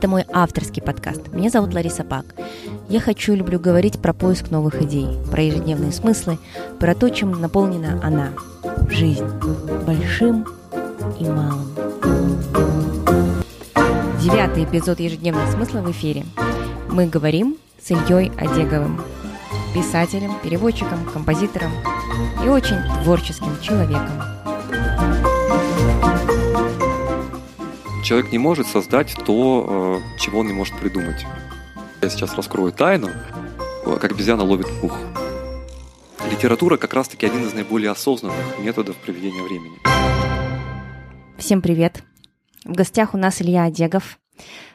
Это 0.00 0.08
мой 0.08 0.24
авторский 0.32 0.80
подкаст. 0.80 1.28
Меня 1.30 1.50
зовут 1.50 1.74
Лариса 1.74 2.04
Пак. 2.04 2.24
Я 2.88 3.00
хочу 3.00 3.34
и 3.34 3.36
люблю 3.36 3.60
говорить 3.60 4.00
про 4.00 4.14
поиск 4.14 4.50
новых 4.50 4.80
идей, 4.80 5.06
про 5.30 5.42
ежедневные 5.42 5.92
смыслы, 5.92 6.38
про 6.78 6.94
то, 6.94 7.10
чем 7.10 7.32
наполнена 7.32 8.00
она– 8.02 8.30
жизнь, 8.88 9.26
большим 9.86 10.46
и 11.18 11.24
малым. 11.24 11.68
Девятый 14.22 14.64
эпизод 14.64 15.00
ежедневных 15.00 15.50
смыслов 15.50 15.84
в 15.84 15.90
эфире. 15.90 16.24
Мы 16.88 17.06
говорим 17.06 17.58
с 17.78 17.90
Ильей 17.90 18.32
Одеговым, 18.38 19.02
писателем, 19.74 20.32
переводчиком, 20.42 21.04
композитором 21.12 21.72
и 22.42 22.48
очень 22.48 22.78
творческим 23.02 23.60
человеком. 23.60 24.29
Человек 28.10 28.32
не 28.32 28.38
может 28.38 28.66
создать 28.66 29.14
то, 29.24 30.02
э, 30.02 30.18
чего 30.18 30.40
он 30.40 30.48
не 30.48 30.52
может 30.52 30.76
придумать. 30.76 31.24
Я 32.02 32.08
сейчас 32.08 32.34
раскрою 32.34 32.72
тайну, 32.72 33.08
э, 33.08 33.98
как 34.00 34.10
обезьяна 34.10 34.42
ловит 34.42 34.66
мух. 34.82 34.98
Литература 36.28 36.76
как 36.76 36.92
раз-таки 36.92 37.24
один 37.24 37.46
из 37.46 37.54
наиболее 37.54 37.92
осознанных 37.92 38.58
методов 38.58 38.96
проведения 38.96 39.44
времени. 39.44 39.78
Всем 41.38 41.62
привет! 41.62 42.02
В 42.64 42.72
гостях 42.72 43.14
у 43.14 43.16
нас 43.16 43.40
Илья 43.40 43.62
Одегов, 43.62 44.18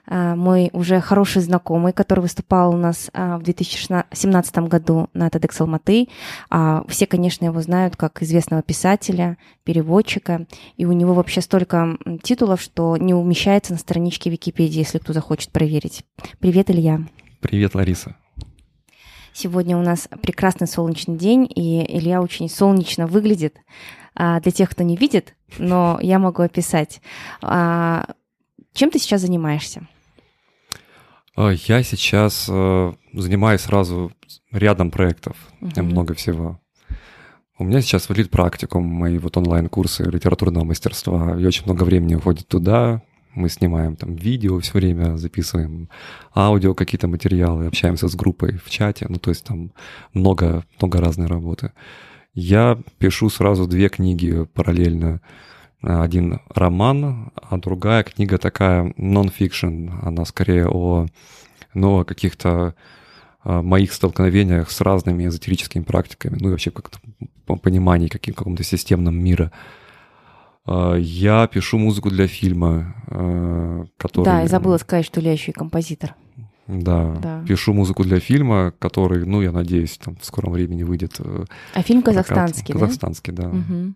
мой 0.07 0.69
уже 0.73 1.01
хороший 1.01 1.41
знакомый, 1.41 1.93
который 1.93 2.19
выступал 2.19 2.73
у 2.73 2.77
нас 2.77 3.09
а, 3.13 3.37
в 3.37 3.43
2017 3.43 4.57
году 4.59 5.09
на 5.13 5.27
TEDx 5.27 5.55
Алматы. 5.59 6.09
А, 6.49 6.83
все, 6.87 7.07
конечно, 7.07 7.45
его 7.45 7.61
знают 7.61 7.95
как 7.95 8.21
известного 8.21 8.61
писателя, 8.61 9.37
переводчика, 9.63 10.45
и 10.77 10.85
у 10.85 10.91
него 10.91 11.13
вообще 11.13 11.41
столько 11.41 11.97
титулов, 12.21 12.61
что 12.61 12.97
не 12.97 13.13
умещается 13.13 13.73
на 13.73 13.79
страничке 13.79 14.29
Википедии, 14.29 14.79
если 14.79 14.99
кто 14.99 15.13
захочет 15.13 15.51
проверить. 15.51 16.03
Привет, 16.39 16.69
Илья. 16.69 17.01
Привет, 17.41 17.73
Лариса. 17.75 18.15
Сегодня 19.33 19.75
у 19.77 19.81
нас 19.81 20.07
прекрасный 20.21 20.67
солнечный 20.67 21.17
день, 21.17 21.49
и 21.53 21.83
Илья 21.97 22.21
очень 22.21 22.49
солнечно 22.49 23.07
выглядит. 23.07 23.57
Для 24.15 24.39
тех, 24.39 24.69
кто 24.69 24.83
не 24.83 24.95
видит, 24.95 25.35
но 25.57 25.99
я 26.01 26.19
могу 26.19 26.41
описать. 26.41 27.01
Чем 27.41 28.91
ты 28.91 28.97
сейчас 28.97 29.21
занимаешься? 29.21 29.87
А, 31.35 31.51
я 31.51 31.83
сейчас 31.83 32.47
э, 32.49 32.93
занимаюсь 33.13 33.61
сразу 33.61 34.11
рядом 34.51 34.89
проектов, 34.89 35.35
угу. 35.61 35.83
много 35.83 36.13
всего. 36.13 36.59
У 37.57 37.63
меня 37.63 37.81
сейчас 37.81 38.09
валит 38.09 38.29
практикум, 38.31 38.85
мои 38.85 39.17
вот 39.17 39.37
онлайн-курсы 39.37 40.03
литературного 40.03 40.65
мастерства, 40.65 41.39
и 41.39 41.45
очень 41.45 41.65
много 41.65 41.83
времени 41.83 42.15
уходит 42.15 42.47
туда. 42.47 43.01
Мы 43.33 43.49
снимаем 43.49 43.97
там 43.97 44.15
видео 44.15 44.59
все 44.59 44.73
время, 44.73 45.17
записываем 45.17 45.89
аудио, 46.33 46.73
какие-то 46.73 47.07
материалы, 47.07 47.67
общаемся 47.67 48.07
с 48.07 48.15
группой 48.15 48.57
в 48.57 48.69
чате, 48.69 49.05
ну 49.09 49.17
то 49.17 49.29
есть 49.29 49.43
там 49.43 49.73
много, 50.13 50.65
много 50.79 51.01
разной 51.01 51.27
работы. 51.27 51.71
Я 52.33 52.77
пишу 52.97 53.29
сразу 53.29 53.67
две 53.67 53.89
книги 53.89 54.45
параллельно 54.53 55.21
один 55.85 56.39
роман, 56.49 57.31
а 57.35 57.57
другая 57.57 58.03
книга 58.03 58.37
такая 58.37 58.93
non-fiction, 58.97 59.91
она 60.01 60.25
скорее 60.25 60.67
о, 60.67 61.05
ну, 61.73 61.99
о 61.99 62.05
каких-то 62.05 62.75
а, 63.43 63.61
моих 63.61 63.93
столкновениях 63.93 64.71
с 64.71 64.81
разными 64.81 65.27
эзотерическими 65.27 65.83
практиками, 65.83 66.37
ну 66.39 66.49
и 66.49 66.51
вообще 66.51 66.71
как-то 66.71 66.99
понимании 67.61 68.07
каким, 68.07 68.33
каком-то 68.33 68.63
системном 68.63 69.15
мира. 69.15 69.51
Я 70.67 71.45
пишу 71.45 71.77
музыку 71.77 72.09
для 72.09 72.25
фильма, 72.27 72.95
а, 73.07 73.85
который... 73.97 74.25
Да, 74.25 74.41
я 74.41 74.47
забыла 74.47 74.77
сказать, 74.77 75.05
что 75.05 75.21
я 75.21 75.31
еще 75.31 75.51
и 75.51 75.53
композитор. 75.53 76.15
Да, 76.67 77.15
да, 77.21 77.43
пишу 77.47 77.73
музыку 77.73 78.03
для 78.03 78.19
фильма, 78.19 78.73
который, 78.79 79.23
ну, 79.25 79.41
я 79.41 79.51
надеюсь, 79.51 79.99
там 80.03 80.15
в 80.15 80.25
скором 80.25 80.53
времени 80.53 80.81
выйдет. 80.81 81.15
Э, 81.19 81.45
а 81.75 81.81
фильм 81.83 82.01
казахстанский, 82.01 82.73
да? 82.73 82.79
Казахстанский, 82.79 83.33
да. 83.33 83.49
Угу. 83.49 83.93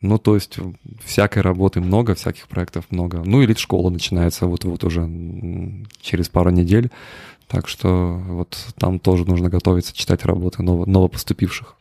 Ну, 0.00 0.18
то 0.18 0.34
есть 0.34 0.56
всякой 1.04 1.42
работы 1.42 1.80
много, 1.80 2.14
всяких 2.14 2.48
проектов 2.48 2.86
много. 2.90 3.22
Ну, 3.24 3.42
и 3.42 3.54
школа 3.54 3.90
начинается 3.90 4.46
вот-вот 4.46 4.82
уже 4.84 5.08
через 6.00 6.28
пару 6.28 6.50
недель. 6.50 6.90
Так 7.48 7.68
что 7.68 8.20
вот 8.28 8.56
там 8.78 8.98
тоже 8.98 9.24
нужно 9.26 9.50
готовиться, 9.50 9.94
читать 9.94 10.24
работы 10.24 10.62
ново, 10.62 10.86
новопоступивших. 10.86 11.76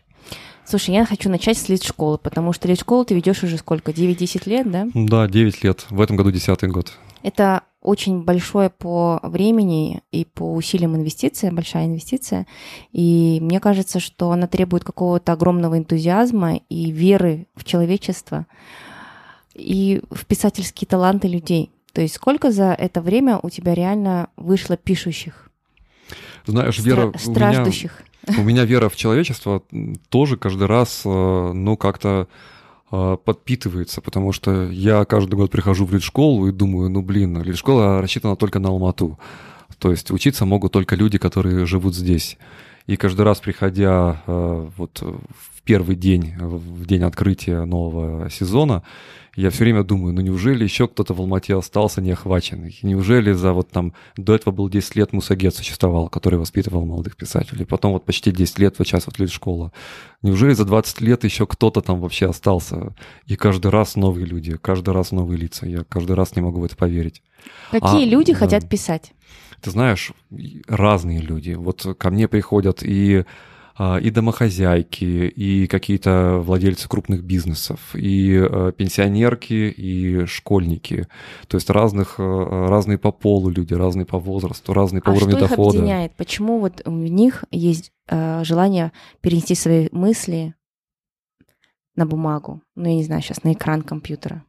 Слушай, 0.65 0.95
я 0.95 1.05
хочу 1.05 1.29
начать 1.29 1.57
с 1.57 1.69
лид-школы, 1.69 2.17
потому 2.17 2.53
что 2.53 2.67
лид-школу 2.67 3.05
ты 3.05 3.15
ведешь 3.15 3.43
уже 3.43 3.57
сколько? 3.57 3.91
9-10 3.91 4.49
лет, 4.49 4.69
да? 4.69 4.87
Да, 4.93 5.27
9 5.27 5.63
лет. 5.63 5.85
В 5.89 6.01
этом 6.01 6.15
году 6.15 6.31
10 6.31 6.63
год. 6.69 6.93
Это 7.23 7.63
очень 7.81 8.23
большое 8.23 8.69
по 8.69 9.19
времени 9.23 10.01
и 10.11 10.25
по 10.25 10.53
усилиям 10.53 10.95
инвестиция, 10.95 11.51
большая 11.51 11.85
инвестиция. 11.85 12.45
И 12.91 13.39
мне 13.41 13.59
кажется, 13.59 13.99
что 13.99 14.31
она 14.31 14.47
требует 14.47 14.83
какого-то 14.83 15.31
огромного 15.31 15.77
энтузиазма 15.77 16.57
и 16.69 16.91
веры 16.91 17.47
в 17.55 17.63
человечество 17.63 18.45
и 19.53 20.01
в 20.11 20.25
писательские 20.25 20.87
таланты 20.87 21.27
людей. 21.27 21.71
То 21.93 22.01
есть 22.01 22.15
сколько 22.15 22.51
за 22.51 22.73
это 22.73 23.01
время 23.01 23.39
у 23.41 23.49
тебя 23.49 23.73
реально 23.73 24.29
вышло 24.35 24.77
пишущих? 24.77 25.49
Знаешь, 26.45 26.79
вера 26.79 27.13
страждущих. 27.17 28.03
У 28.27 28.31
меня, 28.31 28.41
у 28.41 28.43
меня 28.43 28.65
вера 28.65 28.89
в 28.89 28.95
человечество 28.95 29.63
тоже 30.09 30.37
каждый 30.37 30.67
раз, 30.67 31.01
э, 31.05 31.09
ну, 31.53 31.77
как-то 31.77 32.27
подпитывается, 32.89 34.01
потому 34.01 34.31
что 34.31 34.69
я 34.69 35.05
каждый 35.05 35.35
год 35.35 35.51
прихожу 35.51 35.85
в 35.85 35.93
лид-школу 35.93 36.47
и 36.47 36.51
думаю, 36.51 36.89
ну 36.89 37.01
блин, 37.01 37.41
лид-школа 37.41 38.01
рассчитана 38.01 38.35
только 38.35 38.59
на 38.59 38.69
Алмату. 38.69 39.19
То 39.77 39.91
есть 39.91 40.11
учиться 40.11 40.45
могут 40.45 40.73
только 40.73 40.95
люди, 40.95 41.17
которые 41.17 41.65
живут 41.65 41.95
здесь. 41.95 42.37
И 42.89 42.95
каждый 42.95 43.21
раз, 43.21 43.39
приходя 43.39 44.23
э, 44.25 44.67
вот 44.75 45.01
в 45.01 45.61
первый 45.61 45.95
день, 45.95 46.33
в 46.39 46.87
день 46.87 47.03
открытия 47.03 47.63
нового 47.65 48.31
сезона, 48.31 48.81
я 49.35 49.51
все 49.51 49.63
время 49.63 49.83
думаю, 49.83 50.11
ну 50.11 50.21
неужели 50.21 50.63
еще 50.63 50.87
кто-то 50.87 51.13
в 51.13 51.19
Алмате 51.19 51.55
остался 51.55 52.01
неохваченный? 52.01 52.79
Неужели 52.81 53.31
за 53.31 53.53
вот 53.53 53.69
там, 53.69 53.93
до 54.17 54.33
этого 54.33 54.51
был 54.51 54.69
10 54.69 54.95
лет 54.95 55.13
Мусагет 55.13 55.55
существовал, 55.55 56.09
который 56.09 56.39
воспитывал 56.39 56.83
молодых 56.83 57.15
писателей, 57.15 57.63
потом 57.63 57.93
вот 57.93 58.05
почти 58.05 58.31
10 58.31 58.57
лет 58.57 58.79
вот 58.79 58.87
сейчас 58.87 59.05
вот 59.05 59.19
лет 59.19 59.29
школа. 59.29 59.71
Неужели 60.23 60.53
за 60.53 60.65
20 60.65 60.99
лет 61.01 61.23
еще 61.23 61.45
кто-то 61.45 61.81
там 61.81 62.01
вообще 62.01 62.27
остался? 62.27 62.95
И 63.27 63.35
каждый 63.35 63.69
раз 63.69 63.95
новые 63.97 64.25
люди, 64.25 64.57
каждый 64.57 64.95
раз 64.95 65.11
новые 65.11 65.37
лица. 65.37 65.67
Я 65.67 65.83
каждый 65.87 66.15
раз 66.15 66.35
не 66.35 66.41
могу 66.41 66.59
в 66.59 66.63
это 66.63 66.75
поверить. 66.75 67.21
Какие 67.69 68.07
а, 68.07 68.09
люди 68.09 68.33
да. 68.33 68.39
хотят 68.39 68.67
писать? 68.67 69.13
Ты 69.61 69.71
знаешь, 69.71 70.11
разные 70.67 71.19
люди. 71.19 71.51
Вот 71.51 71.85
ко 71.97 72.09
мне 72.09 72.27
приходят 72.27 72.83
и 72.83 73.25
а, 73.81 73.95
и 73.95 74.09
домохозяйки, 74.09 75.05
и 75.05 75.65
какие-то 75.67 76.41
владельцы 76.43 76.89
крупных 76.89 77.23
бизнесов, 77.23 77.79
и 77.95 78.33
э, 78.33 78.73
пенсионерки, 78.75 79.53
и 79.53 80.25
школьники. 80.25 81.07
То 81.47 81.55
есть 81.55 81.69
разных, 81.69 82.15
э, 82.19 82.67
разные 82.67 82.97
по 82.97 83.13
полу 83.13 83.49
люди, 83.49 83.73
разные 83.73 84.05
по 84.05 84.19
возрасту, 84.19 84.73
разные 84.73 85.01
по 85.01 85.11
а 85.11 85.15
уровню 85.15 85.37
что 85.37 85.47
дохода. 85.47 85.69
Их 85.69 85.75
объединяет? 85.77 86.13
Почему 86.17 86.59
вот 86.59 86.81
у 86.83 86.91
них 86.91 87.45
есть 87.51 87.93
э, 88.09 88.43
желание 88.43 88.91
перенести 89.21 89.55
свои 89.55 89.87
мысли 89.93 90.55
на 91.95 92.05
бумагу? 92.05 92.61
Ну, 92.75 92.89
я 92.89 92.95
не 92.95 93.05
знаю, 93.05 93.21
сейчас 93.21 93.45
на 93.45 93.53
экран 93.53 93.83
компьютера. 93.83 94.43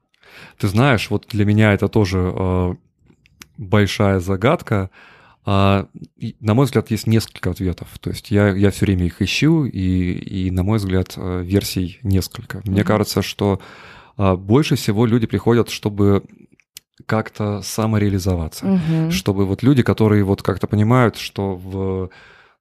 Ты 0.58 0.66
знаешь, 0.66 1.08
вот 1.08 1.28
для 1.28 1.44
меня 1.44 1.72
это 1.72 1.86
тоже 1.86 2.76
большая 3.60 4.20
загадка. 4.20 4.90
А, 5.44 5.86
на 6.40 6.54
мой 6.54 6.66
взгляд, 6.66 6.90
есть 6.90 7.06
несколько 7.06 7.50
ответов. 7.50 7.88
То 8.00 8.10
есть 8.10 8.30
я, 8.30 8.48
я 8.48 8.70
все 8.70 8.86
время 8.86 9.06
их 9.06 9.22
ищу, 9.22 9.64
и, 9.64 10.12
и, 10.12 10.50
на 10.50 10.62
мой 10.62 10.78
взгляд, 10.78 11.14
э, 11.16 11.42
версий 11.42 11.98
несколько. 12.02 12.58
Mm-hmm. 12.58 12.70
Мне 12.70 12.84
кажется, 12.84 13.22
что 13.22 13.60
а, 14.16 14.36
больше 14.36 14.76
всего 14.76 15.06
люди 15.06 15.26
приходят, 15.26 15.70
чтобы 15.70 16.24
как-то 17.06 17.62
самореализоваться. 17.62 18.66
Mm-hmm. 18.66 19.10
Чтобы 19.10 19.46
вот 19.46 19.62
люди, 19.62 19.82
которые 19.82 20.24
вот 20.24 20.42
как-то 20.42 20.66
понимают, 20.66 21.16
что 21.16 21.54
в 21.54 22.10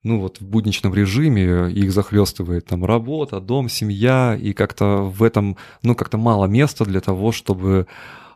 ну 0.02 0.22
вот 0.22 0.40
в 0.40 0.48
будничном 0.48 0.94
режиме 0.94 1.70
их 1.70 1.92
захлестывает 1.92 2.66
там 2.66 2.86
работа, 2.86 3.42
дом, 3.42 3.68
семья, 3.68 4.38
и 4.40 4.54
как-то 4.54 5.04
в 5.04 5.22
этом, 5.24 5.58
ну 5.84 5.94
как-то 5.94 6.18
мало 6.18 6.46
места 6.46 6.86
для 6.86 7.02
того, 7.02 7.34
чтобы 7.34 7.86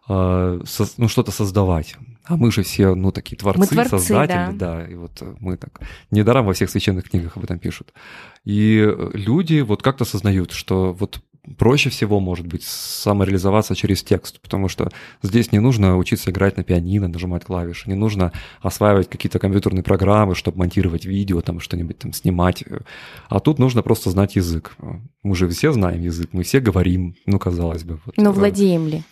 со, 0.05 0.85
ну, 0.97 1.07
что-то 1.07 1.31
создавать. 1.31 1.95
А 2.25 2.37
мы 2.37 2.51
же 2.51 2.63
все, 2.63 2.95
ну, 2.95 3.11
такие 3.11 3.35
творцы, 3.35 3.59
мы 3.59 3.67
творцы 3.67 3.99
создатели, 3.99 4.55
да. 4.57 4.77
да. 4.77 4.87
И 4.87 4.95
вот 4.95 5.21
э, 5.21 5.35
мы 5.39 5.57
так 5.57 5.81
недаром 6.09 6.45
во 6.45 6.53
всех 6.53 6.69
священных 6.69 7.09
книгах 7.09 7.35
об 7.35 7.43
этом 7.43 7.59
пишут. 7.59 7.93
И 8.45 8.81
э, 8.85 9.11
люди 9.13 9.59
вот 9.59 9.81
как-то 9.81 10.03
осознают, 10.05 10.51
что 10.51 10.93
вот 10.93 11.21
проще 11.57 11.89
всего, 11.89 12.19
может 12.19 12.47
быть, 12.47 12.63
самореализоваться 12.63 13.75
через 13.75 14.03
текст, 14.03 14.39
потому 14.39 14.69
что 14.69 14.89
здесь 15.21 15.51
не 15.51 15.59
нужно 15.59 15.97
учиться 15.97 16.31
играть 16.31 16.57
на 16.57 16.63
пианино, 16.63 17.07
нажимать 17.07 17.43
клавиши, 17.43 17.89
не 17.89 17.95
нужно 17.95 18.31
осваивать 18.61 19.09
какие-то 19.09 19.39
компьютерные 19.39 19.83
программы, 19.83 20.35
чтобы 20.35 20.59
монтировать 20.59 21.05
видео, 21.05 21.41
там 21.41 21.59
что-нибудь 21.59 21.99
там 21.99 22.13
снимать, 22.13 22.63
а 23.27 23.39
тут 23.39 23.59
нужно 23.59 23.81
просто 23.81 24.09
знать 24.09 24.35
язык. 24.35 24.75
Мы 25.21 25.35
же 25.35 25.49
все 25.49 25.73
знаем 25.73 26.01
язык, 26.01 26.29
мы 26.31 26.43
все 26.43 26.59
говорим, 26.59 27.15
ну, 27.25 27.39
казалось 27.39 27.83
бы. 27.83 27.99
Вот. 28.05 28.15
Но 28.17 28.31
владеем 28.31 28.87
ли? 28.87 29.03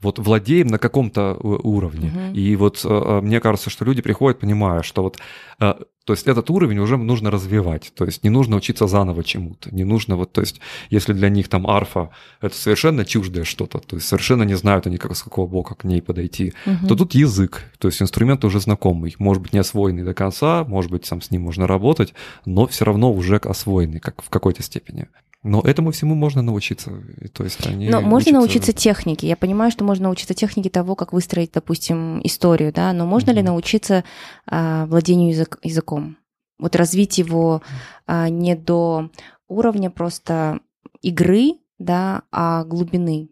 Вот 0.00 0.18
владеем 0.18 0.68
на 0.68 0.78
каком-то 0.78 1.34
уровне. 1.34 2.08
Угу. 2.08 2.34
И 2.34 2.56
вот 2.56 2.84
мне 2.84 3.40
кажется, 3.40 3.70
что 3.70 3.84
люди 3.84 4.02
приходят, 4.02 4.38
понимая, 4.40 4.82
что 4.82 5.02
вот 5.02 5.18
то 5.58 6.12
есть 6.12 6.28
этот 6.28 6.50
уровень 6.50 6.78
уже 6.78 6.96
нужно 6.96 7.32
развивать. 7.32 7.92
То 7.96 8.04
есть 8.04 8.22
не 8.22 8.30
нужно 8.30 8.54
учиться 8.54 8.86
заново 8.86 9.24
чему-то. 9.24 9.74
Не 9.74 9.82
нужно 9.82 10.14
вот, 10.14 10.30
то 10.30 10.40
есть 10.40 10.60
если 10.88 11.12
для 11.12 11.28
них 11.28 11.48
там 11.48 11.66
арфа 11.66 12.10
это 12.40 12.54
совершенно 12.54 13.04
чуждое 13.04 13.42
что-то, 13.42 13.80
то 13.80 13.96
есть 13.96 14.06
совершенно 14.06 14.44
не 14.44 14.54
знают 14.54 14.86
они, 14.86 14.98
как, 14.98 15.16
с 15.16 15.22
какого 15.24 15.48
бока 15.48 15.74
к 15.74 15.82
ней 15.82 16.00
подойти, 16.00 16.54
угу. 16.64 16.86
то 16.86 16.94
тут 16.94 17.14
язык. 17.14 17.64
То 17.78 17.88
есть 17.88 18.00
инструмент 18.00 18.44
уже 18.44 18.60
знакомый. 18.60 19.16
Может 19.18 19.42
быть, 19.42 19.52
не 19.52 19.58
освоенный 19.58 20.04
до 20.04 20.14
конца, 20.14 20.62
может 20.62 20.92
быть, 20.92 21.06
сам 21.06 21.20
с 21.20 21.32
ним 21.32 21.42
можно 21.42 21.66
работать, 21.66 22.14
но 22.44 22.68
все 22.68 22.84
равно 22.84 23.12
уже 23.12 23.38
освоенный, 23.38 23.98
как 23.98 24.22
в 24.22 24.30
какой-то 24.30 24.62
степени. 24.62 25.08
Но 25.46 25.60
этому 25.60 25.92
всему 25.92 26.16
можно 26.16 26.42
научиться. 26.42 26.92
То 27.32 27.44
есть 27.44 27.64
они 27.64 27.88
но 27.88 28.00
можно 28.00 28.16
учатся... 28.16 28.32
научиться 28.34 28.72
технике. 28.72 29.28
Я 29.28 29.36
понимаю, 29.36 29.70
что 29.70 29.84
можно 29.84 30.04
научиться 30.04 30.34
технике 30.34 30.70
того, 30.70 30.96
как 30.96 31.12
выстроить, 31.12 31.52
допустим, 31.52 32.20
историю, 32.24 32.72
да, 32.72 32.92
но 32.92 33.06
можно 33.06 33.30
mm-hmm. 33.30 33.34
ли 33.34 33.42
научиться 33.42 34.04
а, 34.46 34.86
владению 34.86 35.30
язык, 35.30 35.58
языком? 35.62 36.16
Вот 36.58 36.74
развить 36.74 37.18
его 37.18 37.62
а, 38.06 38.28
не 38.28 38.56
до 38.56 39.10
уровня 39.46 39.88
просто 39.88 40.58
игры, 41.00 41.52
да, 41.78 42.22
а 42.32 42.64
глубины. 42.64 43.28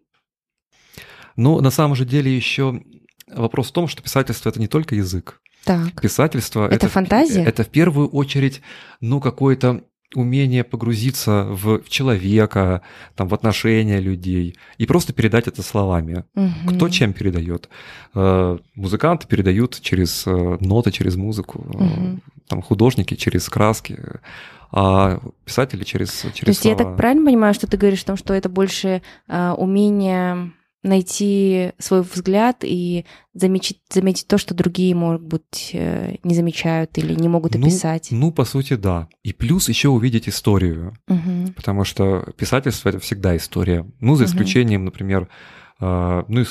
Ну, 1.34 1.60
на 1.60 1.70
самом 1.70 1.96
же 1.96 2.04
деле 2.04 2.34
еще 2.34 2.80
вопрос 3.26 3.70
в 3.70 3.72
том, 3.72 3.88
что 3.88 4.02
писательство 4.02 4.50
это 4.50 4.60
не 4.60 4.68
только 4.68 4.94
язык. 4.94 5.40
Так. 5.64 6.00
Писательство 6.00 6.66
это, 6.66 6.74
это 6.76 6.88
фантазия. 6.88 7.42
Это 7.42 7.64
в 7.64 7.70
первую 7.70 8.08
очередь, 8.08 8.60
ну, 9.00 9.20
какое-то 9.20 9.82
умение 10.14 10.64
погрузиться 10.64 11.44
в 11.44 11.82
человека, 11.88 12.82
там, 13.14 13.28
в 13.28 13.34
отношения 13.34 14.00
людей 14.00 14.56
и 14.78 14.86
просто 14.86 15.12
передать 15.12 15.48
это 15.48 15.62
словами. 15.62 16.24
Угу. 16.34 16.74
Кто 16.74 16.88
чем 16.88 17.12
передает? 17.12 17.68
Э, 18.14 18.58
музыканты 18.74 19.26
передают 19.26 19.80
через 19.80 20.26
э, 20.26 20.58
ноты, 20.60 20.90
через 20.90 21.16
музыку, 21.16 21.58
угу. 21.58 22.20
там, 22.48 22.62
художники 22.62 23.14
через 23.14 23.48
краски, 23.48 23.98
а 24.72 25.20
писатели 25.44 25.84
через, 25.84 26.10
через 26.34 26.40
То 26.40 26.48
есть 26.48 26.62
слова. 26.62 26.78
я 26.78 26.84
так 26.84 26.96
правильно 26.96 27.26
понимаю, 27.26 27.54
что 27.54 27.66
ты 27.66 27.76
говоришь 27.76 28.02
о 28.02 28.06
том, 28.06 28.16
что 28.16 28.34
это 28.34 28.48
больше 28.48 29.02
умение 29.28 30.52
найти 30.84 31.72
свой 31.78 32.02
взгляд 32.02 32.58
и 32.62 33.04
заметить, 33.32 33.80
заметить 33.90 34.28
то, 34.28 34.38
что 34.38 34.54
другие, 34.54 34.94
может 34.94 35.22
быть, 35.22 35.70
э, 35.72 36.16
не 36.22 36.34
замечают 36.34 36.96
или 36.98 37.14
не 37.14 37.28
могут 37.28 37.54
ну, 37.54 37.66
описать. 37.66 38.08
Ну, 38.10 38.18
ну 38.18 38.32
по 38.32 38.44
сути, 38.44 38.74
да. 38.74 39.08
И 39.22 39.32
плюс 39.32 39.68
еще 39.68 39.88
увидеть 39.88 40.28
историю. 40.28 40.94
Угу. 41.08 41.54
Потому 41.56 41.84
что 41.84 42.32
писательство 42.36 42.90
это 42.90 43.00
всегда 43.00 43.36
история. 43.36 43.86
Ну, 44.00 44.14
за 44.14 44.26
исключением, 44.26 44.82
угу. 44.82 44.86
например, 44.86 45.28
э, 45.80 46.24
ну, 46.28 46.44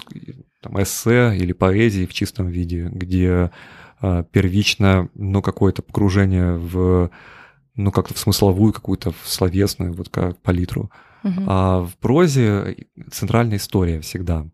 там, 0.61 0.81
эссе 0.81 1.37
или 1.37 1.53
поэзии 1.53 2.05
в 2.05 2.13
чистом 2.13 2.47
виде, 2.47 2.89
где 2.91 3.51
э, 4.01 4.23
первично, 4.31 5.09
ну, 5.13 5.41
какое-то 5.41 5.83
погружение 5.83 6.53
в, 6.53 7.11
ну, 7.75 7.91
как-то 7.91 8.15
в 8.15 8.19
смысловую 8.19 8.73
какую-то, 8.73 9.11
в 9.11 9.29
словесную, 9.29 9.93
вот 9.93 10.09
как 10.09 10.41
палитру. 10.41 10.83
Угу. 10.83 10.91
А 11.23 11.81
в 11.81 11.95
прозе 11.97 12.87
центральная 13.11 13.57
история 13.57 14.01
всегда. 14.01 14.45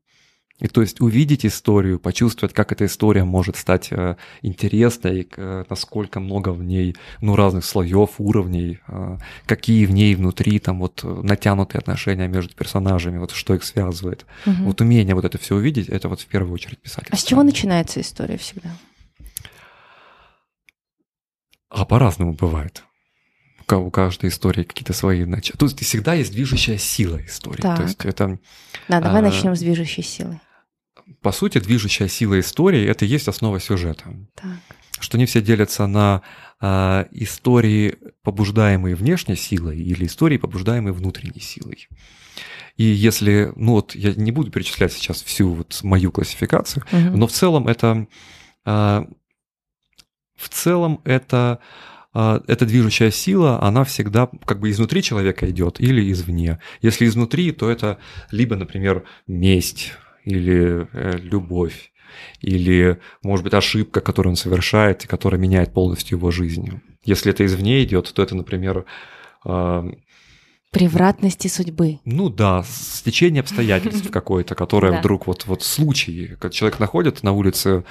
И 0.59 0.67
то 0.67 0.81
есть 0.81 0.99
увидеть 0.99 1.45
историю, 1.45 1.99
почувствовать, 1.99 2.53
как 2.53 2.73
эта 2.73 2.85
история 2.85 3.23
может 3.23 3.55
стать 3.55 3.87
э, 3.91 4.17
интересной, 4.41 5.27
э, 5.35 5.63
насколько 5.69 6.19
много 6.19 6.49
в 6.49 6.61
ней 6.63 6.97
ну, 7.21 7.37
разных 7.37 7.63
слоев, 7.63 8.15
уровней, 8.17 8.79
э, 8.87 9.17
какие 9.45 9.85
в 9.85 9.91
ней 9.91 10.15
внутри 10.15 10.59
там 10.59 10.79
вот 10.79 11.01
натянутые 11.03 11.79
отношения 11.79 12.27
между 12.27 12.53
персонажами, 12.55 13.19
вот 13.19 13.31
что 13.31 13.55
их 13.55 13.63
связывает. 13.63 14.25
Угу. 14.45 14.63
Вот 14.65 14.81
умение 14.81 15.15
вот 15.15 15.23
это 15.23 15.37
все 15.37 15.55
увидеть, 15.55 15.87
это 15.87 16.09
вот 16.09 16.19
в 16.19 16.25
первую 16.25 16.53
очередь 16.53 16.81
писать. 16.81 17.05
А 17.09 17.15
с 17.15 17.23
чего 17.23 17.43
начинается 17.43 18.01
история 18.01 18.37
всегда? 18.37 18.71
А 21.69 21.85
по-разному 21.85 22.33
бывает 22.33 22.83
у 23.77 23.91
каждой 23.91 24.29
истории 24.29 24.63
какие-то 24.63 24.93
свои 24.93 25.25
начала. 25.25 25.57
Тут 25.57 25.79
всегда 25.79 26.13
есть 26.13 26.31
движущая 26.31 26.77
сила 26.77 27.23
истории. 27.25 27.61
Так. 27.61 27.77
То 27.77 27.83
есть 27.83 28.05
это, 28.05 28.39
да, 28.87 28.99
давай 28.99 29.21
а, 29.21 29.25
начнем 29.25 29.55
с 29.55 29.59
движущей 29.59 30.01
силы. 30.01 30.39
По 31.21 31.31
сути, 31.31 31.59
движущая 31.59 32.07
сила 32.07 32.39
истории 32.39 32.85
это 32.85 33.05
и 33.05 33.07
есть 33.07 33.27
основа 33.27 33.59
сюжета. 33.59 34.05
Так. 34.35 34.51
Что 34.99 35.17
не 35.17 35.25
все 35.25 35.41
делятся 35.41 35.87
на 35.87 36.21
а, 36.59 37.07
истории, 37.11 37.97
побуждаемые 38.23 38.95
внешней 38.95 39.35
силой, 39.35 39.77
или 39.77 40.05
истории, 40.05 40.37
побуждаемые 40.37 40.93
внутренней 40.93 41.39
силой. 41.39 41.87
И 42.75 42.83
если, 42.83 43.51
ну 43.55 43.73
вот 43.73 43.93
я 43.95 44.13
не 44.13 44.31
буду 44.31 44.51
перечислять 44.51 44.93
сейчас 44.93 45.21
всю 45.21 45.53
вот 45.53 45.79
мою 45.83 46.11
классификацию, 46.11 46.83
угу. 46.91 47.17
но 47.17 47.27
в 47.27 47.31
целом 47.31 47.67
это, 47.67 48.07
а, 48.65 49.05
в 50.35 50.49
целом 50.49 51.01
это 51.03 51.59
эта 52.13 52.65
движущая 52.65 53.11
сила, 53.11 53.61
она 53.61 53.83
всегда 53.83 54.29
как 54.45 54.59
бы 54.59 54.71
изнутри 54.71 55.03
человека 55.03 55.49
идет 55.49 55.79
или 55.79 56.11
извне. 56.11 56.59
Если 56.81 57.05
изнутри, 57.05 57.51
то 57.51 57.69
это 57.69 57.99
либо, 58.31 58.55
например, 58.55 59.03
месть 59.27 59.93
или 60.25 60.87
э, 60.91 61.17
любовь, 61.17 61.91
или, 62.41 62.99
может 63.23 63.43
быть, 63.43 63.53
ошибка, 63.53 64.01
которую 64.01 64.31
он 64.31 64.37
совершает 64.37 65.05
и 65.05 65.07
которая 65.07 65.39
меняет 65.39 65.73
полностью 65.73 66.17
его 66.17 66.31
жизнь. 66.31 66.81
Если 67.03 67.31
это 67.31 67.45
извне 67.45 67.83
идет, 67.83 68.11
то 68.13 68.23
это, 68.23 68.35
например, 68.35 68.85
а, 69.45 69.87
Превратности 70.71 71.47
судьбы. 71.47 71.99
Ну 72.05 72.29
да, 72.29 72.63
стечение 72.63 73.41
обстоятельств 73.41 74.09
какое-то, 74.11 74.53
которое 74.53 74.99
вдруг 74.99 75.25
вот, 75.25 75.47
вот 75.47 75.63
случай, 75.63 76.27
когда 76.39 76.51
человек 76.51 76.79
находит 76.79 77.23
на 77.23 77.31
улице 77.31 77.85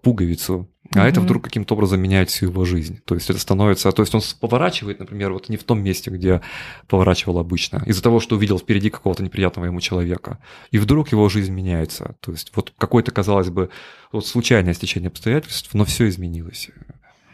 пуговицу, 0.00 0.71
а 0.94 1.08
это 1.08 1.20
вдруг 1.20 1.44
каким-то 1.44 1.74
образом 1.74 2.00
меняет 2.00 2.30
всю 2.30 2.46
его 2.46 2.64
жизнь. 2.64 3.00
То 3.04 3.14
есть 3.14 3.30
это 3.30 3.38
становится... 3.38 3.90
То 3.92 4.02
есть 4.02 4.14
он 4.14 4.20
поворачивает, 4.40 4.98
например, 4.98 5.32
вот 5.32 5.48
не 5.48 5.56
в 5.56 5.64
том 5.64 5.82
месте, 5.82 6.10
где 6.10 6.40
поворачивал 6.88 7.38
обычно, 7.38 7.82
из-за 7.86 8.02
того, 8.02 8.20
что 8.20 8.36
увидел 8.36 8.58
впереди 8.58 8.90
какого-то 8.90 9.22
неприятного 9.22 9.66
ему 9.66 9.80
человека. 9.80 10.38
И 10.70 10.78
вдруг 10.78 11.12
его 11.12 11.28
жизнь 11.28 11.52
меняется. 11.52 12.16
То 12.20 12.32
есть 12.32 12.52
вот 12.54 12.72
какое-то, 12.76 13.10
казалось 13.10 13.50
бы, 13.50 13.70
вот 14.12 14.26
случайное 14.26 14.74
стечение 14.74 15.08
обстоятельств, 15.08 15.70
но 15.74 15.84
все 15.84 16.08
изменилось. 16.08 16.70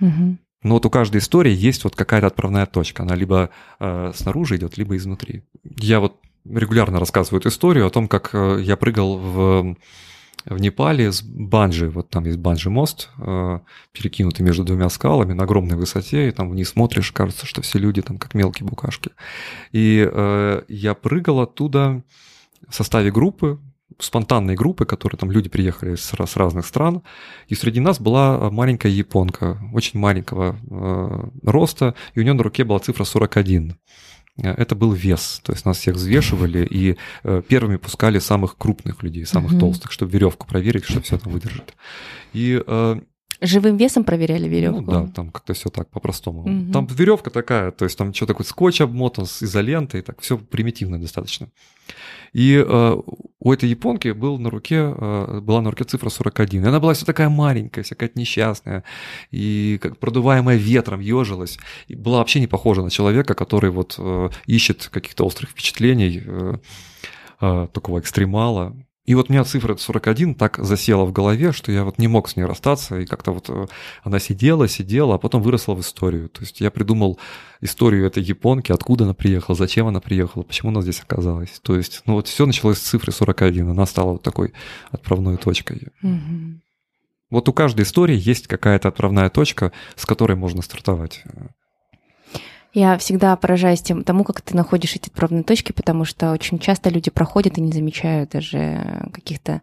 Угу. 0.01 0.39
Но 0.63 0.75
вот 0.75 0.87
у 0.87 0.91
каждой 0.91 1.19
истории 1.19 1.55
есть 1.55 1.85
вот 1.85 1.95
какая-то 1.95 2.27
отправная 2.27 2.67
точка. 2.67 3.03
Она 3.03 3.15
либо 3.15 3.51
э, 3.79 4.13
снаружи 4.15 4.57
идет, 4.57 4.77
либо 4.77 4.97
изнутри. 4.97 5.43
Я 5.65 6.01
вот 6.01 6.17
регулярно 6.45 6.99
рассказываю 6.99 7.41
эту 7.41 7.51
историю 7.51 7.87
о 7.87 7.91
том, 7.91 8.09
как 8.09 8.31
э, 8.33 8.61
я 8.63 8.77
прыгал 8.77 9.19
в, 9.19 9.77
в 10.49 10.61
Непале 10.61 11.13
с 11.13 11.23
банджи. 11.23 11.91
Вот 11.91 12.11
там 12.11 12.25
есть 12.25 12.39
банджи-мост, 12.39 13.11
э, 13.19 13.61
перекинутый 13.93 14.45
между 14.45 14.65
двумя 14.65 14.89
скалами 14.89 15.33
на 15.33 15.45
огромной 15.45 15.77
высоте, 15.77 16.29
и 16.29 16.33
там 16.33 16.51
вниз 16.51 16.71
смотришь, 16.71 17.13
кажется, 17.13 17.47
что 17.47 17.63
все 17.63 17.79
люди 17.79 18.03
там 18.03 18.19
как 18.19 18.35
мелкие 18.35 18.67
букашки. 18.67 19.11
И 19.73 20.09
э, 20.11 20.63
я 20.69 20.95
прыгал 20.95 21.41
оттуда 21.41 22.03
в 22.69 22.75
составе 22.75 23.11
группы, 23.11 23.59
спонтанные 23.99 24.57
группы, 24.57 24.85
которые 24.85 25.19
там 25.19 25.31
люди 25.31 25.49
приехали 25.49 25.95
с, 25.95 26.13
с 26.15 26.37
разных 26.37 26.67
стран, 26.67 27.03
и 27.49 27.55
среди 27.55 27.81
нас 27.81 28.01
была 28.01 28.51
маленькая 28.51 28.93
японка, 28.93 29.59
очень 29.73 29.99
маленького 29.99 30.59
э, 30.71 31.49
роста, 31.49 31.95
и 32.15 32.21
у 32.21 32.23
нее 32.23 32.35
на 32.35 32.43
руке 32.43 32.65
была 32.65 32.79
цифра 32.79 33.05
41. 33.05 33.77
Э, 34.43 34.53
это 34.53 34.75
был 34.75 34.93
вес, 34.93 35.41
то 35.43 35.53
есть 35.53 35.65
нас 35.65 35.79
всех 35.79 35.97
взвешивали 35.97 36.67
и 36.69 36.97
э, 37.25 37.43
первыми 37.47 37.77
пускали 37.77 38.19
самых 38.19 38.57
крупных 38.57 39.03
людей, 39.03 39.27
самых 39.27 39.53
mm-hmm. 39.53 39.61
толстых, 39.61 39.93
чтобы 39.93 40.13
веревку 40.13 40.47
проверить, 40.47 40.85
что 40.85 41.01
все 41.01 41.19
там 41.19 41.33
выдержит. 41.33 41.75
И 42.33 42.63
э, 42.65 43.01
Живым 43.41 43.77
весом 43.77 44.05
проверяли 44.05 44.49
веревку? 44.49 44.81
Ну 44.81 44.87
да, 44.87 45.07
там 45.07 45.31
как-то 45.31 45.55
все 45.55 45.69
так 45.69 45.89
по-простому. 45.91 46.41
Угу. 46.41 46.73
Там 46.73 46.87
веревка 46.87 47.31
такая, 47.31 47.71
то 47.71 47.85
есть 47.85 47.97
там 47.97 48.13
что 48.13 48.27
такое 48.27 48.45
скотч 48.45 48.81
обмотан 48.81 49.27
с 49.27 49.43
изолентой, 49.43 50.03
так 50.03 50.21
все 50.21 50.39
примитивно 50.39 51.01
достаточно. 51.01 51.49
И 52.33 52.63
э, 52.67 52.97
у 53.41 53.53
этой 53.53 53.69
японки 53.69 54.09
был 54.09 54.39
на 54.39 54.51
руке, 54.51 54.77
э, 54.77 55.41
была 55.41 55.63
на 55.63 55.71
руке 55.71 55.85
цифра 55.85 56.09
41. 56.09 56.65
И 56.65 56.69
она 56.69 56.81
была 56.81 56.95
вся 56.95 57.07
такая 57.07 57.29
маленькая, 57.29 57.83
вся 57.83 57.95
какая-то 57.95 58.19
несчастная, 58.19 58.85
и 59.31 59.79
как 59.81 59.99
продуваемая 59.99 60.57
ветром, 60.57 61.01
ежилась. 61.01 61.59
И 61.87 61.95
была 61.95 62.19
вообще 62.19 62.41
не 62.41 62.47
похожа 62.47 62.83
на 62.83 62.91
человека, 62.91 63.35
который 63.35 63.71
вот 63.71 63.95
э, 63.99 64.31
ищет 64.47 64.89
каких-то 64.93 65.25
острых 65.25 65.51
впечатлений, 65.51 66.23
э, 66.25 66.55
э, 67.41 67.69
такого 67.73 68.01
экстремала. 68.01 68.77
И 69.09 69.15
вот 69.15 69.31
у 69.31 69.33
меня 69.33 69.43
цифра 69.45 69.75
41 69.75 70.35
так 70.35 70.59
засела 70.59 71.07
в 71.07 71.13
голове, 71.13 71.53
что 71.53 71.73
я 71.73 71.85
вот 71.85 71.97
не 71.97 72.09
мог 72.09 72.29
с 72.29 72.37
ней 72.37 72.43
расстаться, 72.43 73.01
и 73.01 73.07
как-то 73.07 73.33
вот 73.33 73.49
э, 73.49 73.67
она 74.03 74.19
сидела, 74.19 74.69
сидела, 74.69 75.15
а 75.15 75.19
потом 75.19 75.41
выросла 75.41 75.73
в 75.73 75.81
историю. 75.81 76.29
То 76.29 76.43
есть 76.43 76.61
я 76.61 76.71
придумал 76.71 77.19
историю 77.63 78.07
этой 78.07 78.23
японки, 78.23 78.71
откуда 78.71 79.05
она 79.05 79.15
приехала, 79.15 79.57
зачем 79.57 79.87
она 79.87 80.01
приехала, 80.01 80.43
почему 80.43 80.73
она 80.73 80.83
здесь 80.83 81.01
оказалась. 81.01 81.59
То 81.63 81.75
есть, 81.75 82.03
ну 82.05 82.17
вот 82.17 82.29
все 82.29 82.45
началось 82.45 82.77
с 82.77 82.83
цифры 82.83 83.11
41, 83.11 83.71
она 83.71 83.87
стала 83.87 84.13
вот 84.13 84.23
такой 84.23 84.53
отправной 84.91 85.39
точкой. 85.39 85.89
Угу. 86.03 86.61
Вот 87.31 87.49
у 87.49 87.55
каждой 87.55 87.85
истории 87.85 88.15
есть 88.15 88.47
какая-то 88.47 88.89
отправная 88.89 89.31
точка, 89.31 89.73
с 89.97 90.05
которой 90.05 90.37
можно 90.37 90.61
стартовать. 90.61 91.25
Я 92.79 92.97
всегда 92.97 93.35
поражаюсь 93.35 93.83
тем, 93.83 94.05
тому, 94.05 94.23
как 94.23 94.41
ты 94.41 94.57
находишь 94.57 94.95
эти 94.95 95.09
отправные 95.09 95.43
точки, 95.43 95.73
потому 95.73 96.05
что 96.05 96.31
очень 96.31 96.61
часто 96.61 96.91
люди 96.91 97.11
проходят 97.11 97.59
и 97.59 97.61
не 97.61 97.73
замечают 97.73 98.31
даже 98.31 99.11
каких-то 99.13 99.63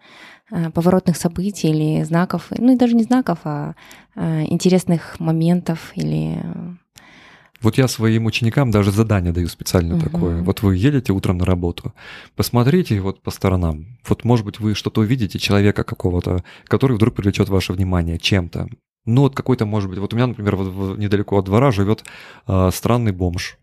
э, 0.51 0.69
поворотных 0.71 1.15
событий 1.15 1.69
или 1.69 2.03
знаков, 2.03 2.47
ну 2.49 2.73
и 2.73 2.77
даже 2.77 2.93
не 2.93 3.03
знаков, 3.03 3.39
а 3.45 3.75
э, 4.15 4.43
интересных 4.49 5.17
моментов 5.21 5.93
или 5.95 6.43
вот 7.61 7.77
я 7.77 7.87
своим 7.87 8.25
ученикам 8.25 8.69
даже 8.69 8.91
задание 8.91 9.31
даю 9.31 9.47
специально 9.47 9.95
угу. 9.95 10.03
такое. 10.03 10.41
Вот 10.43 10.61
вы 10.61 10.75
едете 10.75 11.13
утром 11.13 11.37
на 11.37 11.45
работу, 11.45 11.93
посмотрите 12.35 12.99
вот 12.99 13.21
по 13.21 13.31
сторонам. 13.31 13.97
Вот, 14.05 14.25
может 14.25 14.45
быть, 14.45 14.59
вы 14.59 14.75
что-то 14.75 14.99
увидите, 14.99 15.39
человека 15.39 15.85
какого-то, 15.85 16.43
который 16.65 16.97
вдруг 16.97 17.15
привлечет 17.15 17.47
ваше 17.47 17.71
внимание 17.71 18.19
чем-то. 18.19 18.67
Ну, 19.05 19.21
вот 19.21 19.35
какой-то, 19.35 19.65
может 19.65 19.89
быть, 19.89 19.99
вот 19.99 20.13
у 20.13 20.15
меня, 20.15 20.27
например, 20.27 20.55
вот 20.55 20.97
недалеко 20.97 21.37
от 21.37 21.45
двора 21.45 21.71
живет 21.71 22.03
э, 22.47 22.69
странный 22.73 23.11
бомж. 23.11 23.57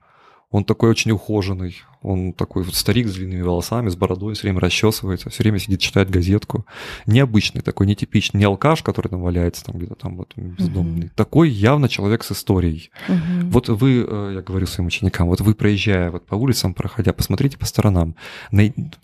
Он 0.51 0.65
такой 0.65 0.91
очень 0.91 1.11
ухоженный, 1.11 1.77
он 2.03 2.33
такой 2.33 2.63
вот 2.63 2.75
старик 2.75 3.09
с 3.09 3.15
длинными 3.15 3.43
волосами, 3.43 3.89
с 3.89 3.97
бородой, 3.97 4.35
все 4.35 4.43
время 4.43 4.61
расчесывается, 4.61 5.31
все 5.31 5.43
время 5.43 5.59
сидит, 5.59 5.81
читает 5.81 6.11
газетку. 6.11 6.67
Необычный 7.07 7.61
такой, 7.61 7.87
нетипичный, 7.87 8.39
не 8.39 8.45
алкаш, 8.45 8.83
который 8.83 9.09
там 9.09 9.23
валяется 9.23 9.65
там 9.65 9.77
где-то 9.77 9.95
там 9.95 10.17
вот 10.17 10.33
бездомный. 10.37 11.07
Uh-huh. 11.07 11.15
Такой 11.15 11.51
явно 11.51 11.89
человек 11.89 12.25
с 12.25 12.33
историей. 12.33 12.91
Uh-huh. 13.09 13.51
Вот 13.51 13.69
вы, 13.69 14.05
э, 14.09 14.33
я 14.37 14.43
говорю 14.43 14.67
своим 14.67 14.89
ученикам, 14.89 15.29
вот 15.29 15.41
вы 15.41 15.55
проезжая 15.55 16.11
вот 16.11 16.27
по 16.27 16.35
улицам, 16.35 16.75
проходя, 16.75 17.13
посмотрите 17.13 17.59
по 17.59 17.67
сторонам, 17.67 18.17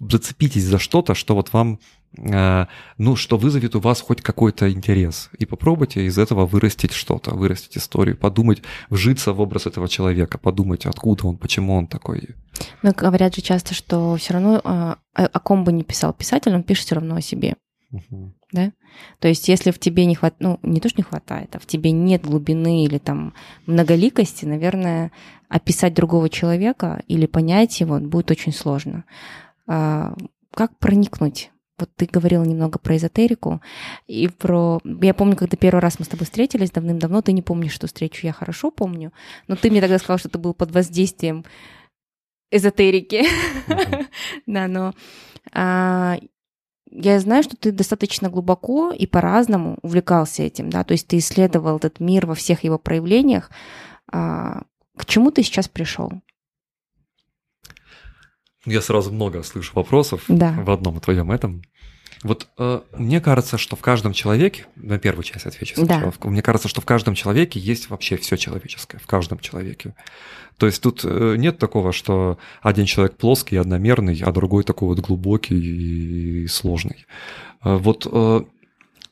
зацепитесь 0.01 0.65
за 0.65 0.79
что-то, 0.79 1.15
что 1.15 1.35
вот 1.35 1.53
вам 1.53 1.79
Э, 2.17 2.67
ну, 2.97 3.17
что 3.17 3.37
вызовет 3.37 3.77
у 3.77 3.81
вас 3.81 4.01
хоть 4.01 4.23
какой-то 4.23 4.71
интерес. 4.73 5.31
И 5.39 5.47
попробуйте 5.47 6.05
из 6.07 6.19
этого 6.19 6.47
вырастить 6.47 6.93
что-то, 6.93 7.35
вырастить 7.35 7.77
историю, 7.77 8.17
подумать, 8.17 8.63
вжиться 8.91 9.33
в 9.33 9.41
образ 9.41 9.67
этого 9.67 9.89
человека, 9.89 10.39
подумать, 10.39 10.87
откуда 10.87 11.27
он, 11.27 11.37
почему 11.37 11.75
он 11.75 11.87
такой. 11.87 12.31
Но 12.83 12.93
говорят 12.93 13.35
же 13.35 13.43
часто, 13.43 13.75
что 13.75 14.17
все 14.17 14.35
равно 14.35 14.61
э, 15.15 15.23
о 15.25 15.41
ком 15.41 15.65
бы 15.65 15.73
ни 15.73 15.83
писал 15.83 16.13
писатель, 16.13 16.55
он 16.55 16.63
пишет 16.63 16.87
все 16.87 16.95
равно 16.97 17.17
о 17.17 17.21
себе. 17.21 17.57
Угу. 17.91 18.35
Да? 18.53 18.73
То 19.19 19.29
есть, 19.29 19.49
если 19.49 19.71
в 19.71 19.79
тебе 19.79 20.07
не 20.07 20.15
хватает, 20.15 20.41
ну, 20.41 20.59
не 20.63 20.81
то, 20.81 20.89
что 20.89 20.99
не 20.99 21.05
хватает, 21.05 21.55
а 21.55 21.59
в 21.59 21.67
тебе 21.67 21.91
нет 21.91 22.23
глубины 22.23 22.85
или 22.85 22.99
там 22.99 23.35
многоликости, 23.67 24.45
наверное, 24.45 25.13
описать 25.49 25.95
другого 25.95 26.29
человека 26.29 27.03
или 27.09 27.27
понять 27.27 27.81
его 27.81 27.99
будет 27.99 28.31
очень 28.31 28.53
сложно. 28.53 29.05
А, 29.67 30.15
как 30.55 30.77
проникнуть 30.79 31.51
вот 31.79 31.91
ты 31.95 32.07
говорила 32.07 32.43
немного 32.43 32.79
про 32.79 32.97
эзотерику 32.97 33.63
и 34.07 34.29
про... 34.29 34.81
Я 34.85 35.15
помню, 35.15 35.37
когда 35.37 35.57
первый 35.57 35.81
раз 35.81 35.99
мы 35.99 36.05
с 36.05 36.09
тобой 36.09 36.25
встретились 36.25 36.71
давным-давно, 36.73 37.23
ты 37.23 37.33
не 37.33 37.43
помнишь, 37.43 37.73
что 37.73 37.87
встречу 37.87 38.27
я 38.27 38.33
хорошо 38.33 38.71
помню, 38.71 39.13
но 39.47 39.55
ты 39.55 39.71
мне 39.71 39.81
тогда 39.81 39.99
сказал, 39.99 40.19
что 40.19 40.29
ты 40.29 40.39
был 40.39 40.55
под 40.55 40.73
воздействием 40.73 41.45
эзотерики. 42.51 43.25
Да, 44.47 44.67
но 44.67 44.95
а, 45.53 46.19
я 46.91 47.21
знаю, 47.21 47.43
что 47.43 47.57
ты 47.57 47.71
достаточно 47.71 48.31
глубоко 48.31 48.93
и 48.93 49.07
по-разному 49.07 49.79
увлекался 49.83 50.43
этим, 50.43 50.71
да, 50.71 50.85
то 50.85 50.93
есть 50.93 51.07
ты 51.07 51.19
исследовал 51.19 51.77
этот 51.77 52.01
мир 52.01 52.27
во 52.27 52.35
всех 52.35 52.65
его 52.65 52.79
проявлениях. 52.79 53.51
А, 54.11 54.63
к 54.97 55.05
чему 55.05 55.31
ты 55.31 55.43
сейчас 55.43 55.69
пришел? 55.69 56.11
Я 58.65 58.81
сразу 58.83 59.13
много 59.13 59.43
слышу 59.43 59.73
вопросов 59.75 60.25
да. 60.29 60.53
в 60.53 60.71
одном 60.71 61.01
твоем 61.01 61.31
этом. 61.31 61.63
Вот 62.25 62.49
э, 62.59 62.81
мне 62.97 63.21
кажется, 63.21 63.59
что 63.59 63.77
в 63.77 63.81
каждом 63.81 64.13
человеке, 64.13 64.67
на 64.77 64.99
первую 64.99 65.23
часть 65.23 65.47
отвечу 65.47 65.75
сначала, 65.77 66.13
да. 66.21 66.29
мне 66.29 66.43
кажется, 66.43 66.69
что 66.69 66.81
в 66.81 66.85
каждом 66.85 67.15
человеке 67.15 67.61
есть 67.61 67.91
вообще 67.91 68.17
все 68.17 68.37
человеческое, 68.37 68.99
в 68.99 69.07
каждом 69.07 69.39
человеке. 69.39 69.95
То 70.57 70.67
есть 70.67 70.83
тут 70.83 71.03
э, 71.05 71.37
нет 71.39 71.59
такого, 71.59 71.93
что 71.93 72.39
один 72.61 72.87
человек 72.87 73.17
плоский, 73.17 73.57
одномерный, 73.57 74.21
а 74.25 74.33
другой 74.33 74.65
такой 74.65 74.89
вот 74.89 74.99
глубокий 74.99 76.43
и 76.43 76.47
сложный. 76.49 77.07
Э, 77.65 77.77
вот 77.77 78.07
э, 78.11 78.41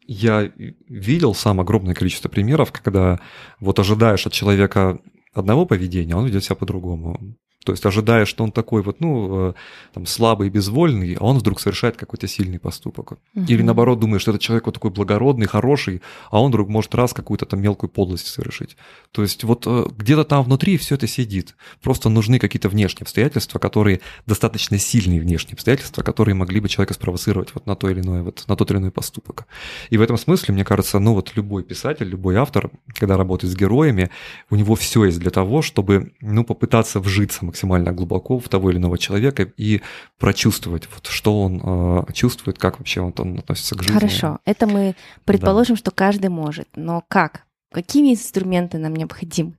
я 0.09 0.51
видел 0.89 1.35
сам 1.35 1.61
огромное 1.61 1.95
количество 1.95 2.29
примеров, 2.29 2.73
когда 2.73 3.21
вот 3.61 3.79
ожидаешь 3.79 4.27
от 4.27 4.33
человека 4.33 4.99
одного 5.33 5.67
поведения, 5.67 6.15
а 6.15 6.19
он 6.19 6.27
ведет 6.27 6.45
себя 6.45 6.57
по-другому. 6.57 7.37
То 7.67 7.73
есть 7.73 7.85
ожидая, 7.85 8.27
что 8.27 8.45
он 8.45 8.53
такой 8.53 8.81
вот, 8.81 9.01
ну, 9.01 9.51
э, 9.51 9.55
там, 9.93 10.07
слабый, 10.07 10.51
безвольный, 10.51 11.17
а 11.19 11.25
он 11.25 11.39
вдруг 11.39 11.59
совершает 11.59 11.97
какой-то 11.97 12.29
сильный 12.29 12.61
поступок. 12.61 13.15
Угу. 13.35 13.45
Или 13.49 13.63
наоборот 13.63 13.99
думаешь, 13.99 14.23
что 14.23 14.31
этот 14.31 14.41
человек 14.41 14.67
вот 14.67 14.75
такой 14.75 14.93
благородный, 14.93 15.49
хороший, 15.49 16.01
а 16.31 16.41
он 16.41 16.51
вдруг 16.51 16.69
может 16.69 16.95
раз 16.95 17.13
какую-то 17.13 17.45
там 17.45 17.61
мелкую 17.61 17.91
подлость 17.91 18.29
совершить. 18.29 18.77
То 19.11 19.23
есть 19.23 19.43
вот 19.43 19.65
э, 19.67 19.87
где-то 19.99 20.23
там 20.23 20.45
внутри 20.45 20.77
все 20.77 20.95
это 20.95 21.09
сидит. 21.09 21.57
Просто 21.83 22.09
нужны 22.09 22.39
какие-то 22.39 22.69
внешние 22.69 23.03
обстоятельства, 23.03 23.59
которые 23.59 24.01
достаточно 24.27 24.79
сильные 24.79 25.21
внешние 25.21 25.55
обстоятельства, 25.55 26.05
которые 26.05 26.37
могли 26.37 26.61
бы 26.61 26.69
человека 26.69 26.95
спровоцировать 26.95 27.49
вот 27.53 27.67
на 27.67 27.75
то 27.75 27.91
или 27.91 28.01
иное, 28.01 28.23
вот 28.23 28.45
на 28.47 28.55
тот 28.55 28.71
или 28.71 28.79
иной 28.79 28.93
поступок. 28.93 29.47
И 29.91 29.99
в 29.99 30.03
этом 30.03 30.19
смысле, 30.19 30.55
мне 30.55 30.65
кажется, 30.65 31.01
ну 31.01 31.15
вот 31.15 31.33
любой 31.35 31.65
писатель, 31.65 32.07
любой 32.07 32.37
автор, 32.37 32.71
когда 32.95 33.17
работает 33.17 33.53
с 33.53 33.57
героями, 33.57 34.11
у 34.51 34.55
него 34.55 34.77
все 34.77 35.07
есть 35.07 35.19
для 35.19 35.33
того, 35.33 35.63
чтобы, 35.63 36.13
ну, 36.21 36.45
попытаться 36.45 37.01
вжиться 37.01 37.45
максимально 37.45 37.56
глубоко 37.65 38.39
в 38.39 38.49
того 38.49 38.71
или 38.71 38.79
иного 38.79 38.99
человека 38.99 39.43
и 39.57 39.83
прочувствовать, 40.19 40.89
вот, 40.93 41.07
что 41.07 41.43
он 41.43 41.61
э, 41.63 42.13
чувствует, 42.13 42.59
как 42.59 42.79
вообще 42.79 43.01
он, 43.01 43.15
он 43.19 43.39
относится 43.39 43.75
к 43.75 43.83
жизни. 43.83 43.99
Хорошо, 43.99 44.39
это 44.45 44.67
мы 44.67 44.95
предположим, 45.25 45.77
да. 45.77 45.81
что 45.81 45.91
каждый 45.91 46.31
может, 46.31 46.69
но 46.77 47.03
как? 47.09 47.45
Какими 47.73 48.13
инструменты 48.13 48.79
нам 48.79 48.95
необходимы? 48.95 49.55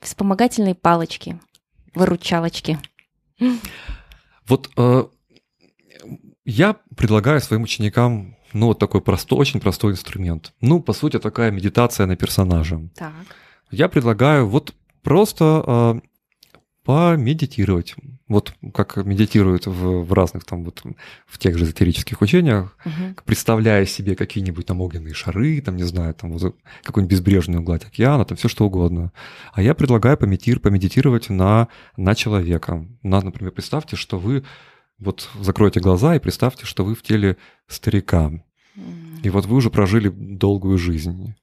Вспомогательные 0.00 0.74
палочки, 0.74 1.38
выручалочки. 1.94 2.78
Вот 4.48 4.70
э, 4.76 5.04
я 6.44 6.76
предлагаю 6.96 7.40
своим 7.40 7.62
ученикам 7.62 8.36
ну, 8.52 8.66
вот 8.66 8.78
такой 8.78 9.00
простой, 9.00 9.38
очень 9.38 9.60
простой 9.60 9.92
инструмент. 9.92 10.52
Ну, 10.60 10.80
по 10.80 10.92
сути, 10.92 11.18
такая 11.18 11.50
медитация 11.50 12.06
на 12.06 12.16
персонажа. 12.16 12.80
Так. 12.94 13.12
Я 13.70 13.88
предлагаю 13.88 14.46
вот 14.46 14.74
просто 15.02 15.64
э, 15.66 16.00
помедитировать. 16.84 17.94
Вот 18.28 18.54
как 18.72 18.96
медитируют 18.96 19.66
в, 19.66 20.04
в 20.04 20.12
разных 20.12 20.44
там 20.44 20.64
вот 20.64 20.82
в 21.26 21.38
тех 21.38 21.56
же 21.56 21.64
эзотерических 21.64 22.20
учениях, 22.20 22.76
угу. 22.84 23.14
представляя 23.24 23.84
себе 23.86 24.16
какие-нибудь 24.16 24.66
там 24.66 24.80
огненные 24.80 25.14
шары, 25.14 25.60
там, 25.60 25.76
не 25.76 25.84
знаю, 25.84 26.14
там 26.14 26.32
вот 26.32 26.56
какую-нибудь 26.82 27.12
безбрежную 27.12 27.62
гладь 27.62 27.84
океана, 27.84 28.24
там 28.24 28.36
все 28.36 28.48
что 28.48 28.66
угодно. 28.66 29.12
А 29.52 29.62
я 29.62 29.74
предлагаю 29.74 30.16
помедитир, 30.16 30.60
помедитировать 30.60 31.28
на, 31.28 31.68
на 31.96 32.14
человека. 32.14 32.86
На, 33.02 33.20
например, 33.20 33.52
представьте, 33.52 33.96
что 33.96 34.18
вы 34.18 34.44
вот 34.98 35.28
закройте 35.40 35.80
глаза 35.80 36.16
и 36.16 36.20
представьте, 36.20 36.64
что 36.66 36.84
вы 36.84 36.94
в 36.94 37.02
теле 37.02 37.36
старика. 37.66 38.32
И 39.22 39.30
вот 39.30 39.46
вы 39.46 39.56
уже 39.56 39.70
прожили 39.70 40.08
долгую 40.08 40.78
жизнь. 40.78 41.34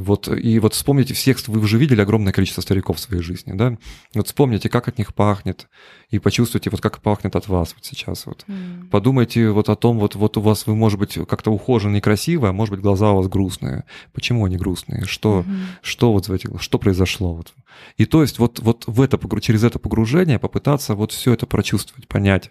Вот, 0.00 0.28
и 0.28 0.58
вот 0.58 0.72
вспомните 0.72 1.12
всех, 1.12 1.46
вы 1.46 1.60
уже 1.60 1.76
видели 1.76 2.00
огромное 2.00 2.32
количество 2.32 2.62
стариков 2.62 2.96
в 2.96 3.00
своей 3.00 3.22
жизни, 3.22 3.52
да? 3.52 3.76
Вот 4.14 4.26
вспомните, 4.26 4.70
как 4.70 4.88
от 4.88 4.96
них 4.96 5.14
пахнет, 5.14 5.68
и 6.08 6.18
почувствуйте, 6.18 6.70
вот 6.70 6.80
как 6.80 7.02
пахнет 7.02 7.36
от 7.36 7.48
вас 7.48 7.74
вот 7.74 7.84
сейчас. 7.84 8.24
Вот. 8.24 8.44
Mm. 8.48 8.88
Подумайте 8.88 9.50
вот 9.50 9.68
о 9.68 9.76
том, 9.76 9.98
вот, 9.98 10.14
вот 10.14 10.38
у 10.38 10.40
вас, 10.40 10.66
вы, 10.66 10.74
может 10.74 10.98
быть, 10.98 11.18
как-то 11.28 11.50
ухоженный 11.50 11.98
и 11.98 12.00
красивый, 12.00 12.50
а 12.50 12.52
может 12.54 12.74
быть, 12.74 12.80
глаза 12.80 13.12
у 13.12 13.16
вас 13.16 13.28
грустные. 13.28 13.84
Почему 14.12 14.46
они 14.46 14.56
грустные? 14.56 15.04
Что, 15.04 15.40
mm-hmm. 15.40 15.64
что 15.82 16.12
вот 16.12 16.28
в 16.28 16.32
этих, 16.32 16.62
что 16.62 16.78
произошло? 16.78 17.34
Вот. 17.34 17.52
И 17.98 18.06
то 18.06 18.22
есть 18.22 18.38
вот, 18.38 18.58
вот 18.60 18.84
в 18.86 19.02
это, 19.02 19.18
через 19.40 19.64
это 19.64 19.78
погружение 19.78 20.38
попытаться 20.38 20.94
вот 20.94 21.12
все 21.12 21.34
это 21.34 21.46
прочувствовать, 21.46 22.08
понять. 22.08 22.50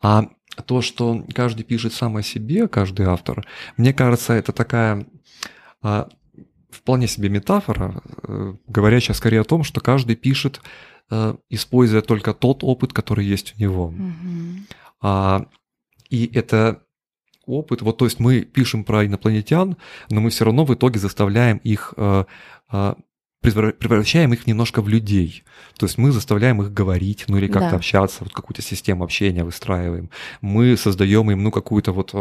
А 0.00 0.28
то, 0.66 0.80
что 0.80 1.24
каждый 1.34 1.64
пишет 1.64 1.92
сам 1.92 2.16
о 2.16 2.22
себе, 2.22 2.68
каждый 2.68 3.06
автор, 3.06 3.44
мне 3.76 3.92
кажется, 3.92 4.32
это 4.32 4.52
такая 4.52 5.06
а, 5.82 6.08
вполне 6.74 7.06
себе 7.06 7.28
метафора, 7.28 8.02
э, 8.22 8.54
говорящая 8.66 9.16
скорее 9.16 9.40
о 9.40 9.44
том, 9.44 9.64
что 9.64 9.80
каждый 9.80 10.16
пишет, 10.16 10.60
э, 11.10 11.36
используя 11.50 12.02
только 12.02 12.34
тот 12.34 12.62
опыт, 12.62 12.92
который 12.92 13.24
есть 13.24 13.54
у 13.56 13.60
него. 13.60 13.94
Mm-hmm. 13.96 14.58
А, 15.02 15.46
и 16.10 16.30
это 16.34 16.82
опыт, 17.46 17.82
вот 17.82 17.98
то 17.98 18.04
есть 18.04 18.20
мы 18.20 18.42
пишем 18.42 18.84
про 18.84 19.04
инопланетян, 19.04 19.76
но 20.10 20.20
мы 20.20 20.30
все 20.30 20.44
равно 20.44 20.64
в 20.64 20.74
итоге 20.74 20.98
заставляем 20.98 21.58
их 21.58 21.94
э, 21.96 22.24
превращаем 23.52 24.32
их 24.32 24.46
немножко 24.46 24.80
в 24.80 24.88
людей. 24.88 25.44
То 25.76 25.84
есть 25.86 25.98
мы 25.98 26.12
заставляем 26.12 26.62
их 26.62 26.72
говорить, 26.72 27.24
ну 27.28 27.36
или 27.36 27.46
как-то 27.46 27.70
да. 27.70 27.76
общаться, 27.76 28.24
вот 28.24 28.32
какую-то 28.32 28.62
систему 28.62 29.04
общения 29.04 29.44
выстраиваем. 29.44 30.08
Мы 30.40 30.76
создаем 30.78 31.30
им, 31.30 31.42
ну, 31.42 31.50
какую-то 31.50 31.92
вот 31.92 32.14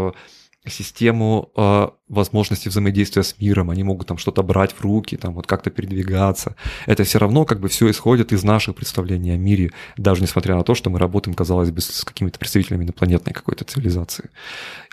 систему 0.68 1.52
э, 1.56 1.88
возможности 2.08 2.70
взаимодействия 2.70 3.24
с 3.24 3.38
миром, 3.40 3.70
они 3.70 3.84
могут 3.84 4.08
там 4.08 4.18
что-то 4.18 4.44
брать 4.44 4.72
в 4.72 4.82
руки, 4.82 5.18
там 5.18 5.34
вот 5.34 5.48
как-то 5.48 5.70
передвигаться. 5.70 6.56
Это 6.86 7.04
все 7.04 7.20
равно 7.20 7.46
как 7.46 7.60
бы 7.60 7.68
все 7.68 7.90
исходит 7.90 8.32
из 8.32 8.44
наших 8.44 8.76
представлений 8.76 9.32
о 9.32 9.38
мире, 9.38 9.72
даже 9.98 10.22
несмотря 10.22 10.56
на 10.56 10.64
то, 10.64 10.76
что 10.76 10.90
мы 10.90 11.00
работаем, 11.00 11.36
казалось 11.36 11.72
бы, 11.72 11.82
с 11.82 12.04
какими-то 12.04 12.40
представителями 12.40 12.86
инопланетной 12.86 13.34
какой-то 13.34 13.66
цивилизации. 13.66 14.30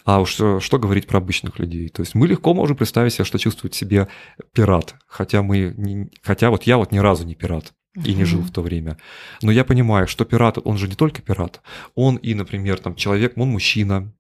А 0.05 0.21
уж 0.21 0.31
что, 0.31 0.61
что 0.61 0.79
говорить 0.79 1.07
про 1.07 1.19
обычных 1.19 1.59
людей? 1.59 1.89
То 1.89 2.03
есть 2.03 2.15
мы 2.15 2.27
легко 2.27 2.55
можем 2.55 2.77
представить 2.77 3.13
себе, 3.13 3.25
что 3.25 3.39
чувствует 3.39 3.75
себе 3.75 4.09
пират, 4.53 4.95
хотя 5.07 5.43
мы, 5.43 5.75
не, 5.77 6.11
хотя 6.23 6.51
вот 6.51 6.65
я 6.65 6.79
вот 6.79 6.91
ни 6.91 6.99
разу 6.99 7.25
не 7.25 7.35
пират. 7.35 7.73
и 8.05 8.15
не 8.15 8.25
жил 8.25 8.41
в 8.41 8.53
то 8.53 8.63
время. 8.63 8.99
Но 9.43 9.51
я 9.51 9.65
понимаю, 9.65 10.07
что 10.07 10.25
пират, 10.25 10.59
он 10.65 10.79
же 10.79 10.87
не 10.87 10.95
только 10.95 11.23
пират, 11.23 11.61
он 11.97 12.17
и, 12.17 12.35
например, 12.35 12.79
там 12.79 12.95
человек, 12.95 13.33
он 13.37 13.49
мужчина, 13.49 14.13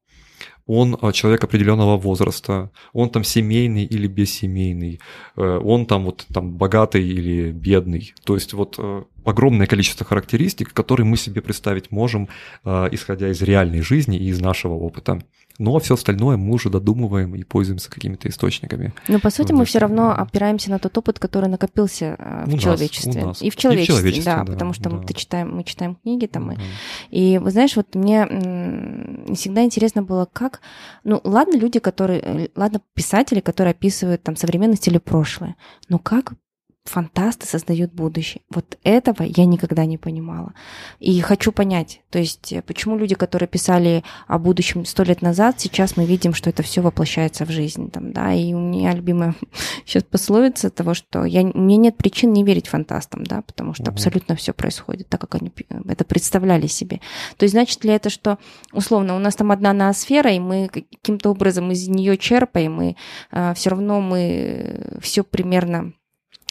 он 0.66 0.96
а, 1.00 1.12
человек 1.12 1.44
определенного 1.44 1.96
возраста, 1.96 2.70
он 2.92 3.10
там 3.10 3.24
семейный 3.24 3.84
или 3.84 4.06
бессемейный, 4.06 5.00
э, 5.36 5.60
он 5.64 5.86
там 5.86 6.04
вот 6.04 6.26
там 6.32 6.52
богатый 6.52 7.06
или 7.06 7.50
бедный. 7.50 8.14
То 8.24 8.34
есть 8.34 8.52
вот 8.52 8.76
э, 8.78 9.04
огромное 9.30 9.66
количество 9.66 10.04
характеристик, 10.06 10.72
которые 10.72 11.06
мы 11.06 11.16
себе 11.16 11.40
представить 11.40 11.90
можем, 11.90 12.28
э, 12.64 12.88
исходя 12.92 13.30
из 13.30 13.40
реальной 13.42 13.80
жизни 13.80 14.18
и 14.18 14.28
из 14.28 14.40
нашего 14.40 14.74
опыта 14.74 15.20
но 15.60 15.78
все 15.78 15.94
остальное 15.94 16.38
мы 16.38 16.54
уже 16.54 16.70
додумываем 16.70 17.34
и 17.34 17.42
пользуемся 17.42 17.90
какими-то 17.90 18.28
источниками. 18.28 18.94
Но 19.08 19.20
по 19.20 19.28
сути 19.28 19.52
мы 19.52 19.66
все 19.66 19.78
равно 19.78 20.10
опираемся 20.10 20.70
на 20.70 20.78
тот 20.78 20.96
опыт, 20.96 21.18
который 21.18 21.50
накопился 21.50 22.16
э, 22.18 22.44
в 22.46 22.54
у 22.54 22.58
человечестве. 22.58 23.12
Нас, 23.12 23.22
у 23.22 23.26
нас. 23.26 23.42
И 23.42 23.50
в 23.50 23.56
человечестве, 23.56 23.94
и 23.94 23.98
в 23.98 24.00
человечестве 24.00 24.32
да, 24.32 24.44
да, 24.44 24.52
потому 24.52 24.72
что 24.72 24.88
да. 24.88 24.96
мы, 24.96 25.14
читаем, 25.14 25.54
мы 25.54 25.64
читаем 25.64 25.96
книги 25.96 26.24
там. 26.24 26.52
И, 26.52 27.34
и 27.34 27.38
вы 27.38 27.50
знаешь, 27.50 27.76
вот 27.76 27.94
мне 27.94 28.26
всегда 29.34 29.62
интересно 29.62 30.02
было, 30.02 30.26
как... 30.32 30.62
Ну, 31.04 31.20
ладно 31.24 31.56
люди, 31.56 31.78
которые... 31.78 32.20
э, 32.20 32.48
Ладно 32.56 32.80
писатели, 32.94 33.40
которые 33.40 33.72
описывают 33.72 34.22
там 34.22 34.36
современность 34.36 34.88
или 34.88 34.96
прошлое, 34.96 35.56
но 35.90 35.98
как 35.98 36.32
фантасты 36.84 37.46
создают 37.46 37.92
будущее. 37.92 38.42
Вот 38.50 38.78
этого 38.84 39.22
я 39.22 39.44
никогда 39.44 39.84
не 39.84 39.98
понимала. 39.98 40.54
И 40.98 41.20
хочу 41.20 41.52
понять, 41.52 42.00
то 42.10 42.18
есть 42.18 42.52
э, 42.52 42.62
почему 42.62 42.96
люди, 42.96 43.14
которые 43.14 43.48
писали 43.48 44.02
о 44.26 44.38
будущем 44.38 44.84
сто 44.84 45.02
лет 45.02 45.20
назад, 45.22 45.60
сейчас 45.60 45.96
мы 45.96 46.06
видим, 46.06 46.32
что 46.34 46.48
это 46.50 46.62
все 46.62 46.80
воплощается 46.80 47.44
в 47.44 47.50
жизнь. 47.50 47.90
Там, 47.90 48.12
да? 48.12 48.32
И 48.32 48.54
у 48.54 48.58
меня 48.58 48.92
любимая 48.94 49.34
сейчас 49.84 50.04
пословица 50.04 50.70
того, 50.70 50.94
что 50.94 51.24
я, 51.24 51.42
меня 51.42 51.76
нет 51.76 51.96
причин 51.96 52.32
не 52.32 52.44
верить 52.44 52.68
фантастам, 52.68 53.24
да, 53.24 53.42
потому 53.42 53.74
что 53.74 53.84
Мгм. 53.84 53.92
абсолютно 53.92 54.36
все 54.36 54.52
происходит 54.52 55.08
так, 55.08 55.20
как 55.20 55.34
они 55.36 55.50
пи- 55.50 55.66
это 55.86 56.04
представляли 56.04 56.66
себе. 56.66 57.00
То 57.36 57.44
есть 57.44 57.52
значит 57.52 57.84
ли 57.84 57.92
это, 57.92 58.10
что 58.10 58.38
условно 58.72 59.14
у 59.16 59.18
нас 59.18 59.36
там 59.36 59.52
одна 59.52 59.72
ноосфера, 59.72 60.32
и 60.32 60.38
мы 60.38 60.68
каким-то 60.68 61.30
образом 61.30 61.70
из 61.70 61.86
нее 61.88 62.16
черпаем, 62.16 62.80
и 62.82 62.94
все 63.54 63.70
равно 63.70 64.00
мы 64.00 64.98
все 65.00 65.22
примерно 65.24 65.92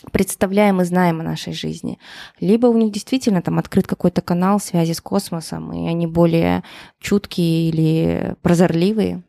представляем 0.10 0.82
и 0.82 0.86
знаем 0.86 1.20
о 1.20 1.24
нашей 1.24 1.54
жизни. 1.54 2.00
Либо 2.40 2.68
у 2.68 2.78
них 2.78 2.92
действительно 2.92 3.42
там 3.42 3.60
открыт 3.60 3.88
какой-то 3.88 4.22
канал 4.22 4.60
связи 4.60 4.94
с 4.94 5.02
космосом, 5.02 5.74
и 5.74 5.88
они 5.88 6.08
более 6.08 6.64
чуткие 7.00 7.70
или 7.70 8.36
прозорливые. 8.42 9.24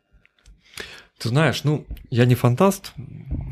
Ты 1.19 1.29
знаешь, 1.29 1.65
ну, 1.65 1.85
я 2.11 2.25
не 2.25 2.35
фантаст, 2.35 2.93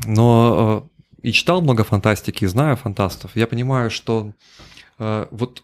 но 0.05 0.89
э, 1.21 1.27
и 1.27 1.31
читал 1.31 1.61
много 1.61 1.83
фантастики, 1.83 2.43
и 2.43 2.47
знаю 2.47 2.77
фантастов. 2.77 3.35
Я 3.35 3.45
понимаю, 3.45 3.91
что 3.91 4.33
э, 4.97 5.27
вот 5.29 5.63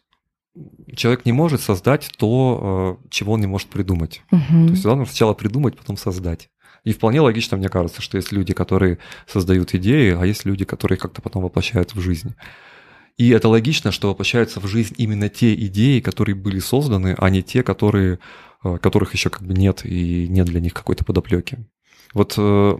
человек 0.95 1.25
не 1.25 1.31
может 1.31 1.61
создать 1.61 2.11
то, 2.17 2.99
э, 3.01 3.07
чего 3.09 3.33
он 3.33 3.41
не 3.41 3.47
может 3.47 3.69
придумать. 3.69 4.21
То 4.29 4.37
есть 4.69 4.85
он 4.85 5.05
сначала 5.05 5.33
придумать, 5.33 5.77
потом 5.77 5.97
создать. 5.97 6.49
И 6.85 6.93
вполне 6.93 7.19
логично, 7.19 7.57
мне 7.57 7.67
кажется, 7.67 8.01
что 8.01 8.15
есть 8.15 8.31
люди, 8.31 8.53
которые 8.53 8.99
создают 9.27 9.73
идеи, 9.73 10.15
а 10.17 10.25
есть 10.25 10.45
люди, 10.45 10.63
которые 10.63 10.97
как-то 10.97 11.21
потом 11.21 11.43
воплощают 11.43 11.93
в 11.93 11.99
жизнь. 11.99 12.35
И 13.17 13.29
это 13.29 13.49
логично, 13.49 13.91
что 13.91 14.09
воплощаются 14.09 14.59
в 14.59 14.67
жизнь 14.67 14.93
именно 14.97 15.27
те 15.27 15.55
идеи, 15.55 15.99
которые 15.99 16.35
были 16.35 16.59
созданы, 16.59 17.15
а 17.17 17.29
не 17.29 17.41
те, 17.41 17.63
которые, 17.63 18.19
э, 18.63 18.77
которых 18.77 19.13
еще 19.13 19.29
как 19.29 19.41
бы 19.41 19.53
нет 19.53 19.83
и 19.83 20.27
нет 20.27 20.45
для 20.45 20.61
них 20.61 20.73
какой-то 20.73 21.03
подоплеки. 21.03 21.65
Вот 22.13 22.35
э, 22.37 22.77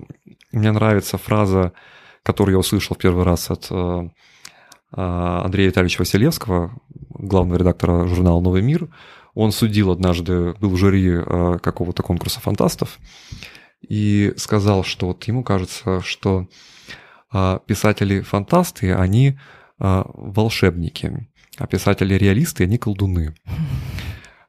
мне 0.51 0.71
нравится 0.71 1.17
фраза, 1.17 1.74
которую 2.21 2.53
я 2.53 2.59
услышал 2.59 2.95
в 2.95 3.00
первый 3.00 3.24
раз 3.24 3.50
от 3.50 3.67
э, 3.71 3.75
э, 3.75 5.01
Андрея 5.01 5.69
Витальевича 5.69 6.00
Василевского, 6.00 6.79
главного 7.09 7.57
редактора 7.57 8.05
журнала 8.07 8.39
«Новый 8.39 8.62
мир». 8.62 8.88
Он 9.33 9.51
судил 9.51 9.91
однажды, 9.91 10.53
был 10.59 10.69
в 10.69 10.77
жюри 10.77 11.09
э, 11.09 11.59
какого-то 11.62 12.03
конкурса 12.03 12.39
фантастов, 12.39 13.00
и 13.88 14.34
сказал, 14.38 14.84
что 14.84 15.08
вот 15.08 15.24
ему 15.25 15.44
кажется, 15.44 16.01
что 16.01 16.48
а, 17.32 17.60
писатели-фантасты, 17.60 18.93
они 18.93 19.38
а, 19.80 20.10
волшебники, 20.13 21.28
а 21.58 21.67
писатели-реалисты, 21.67 22.63
они 22.63 22.78
колдуны. 22.78 23.36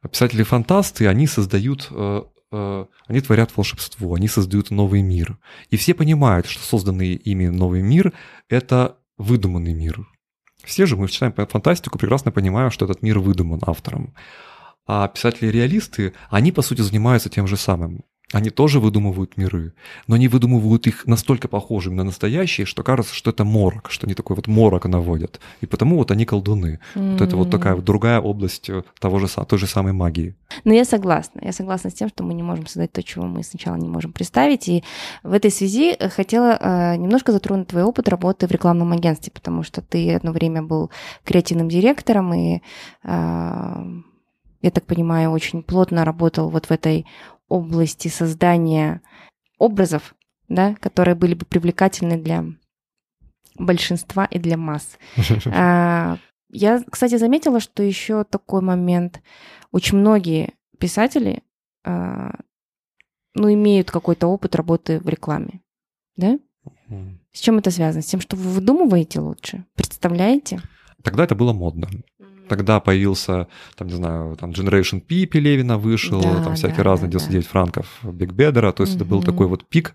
А 0.02 0.08
писатели-фантасты, 0.08 1.08
они 1.08 1.26
создают, 1.26 1.88
э, 1.90 2.22
э, 2.52 2.86
они 3.08 3.20
творят 3.20 3.56
волшебство, 3.56 4.14
они 4.14 4.28
создают 4.28 4.70
новый 4.70 5.02
мир. 5.02 5.38
И 5.70 5.76
все 5.76 5.94
понимают, 5.94 6.46
что 6.46 6.62
созданный 6.62 7.14
ими 7.14 7.48
новый 7.48 7.82
мир– 7.82 8.12
это 8.48 8.98
выдуманный 9.18 9.74
мир. 9.74 10.06
Все 10.62 10.86
же 10.86 10.96
мы 10.96 11.08
читаем 11.08 11.32
фантастику, 11.32 11.98
прекрасно 11.98 12.30
понимаем, 12.30 12.70
что 12.70 12.84
этот 12.84 13.02
мир 13.02 13.18
выдуман 13.18 13.60
автором. 13.66 14.14
А 14.86 15.08
писатели-реалисты, 15.08 16.12
они, 16.30 16.52
по 16.52 16.62
сути, 16.62 16.82
занимаются 16.82 17.28
тем 17.28 17.46
же 17.48 17.56
самым. 17.56 18.04
Они 18.32 18.50
тоже 18.50 18.80
выдумывают 18.80 19.36
миры, 19.36 19.72
но 20.08 20.16
они 20.16 20.26
выдумывают 20.26 20.88
их 20.88 21.06
настолько 21.06 21.46
похожими 21.46 21.94
на 21.94 22.02
настоящие, 22.02 22.66
что 22.66 22.82
кажется, 22.82 23.14
что 23.14 23.30
это 23.30 23.44
морок, 23.44 23.88
что 23.88 24.06
они 24.06 24.14
такой 24.14 24.34
вот 24.34 24.48
морок 24.48 24.84
наводят. 24.86 25.38
И 25.60 25.66
потому 25.66 25.96
вот 25.96 26.10
они 26.10 26.24
колдуны. 26.24 26.80
Вот 26.96 27.20
это 27.20 27.36
вот 27.36 27.50
такая 27.50 27.76
вот 27.76 27.84
другая 27.84 28.20
область 28.20 28.68
э, 28.68 28.82
того 28.98 29.20
же, 29.20 29.28
той 29.28 29.58
же 29.60 29.68
самой 29.68 29.92
магии. 29.92 30.34
Но 30.64 30.74
я 30.74 30.84
согласна. 30.84 31.40
Я 31.40 31.52
согласна 31.52 31.90
с 31.90 31.94
тем, 31.94 32.08
что 32.08 32.24
мы 32.24 32.34
не 32.34 32.42
можем 32.42 32.66
создать 32.66 32.90
то, 32.90 33.00
чего 33.00 33.26
мы 33.26 33.44
сначала 33.44 33.76
не 33.76 33.88
можем 33.88 34.12
представить. 34.12 34.68
И 34.68 34.82
в 35.22 35.32
этой 35.32 35.52
связи 35.52 35.94
э, 35.96 36.08
хотела 36.08 36.58
э, 36.60 36.96
немножко 36.96 37.30
затронуть 37.30 37.68
твой 37.68 37.84
опыт 37.84 38.08
работы 38.08 38.48
в 38.48 38.50
рекламном 38.50 38.90
агентстве, 38.90 39.30
потому 39.32 39.62
что 39.62 39.82
ты 39.82 40.12
одно 40.12 40.32
время 40.32 40.62
был 40.62 40.90
креативным 41.24 41.68
директором 41.68 42.34
и, 42.34 42.60
я 44.66 44.70
так 44.72 44.84
понимаю, 44.84 45.30
очень 45.30 45.62
плотно 45.62 46.04
работал 46.04 46.50
вот 46.50 46.66
в 46.66 46.70
этой 46.72 47.06
области 47.48 48.08
создания 48.08 49.02
образов, 49.58 50.14
да, 50.48 50.74
которые 50.76 51.14
были 51.14 51.34
бы 51.34 51.44
привлекательны 51.44 52.16
для 52.16 52.44
большинства 53.58 54.24
и 54.26 54.38
для 54.38 54.56
масс. 54.56 54.98
А, 55.46 56.18
Я, 56.50 56.82
кстати, 56.90 57.16
заметила, 57.16 57.60
что 57.60 57.82
еще 57.82 58.24
такой 58.24 58.60
момент. 58.60 59.22
Очень 59.72 59.98
многие 59.98 60.54
писатели 60.78 61.42
а, 61.84 62.32
ну, 63.34 63.52
имеют 63.52 63.90
какой-то 63.90 64.26
опыт 64.26 64.54
работы 64.56 64.98
в 65.00 65.08
рекламе. 65.08 65.60
Да? 66.16 66.38
С 67.32 67.40
чем 67.40 67.58
это 67.58 67.70
связано? 67.70 68.02
С 68.02 68.06
тем, 68.06 68.20
что 68.20 68.36
вы 68.36 68.50
выдумываете 68.50 69.20
лучше? 69.20 69.64
Представляете? 69.74 70.60
Тогда 71.02 71.24
это 71.24 71.34
было 71.34 71.52
модно. 71.52 71.88
Тогда 72.48 72.80
появился, 72.80 73.48
там, 73.76 73.88
не 73.88 73.94
знаю, 73.94 74.36
там 74.36 74.50
Generation 74.50 75.00
P 75.00 75.26
Пелевина 75.26 75.78
вышел, 75.78 76.20
Да, 76.20 76.44
там 76.44 76.54
всякие 76.54 76.78
да, 76.78 76.84
разные 76.84 77.10
да, 77.10 77.18
99 77.18 77.46
франков 77.46 77.98
Биг 78.02 78.32
Бедера. 78.32 78.72
То 78.72 78.82
есть 78.84 78.96
это 78.96 79.04
был 79.04 79.22
такой 79.22 79.46
вот 79.46 79.68
пик 79.68 79.94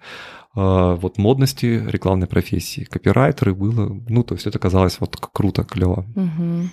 э, 0.56 0.98
вот 1.00 1.18
модности 1.18 1.84
рекламной 1.88 2.28
профессии. 2.28 2.84
Копирайтеры 2.84 3.54
было, 3.54 4.02
ну, 4.10 4.24
то 4.24 4.36
есть 4.36 4.48
это 4.48 4.60
казалось 4.60 5.00
вот 5.00 5.16
круто, 5.16 5.64
клево. 5.64 6.06
Мгм. 6.16 6.70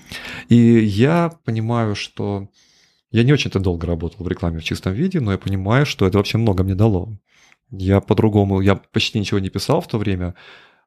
И 0.49 0.57
я 0.57 1.33
понимаю, 1.45 1.95
что 1.95 2.49
я 3.11 3.25
не 3.25 3.33
очень-то 3.33 3.59
долго 3.59 3.87
работал 3.87 4.25
в 4.25 4.29
рекламе 4.29 4.59
в 4.59 4.65
чистом 4.65 4.93
виде, 4.93 5.21
но 5.21 5.33
я 5.33 5.39
понимаю, 5.39 5.87
что 5.87 6.07
это 6.07 6.19
вообще 6.19 6.39
много 6.39 6.63
мне 6.63 6.75
дало. 6.75 7.17
Я 7.71 8.01
по-другому, 8.01 8.61
я 8.61 8.75
почти 8.77 9.19
ничего 9.19 9.41
не 9.41 9.51
писал 9.51 9.81
в 9.81 9.87
то 9.87 9.99
время 9.99 10.35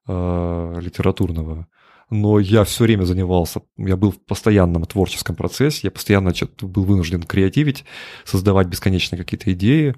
э, 0.08 0.80
литературного, 0.82 1.68
но 2.12 2.40
я 2.40 2.66
все 2.66 2.84
время 2.84 3.06
занимался, 3.06 3.62
я 3.78 3.96
был 3.96 4.12
в 4.12 4.20
постоянном 4.20 4.84
творческом 4.84 5.36
процессе, 5.36 5.80
я 5.84 5.92
постоянно 5.92 6.36
что-то 6.36 6.68
был 6.68 6.84
вынужден 6.84 7.24
креативить, 7.24 7.86
создавать 8.26 8.68
бесконечно 8.68 9.18
какие-то 9.18 9.52
идеи. 9.54 9.96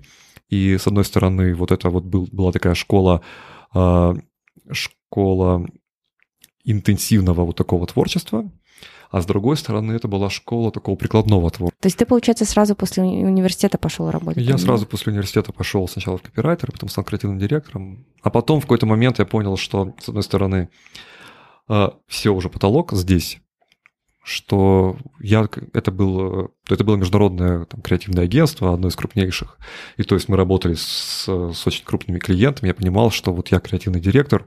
И 0.47 0.78
с 0.78 0.86
одной 0.86 1.06
стороны, 1.06 1.56
вот 1.56 1.71
это 1.71 1.89
вот 1.89 2.04
был, 2.04 2.30
была 2.32 2.52
такая 2.52 2.76
школа, 2.76 3.21
э, 3.73 4.13
школа 4.71 5.65
интенсивного 6.63 7.45
вот 7.45 7.58
такого 7.58 7.88
творчества, 7.88 8.49
а 9.10 9.21
с 9.21 9.26
другой 9.26 9.58
стороны, 9.58 9.93
это 9.93 10.08
была 10.08 10.30
школа 10.30 10.71
такого 10.71 10.95
прикладного 10.95 11.49
творчества. 11.49 11.82
То 11.82 11.88
есть 11.88 11.97
ты, 11.97 12.06
получается, 12.06 12.45
сразу 12.45 12.76
после 12.76 13.04
уни- 13.04 13.26
университета 13.26 13.80
пошел 13.80 14.12
работать? 14.12 14.43
Я 14.43 14.58
сразу 14.60 14.86
после 14.86 15.12
университета 15.12 15.52
пошел 15.52 15.88
сначала 15.88 16.17
в 16.17 16.21
копирайтер, 16.21 16.71
потом 16.71 16.89
стал 16.89 17.04
креативным 17.04 17.39
директором. 17.39 18.06
А 18.21 18.30
потом 18.30 18.60
в 18.60 18.63
какой-то 18.63 18.86
момент 18.86 19.19
я 19.19 19.26
понял, 19.26 19.58
что, 19.58 19.93
с 19.99 20.10
одной 20.10 20.23
стороны, 20.23 20.69
все 22.08 22.30
уже 22.34 22.49
потолок 22.49 22.93
здесь, 22.93 23.39
что 24.23 24.97
я, 25.19 25.47
это, 25.73 25.91
было, 25.91 26.49
это 26.69 26.84
было 26.84 26.95
международное 26.95 27.65
там, 27.65 27.82
креативное 27.82 28.23
агентство, 28.23 28.73
одно 28.73 28.88
из 28.88 28.95
крупнейших. 28.95 29.58
И 29.97 30.04
то 30.04 30.15
есть 30.15 30.30
мы 30.30 30.38
работали 30.38 30.76
с, 30.76 31.26
с 31.28 31.67
очень 31.67 31.84
крупными 31.84 32.19
клиентами. 32.19 32.69
Я 32.69 32.73
понимал, 32.73 33.12
что 33.12 33.34
вот 33.34 33.49
я 33.49 33.60
креативный 33.60 33.99
директор 33.99 34.45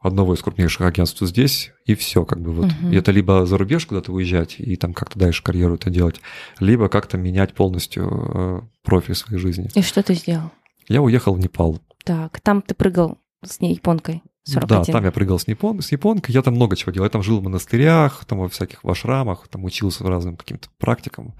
одного 0.00 0.34
из 0.34 0.42
крупнейших 0.42 0.82
агентств 0.82 1.20
здесь, 1.22 1.72
и 1.86 1.94
все, 1.94 2.24
как 2.24 2.40
бы 2.40 2.52
вот. 2.52 2.66
Мгм. 2.66 2.92
И 2.92 2.96
это 2.96 3.10
либо 3.10 3.46
за 3.46 3.56
рубеж 3.56 3.86
куда-то 3.86 4.12
уезжать 4.12 4.56
и 4.58 4.76
там 4.76 4.92
как-то 4.92 5.18
дальше 5.18 5.42
карьеру 5.42 5.74
это 5.74 5.88
делать, 5.88 6.20
либо 6.60 6.88
как-то 6.88 7.16
менять 7.16 7.54
полностью 7.54 8.10
э, 8.10 8.60
профиль 8.82 9.14
своей 9.14 9.40
жизни. 9.40 9.70
И 9.74 9.82
что 9.82 10.02
ты 10.02 10.14
сделал? 10.14 10.50
Я 10.88 11.00
уехал 11.00 11.34
в 11.34 11.38
Непал. 11.38 11.80
Так, 12.04 12.40
там 12.40 12.60
ты 12.60 12.74
прыгал 12.74 13.18
с 13.42 13.60
ней 13.60 13.74
японкой. 13.74 14.22
41. 14.44 14.68
Да, 14.84 14.92
там 14.92 15.04
я 15.04 15.10
прыгал 15.12 15.38
с, 15.38 15.48
япон, 15.48 15.80
с 15.80 15.90
японкой, 15.92 16.32
я 16.32 16.42
там 16.42 16.54
много 16.54 16.76
чего 16.76 16.92
делал. 16.92 17.06
Я 17.06 17.10
там 17.10 17.22
жил 17.22 17.40
в 17.40 17.42
монастырях, 17.42 18.24
там 18.26 18.38
во 18.40 18.48
всяких 18.48 18.84
вашрамах, 18.84 19.48
там 19.48 19.64
учился 19.64 20.04
разным 20.04 20.36
каким-то 20.36 20.68
практикам. 20.78 21.34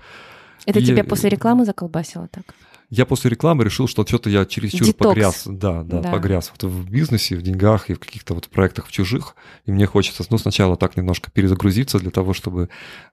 Это 0.67 0.79
И- 0.79 0.85
тебя 0.85 1.05
после 1.05 1.29
рекламы 1.29 1.64
заколбасило 1.67 2.29
так? 2.29 2.55
Я 2.97 3.07
после 3.07 3.31
рекламы 3.31 3.65
решил, 3.65 3.89
что 3.89 4.07
что-то 4.07 4.31
я 4.31 4.45
чересчур 4.45 4.87
Детокс. 4.87 5.09
погряз, 5.09 5.43
да, 5.47 5.83
да, 5.83 6.01
Да. 6.01 6.13
погряз 6.13 6.53
вот 6.53 6.71
в 6.71 6.89
бизнесе, 6.89 7.35
в 7.37 7.43
деньгах 7.43 7.91
и 7.91 7.95
в 7.95 7.99
каких-то 7.99 8.35
вот 8.35 8.49
проектах 8.49 8.87
в 8.87 8.93
чужих. 8.93 9.35
И 9.67 9.73
мне 9.73 9.87
хочется, 9.87 10.25
ну, 10.31 10.39
сначала 10.39 10.77
так 10.77 10.97
немножко 10.97 11.31
перезагрузиться 11.33 11.99
для 11.99 12.11
того, 12.11 12.35
чтобы, 12.35 12.69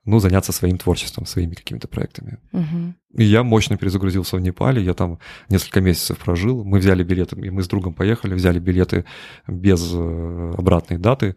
ну, 0.05 0.19
заняться 0.19 0.51
своим 0.51 0.77
творчеством, 0.77 1.25
своими 1.25 1.55
какими-то 1.55 1.87
проектами. 1.87 2.37
Мгм. 2.51 2.95
И 3.17 3.23
я 3.23 3.43
мощно 3.43 3.75
перезагрузился 3.75 4.37
в 4.37 4.41
Непале, 4.41 4.83
я 4.83 4.93
там 4.93 5.17
несколько 5.49 5.81
месяцев 5.81 6.19
прожил. 6.19 6.63
Мы 6.63 6.77
взяли 6.77 7.03
билеты, 7.03 7.35
и 7.41 7.49
мы 7.49 7.63
с 7.63 7.67
другом 7.67 7.95
поехали, 7.95 8.35
взяли 8.35 8.59
билеты 8.59 9.05
без 9.47 9.91
э, 9.93 10.53
обратной 10.57 10.99
даты. 10.99 11.35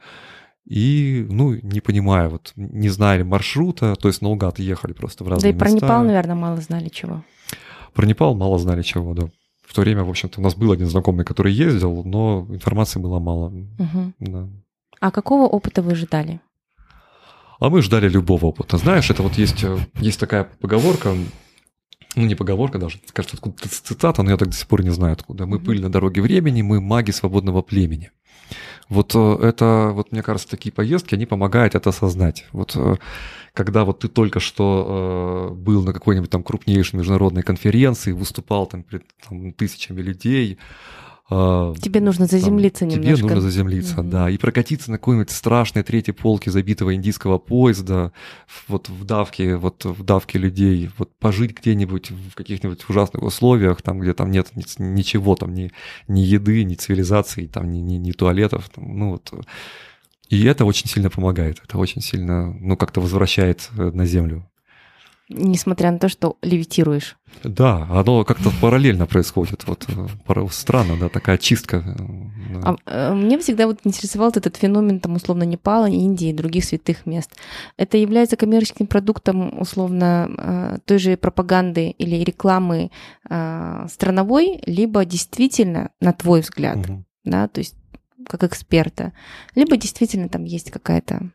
И, 0.66 1.26
ну, 1.30 1.54
не 1.62 1.80
понимая, 1.80 2.28
вот, 2.28 2.52
не 2.56 2.88
знали 2.90 3.22
маршрута, 3.22 3.96
то 3.96 4.08
есть 4.08 4.22
наугад 4.22 4.58
ехали 4.58 4.92
просто 4.92 5.24
в 5.24 5.28
Да 5.28 5.34
разные 5.34 5.52
и 5.52 5.56
про 5.56 5.70
места. 5.70 5.86
Непал, 5.86 6.04
наверное, 6.04 6.34
мало 6.36 6.60
знали 6.60 6.88
чего. 6.88 7.22
Про 7.94 8.06
Непал 8.06 8.34
мало 8.34 8.58
знали 8.58 8.82
чего, 8.82 9.14
да. 9.14 9.30
В 9.64 9.72
то 9.72 9.80
время, 9.80 10.04
в 10.04 10.10
общем-то, 10.10 10.40
у 10.40 10.42
нас 10.42 10.54
был 10.54 10.72
один 10.72 10.86
знакомый, 10.86 11.24
который 11.24 11.52
ездил, 11.52 12.04
но 12.04 12.46
информации 12.50 13.00
было 13.00 13.18
мало. 13.18 13.48
Мгм. 13.48 14.14
Да. 14.18 14.48
А 15.00 15.10
какого 15.10 15.46
опыта 15.46 15.82
вы 15.82 15.94
ждали? 15.94 16.40
А 17.60 17.70
мы 17.70 17.82
ждали 17.82 18.08
любого 18.08 18.46
опыта. 18.46 18.76
Знаешь, 18.76 19.10
это 19.10 19.22
вот 19.22 19.34
есть, 19.34 19.64
э, 19.64 19.78
есть 20.00 20.20
такая 20.20 20.44
поговорка, 20.44 21.14
ну 22.16 22.26
не 22.26 22.34
поговорка 22.34 22.78
даже, 22.78 23.00
кажется, 23.12 23.36
откуда 23.36 23.56
цитата, 23.68 24.22
но 24.22 24.30
я 24.30 24.36
так 24.36 24.48
до 24.48 24.56
сих 24.56 24.66
пор 24.66 24.82
не 24.82 24.90
знаю 24.90 25.14
откуда. 25.14 25.46
Мы 25.46 25.58
пыль 25.58 25.80
на 25.80 25.90
дороге 25.90 26.20
времени, 26.20 26.62
мы 26.62 26.80
маги 26.80 27.10
свободного 27.10 27.62
племени. 27.62 28.10
Вот 28.88 29.14
э, 29.14 29.38
это, 29.42 29.90
вот 29.94 30.12
мне 30.12 30.22
кажется, 30.22 30.48
такие 30.48 30.72
поездки, 30.72 31.14
они 31.14 31.26
помогают 31.26 31.74
это 31.74 31.90
осознать. 31.90 32.44
Вот 32.52 32.76
э, 32.76 32.96
когда 33.54 33.84
вот 33.84 34.00
ты 34.00 34.08
только 34.08 34.40
что 34.40 35.50
э, 35.52 35.54
был 35.54 35.84
на 35.84 35.92
какой-нибудь 35.92 36.28
там 36.30 36.42
крупнейшей 36.42 36.98
международной 36.98 37.42
конференции, 37.42 38.12
выступал 38.12 38.66
там 38.66 38.82
перед 38.82 39.04
там, 39.28 39.52
тысячами 39.52 40.02
людей, 40.02 40.58
э, 41.30 41.74
Тебе 41.80 42.00
нужно 42.00 42.26
заземлиться 42.26 42.80
там, 42.80 42.88
немножко. 42.88 43.16
Тебе 43.16 43.22
нужно 43.26 43.40
заземлиться, 43.40 44.00
Мгм. 44.02 44.10
да, 44.10 44.28
и 44.28 44.36
прокатиться 44.38 44.90
на 44.90 44.98
какой-нибудь 44.98 45.30
страшной 45.30 45.84
третьей 45.84 46.14
полке 46.14 46.50
забитого 46.50 46.96
индийского 46.96 47.38
поезда, 47.38 48.12
вот 48.66 48.88
в 48.88 49.04
давке, 49.04 49.56
вот 49.56 49.84
в 49.84 50.02
давке 50.02 50.40
людей, 50.40 50.90
вот 50.98 51.14
пожить 51.20 51.56
где-нибудь 51.56 52.10
в 52.10 52.34
каких-нибудь 52.34 52.84
ужасных 52.88 53.22
условиях, 53.22 53.82
там, 53.82 54.00
где 54.00 54.14
там 54.14 54.32
нет 54.32 54.48
ни- 54.56 54.82
ничего, 54.82 55.36
там, 55.36 55.54
ни, 55.54 55.70
ни 56.08 56.20
еды, 56.20 56.64
ни 56.64 56.74
цивилизации, 56.74 57.46
там, 57.46 57.70
ни, 57.70 57.78
ни, 57.78 57.94
ни 57.94 58.10
туалетов, 58.10 58.68
там, 58.74 58.98
ну 58.98 59.10
вот. 59.12 59.32
И 60.34 60.44
это 60.46 60.64
очень 60.64 60.88
сильно 60.88 61.10
помогает, 61.10 61.60
это 61.64 61.78
очень 61.78 62.02
сильно, 62.02 62.52
ну, 62.52 62.76
как-то 62.76 63.00
возвращает 63.00 63.70
э, 63.78 63.90
на 63.94 64.04
землю. 64.04 64.44
Несмотря 65.28 65.92
на 65.92 65.98
то, 65.98 66.08
что 66.08 66.36
левитируешь. 66.42 67.16
Да, 67.44 67.86
оно 67.88 68.24
как-то 68.24 68.50
параллельно 68.60 69.06
происходит, 69.06 69.64
вот 69.66 69.86
э, 69.88 70.46
странно, 70.50 70.96
да, 70.96 71.08
такая 71.08 71.38
чистка. 71.38 71.76
э, 71.76 72.60
да. 72.60 72.76
А, 72.84 73.14
мне 73.14 73.38
всегда 73.38 73.68
вот 73.68 73.78
интересовал 73.84 74.30
этот 74.30 74.56
феномен, 74.56 74.98
там, 74.98 75.14
условно, 75.14 75.44
Непала, 75.44 75.88
Индии 75.88 76.30
и 76.30 76.32
других 76.32 76.64
святых 76.64 77.06
мест. 77.06 77.30
Это 77.76 77.96
является 77.96 78.36
коммерческим 78.36 78.88
продуктом, 78.88 79.60
условно, 79.60 80.80
той 80.84 80.98
же 80.98 81.16
пропаганды 81.16 81.90
или 81.90 82.16
рекламы 82.24 82.90
страновой, 83.24 84.60
либо 84.66 85.04
действительно, 85.04 85.90
на 86.00 86.12
твой 86.12 86.40
взгляд, 86.40 86.76
Мгм. 86.76 87.04
да, 87.24 87.46
то 87.46 87.60
есть 87.60 87.76
как 88.28 88.44
эксперта, 88.44 89.12
либо 89.54 89.76
действительно 89.76 90.28
там 90.28 90.44
есть 90.44 90.70
какая-то 90.70 91.30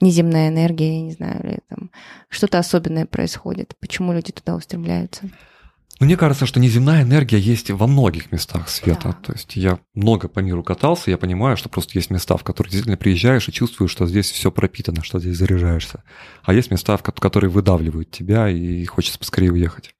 неземная 0.00 0.48
энергия, 0.48 0.96
я 0.98 1.02
не 1.02 1.12
знаю, 1.12 1.44
или 1.44 1.58
там 1.68 1.90
что-то 2.28 2.58
особенное 2.58 3.06
происходит, 3.06 3.74
почему 3.80 4.12
люди 4.12 4.32
туда 4.32 4.54
устремляются. 4.54 5.28
Ну, 6.00 6.06
Мне 6.06 6.16
кажется, 6.16 6.46
что 6.46 6.60
неземная 6.60 7.02
энергия 7.02 7.40
есть 7.40 7.70
во 7.72 7.88
многих 7.88 8.30
местах 8.30 8.68
света. 8.68 9.08
Да. 9.08 9.12
То 9.14 9.32
есть 9.32 9.56
я 9.56 9.80
много 9.94 10.28
по 10.28 10.38
миру 10.38 10.62
катался, 10.62 11.10
я 11.10 11.18
понимаю, 11.18 11.56
что 11.56 11.68
просто 11.68 11.98
есть 11.98 12.10
места, 12.10 12.36
в 12.36 12.44
которые 12.44 12.70
действительно 12.70 12.96
приезжаешь 12.96 13.48
и 13.48 13.52
чувствуешь, 13.52 13.90
что 13.90 14.06
здесь 14.06 14.30
все 14.30 14.52
пропитано, 14.52 15.02
что 15.02 15.18
здесь 15.18 15.36
заряжаешься. 15.36 16.04
А 16.44 16.54
есть 16.54 16.70
места, 16.70 16.96
в 16.96 17.02
ко- 17.02 17.10
которые 17.10 17.50
выдавливают 17.50 18.12
тебя, 18.12 18.48
и 18.48 18.84
хочется 18.84 19.18
поскорее 19.18 19.50
уехать. 19.50 19.90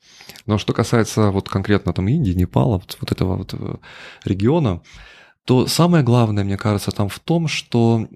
Но 0.47 0.57
что 0.59 0.73
касается 0.73 1.31
вот 1.33 1.49
конкретно 1.49 1.93
там 1.93 2.07
Индии, 2.07 2.33
Непала, 2.33 2.77
вот, 2.79 2.97
вот 3.01 3.11
этого 3.11 3.37
вот 3.37 3.55
э, 3.55 3.77
региона, 4.25 4.83
то 5.49 5.67
самое 5.67 6.05
главное, 6.05 6.45
мне 6.45 6.59
кажется, 6.59 6.91
там 6.91 7.09
в 7.09 7.19
том, 7.21 7.49
что, 7.49 8.07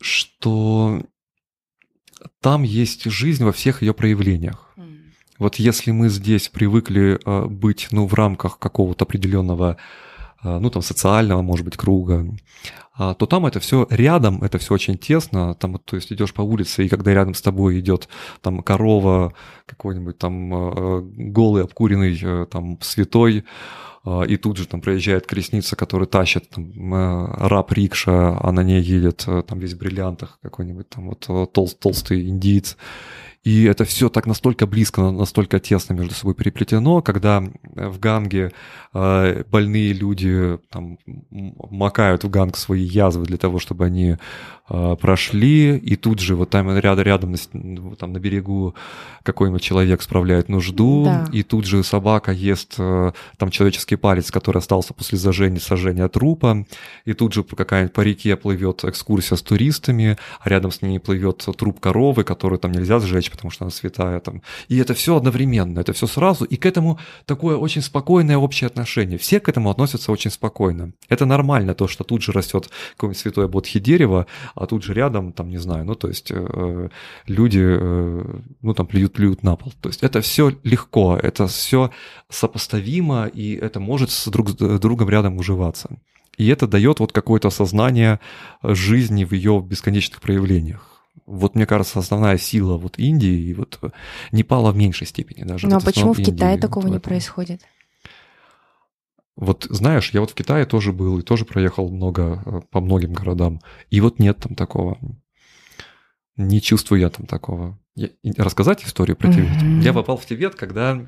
что 0.00 1.02
там 2.40 2.62
есть 2.62 3.10
жизнь 3.10 3.42
во 3.42 3.50
всех 3.50 3.82
ее 3.82 3.92
проявлениях. 3.92 4.72
Вот 5.40 5.56
если 5.56 5.90
мы 5.90 6.08
здесь 6.08 6.48
привыкли 6.48 7.18
э, 7.24 7.46
быть, 7.46 7.88
ну, 7.90 8.06
в 8.06 8.14
рамках 8.14 8.60
какого-то 8.60 9.04
определенного, 9.04 9.78
э, 10.44 10.58
ну, 10.60 10.70
там, 10.70 10.80
социального, 10.80 11.42
может 11.42 11.64
быть, 11.64 11.76
круга, 11.76 12.24
а, 12.94 13.14
то 13.14 13.26
там 13.26 13.44
это 13.44 13.58
все 13.58 13.88
рядом, 13.90 14.44
это 14.44 14.58
все 14.58 14.74
очень 14.74 14.96
тесно, 14.98 15.56
там, 15.56 15.80
то 15.80 15.96
есть 15.96 16.12
идешь 16.12 16.32
по 16.32 16.42
улице, 16.42 16.86
и 16.86 16.88
когда 16.88 17.12
рядом 17.14 17.34
с 17.34 17.42
тобой 17.42 17.80
идет 17.80 18.08
там 18.42 18.62
корова, 18.62 19.34
какой-нибудь 19.66 20.18
там 20.18 20.54
э, 20.54 21.00
голый, 21.00 21.64
обкуренный, 21.64 22.46
там, 22.46 22.78
святой, 22.80 23.44
и 24.06 24.36
тут 24.36 24.56
же 24.56 24.66
там 24.66 24.80
проезжает 24.80 25.26
колесница, 25.26 25.74
которая 25.76 26.06
тащит 26.06 26.48
там, 26.50 26.94
э, 26.94 27.48
раб 27.48 27.72
рикша, 27.72 28.38
а 28.40 28.52
на 28.52 28.62
ней 28.62 28.80
едет 28.80 29.24
э, 29.26 29.42
там 29.42 29.58
весь 29.58 29.72
в 29.74 29.78
бриллиантах 29.78 30.38
какой-нибудь 30.42 30.88
там 30.88 31.08
вот 31.08 31.26
э, 31.28 31.46
тол- 31.52 31.76
толстый 31.78 32.28
индиец. 32.28 32.76
И 33.44 33.64
это 33.64 33.84
все 33.84 34.08
так 34.08 34.26
настолько 34.26 34.66
близко, 34.66 35.10
настолько 35.10 35.60
тесно 35.60 35.94
между 35.94 36.14
собой 36.14 36.34
переплетено, 36.34 37.00
когда 37.00 37.44
в 37.74 37.98
Ганге 38.00 38.52
э, 38.92 39.44
больные 39.50 39.92
люди 39.92 40.58
там, 40.70 40.98
макают 41.30 42.24
в 42.24 42.30
Ганг 42.30 42.56
свои 42.56 42.82
язвы 42.82 43.24
для 43.24 43.36
того, 43.36 43.58
чтобы 43.60 43.84
они 43.84 44.16
э, 44.68 44.96
прошли, 45.00 45.76
и 45.76 45.96
тут 45.96 46.18
же 46.20 46.34
вот 46.34 46.50
там 46.50 46.76
рядом, 46.76 47.04
рядом 47.04 47.34
ну, 47.52 47.94
там, 47.94 48.12
на 48.12 48.18
берегу 48.18 48.74
какой-нибудь 49.22 49.62
человек 49.62 50.02
справляет 50.02 50.48
нужду, 50.48 51.04
Да. 51.04 51.26
и 51.32 51.42
тут 51.42 51.66
же 51.66 51.84
собака 51.84 52.32
ест 52.32 52.74
э, 52.78 53.12
там 53.36 53.50
человеческий 53.50 53.96
палец, 53.96 54.30
который 54.30 54.58
остался 54.58 54.92
после 54.92 55.18
зажжения, 55.18 55.60
сожжения 55.60 56.08
трупа, 56.08 56.66
и 57.04 57.12
тут 57.12 57.32
же 57.32 57.44
какая-нибудь 57.44 57.92
по 57.92 58.00
реке 58.00 58.36
плывет 58.36 58.84
экскурсия 58.84 59.36
с 59.36 59.42
туристами, 59.42 60.16
а 60.40 60.48
рядом 60.48 60.72
с 60.72 60.82
ней 60.82 60.98
плывет 60.98 61.46
труп 61.56 61.78
коровы, 61.80 62.24
которую 62.24 62.58
там 62.58 62.72
нельзя 62.72 62.98
сжечь, 62.98 63.30
потому 63.36 63.50
что 63.50 63.64
она 63.64 63.70
святая 63.70 64.20
там. 64.20 64.42
И 64.68 64.78
это 64.78 64.94
все 64.94 65.16
одновременно, 65.16 65.80
это 65.80 65.92
все 65.92 66.06
сразу, 66.06 66.44
и 66.44 66.56
к 66.56 66.66
этому 66.66 66.98
такое 67.24 67.56
очень 67.56 67.82
спокойное 67.82 68.36
общее 68.36 68.66
отношение. 68.66 69.18
Все 69.18 69.40
к 69.40 69.48
этому 69.48 69.70
относятся 69.70 70.12
очень 70.12 70.30
спокойно. 70.30 70.92
Это 71.08 71.26
нормально, 71.26 71.74
то, 71.74 71.88
что 71.88 72.04
тут 72.04 72.22
же 72.22 72.32
растет 72.32 72.70
какое-нибудь 72.92 73.18
святое 73.18 73.48
бодхи 73.48 73.80
дерево, 73.80 74.26
а 74.54 74.66
тут 74.66 74.82
же 74.82 74.94
рядом, 74.94 75.32
там, 75.32 75.48
не 75.48 75.58
знаю, 75.58 75.84
ну, 75.84 75.94
то 75.94 76.08
есть 76.08 76.30
э, 76.30 76.88
люди, 77.26 77.62
э, 77.62 78.40
ну, 78.62 78.74
там, 78.74 78.86
плюют, 78.86 79.12
плюют 79.12 79.42
на 79.42 79.56
пол. 79.56 79.72
То 79.80 79.88
есть 79.88 80.02
это 80.02 80.20
все 80.20 80.52
легко, 80.62 81.16
это 81.16 81.46
все 81.46 81.90
сопоставимо, 82.28 83.26
и 83.26 83.54
это 83.54 83.80
может 83.80 84.10
с 84.10 84.28
друг 84.28 84.50
с 84.50 84.80
другом 84.80 85.08
рядом 85.08 85.38
уживаться. 85.38 85.98
И 86.36 86.48
это 86.48 86.66
дает 86.66 87.00
вот 87.00 87.12
какое-то 87.12 87.48
осознание 87.48 88.20
жизни 88.62 89.24
в 89.24 89.32
ее 89.32 89.62
бесконечных 89.66 90.20
проявлениях. 90.20 90.95
Вот, 91.24 91.54
мне 91.54 91.66
кажется, 91.66 91.98
основная 91.98 92.38
сила 92.38 92.76
вот 92.76 92.98
Индии 92.98 93.48
и 93.48 93.54
вот 93.54 93.78
э, 93.82 93.88
Непала 94.32 94.72
в 94.72 94.76
меньшей 94.76 95.06
степени 95.06 95.44
даже. 95.44 95.66
Ну 95.66 95.76
а 95.76 95.78
Вот 95.78 95.84
почему 95.84 96.08
в 96.08 96.10
основном 96.12 96.36
Китае 96.36 96.54
Индии 96.54 96.62
такого 96.62 96.86
вот 96.86 96.92
не 96.92 96.98
происходит? 97.00 97.62
Вот 99.36 99.66
знаешь, 99.68 100.10
я 100.12 100.20
вот 100.20 100.30
в 100.30 100.34
Китае 100.34 100.64
тоже 100.64 100.92
был 100.92 101.18
и 101.18 101.22
тоже 101.22 101.44
проехал 101.44 101.88
много 101.90 102.42
э, 102.44 102.60
по 102.70 102.80
многим 102.80 103.12
городам. 103.12 103.60
И 103.90 104.00
вот 104.00 104.18
нет 104.18 104.38
там 104.38 104.54
такого. 104.54 104.98
Не 106.36 106.60
чувствую 106.60 107.00
я 107.00 107.10
там 107.10 107.26
такого. 107.26 107.78
Я- 107.94 108.10
рассказать 108.36 108.84
историю 108.84 109.16
про 109.16 109.32
Тибет? 109.32 109.62
Мгм. 109.62 109.80
Я 109.80 109.92
попал 109.92 110.16
в 110.16 110.26
Тибет, 110.26 110.54
когда 110.54 111.06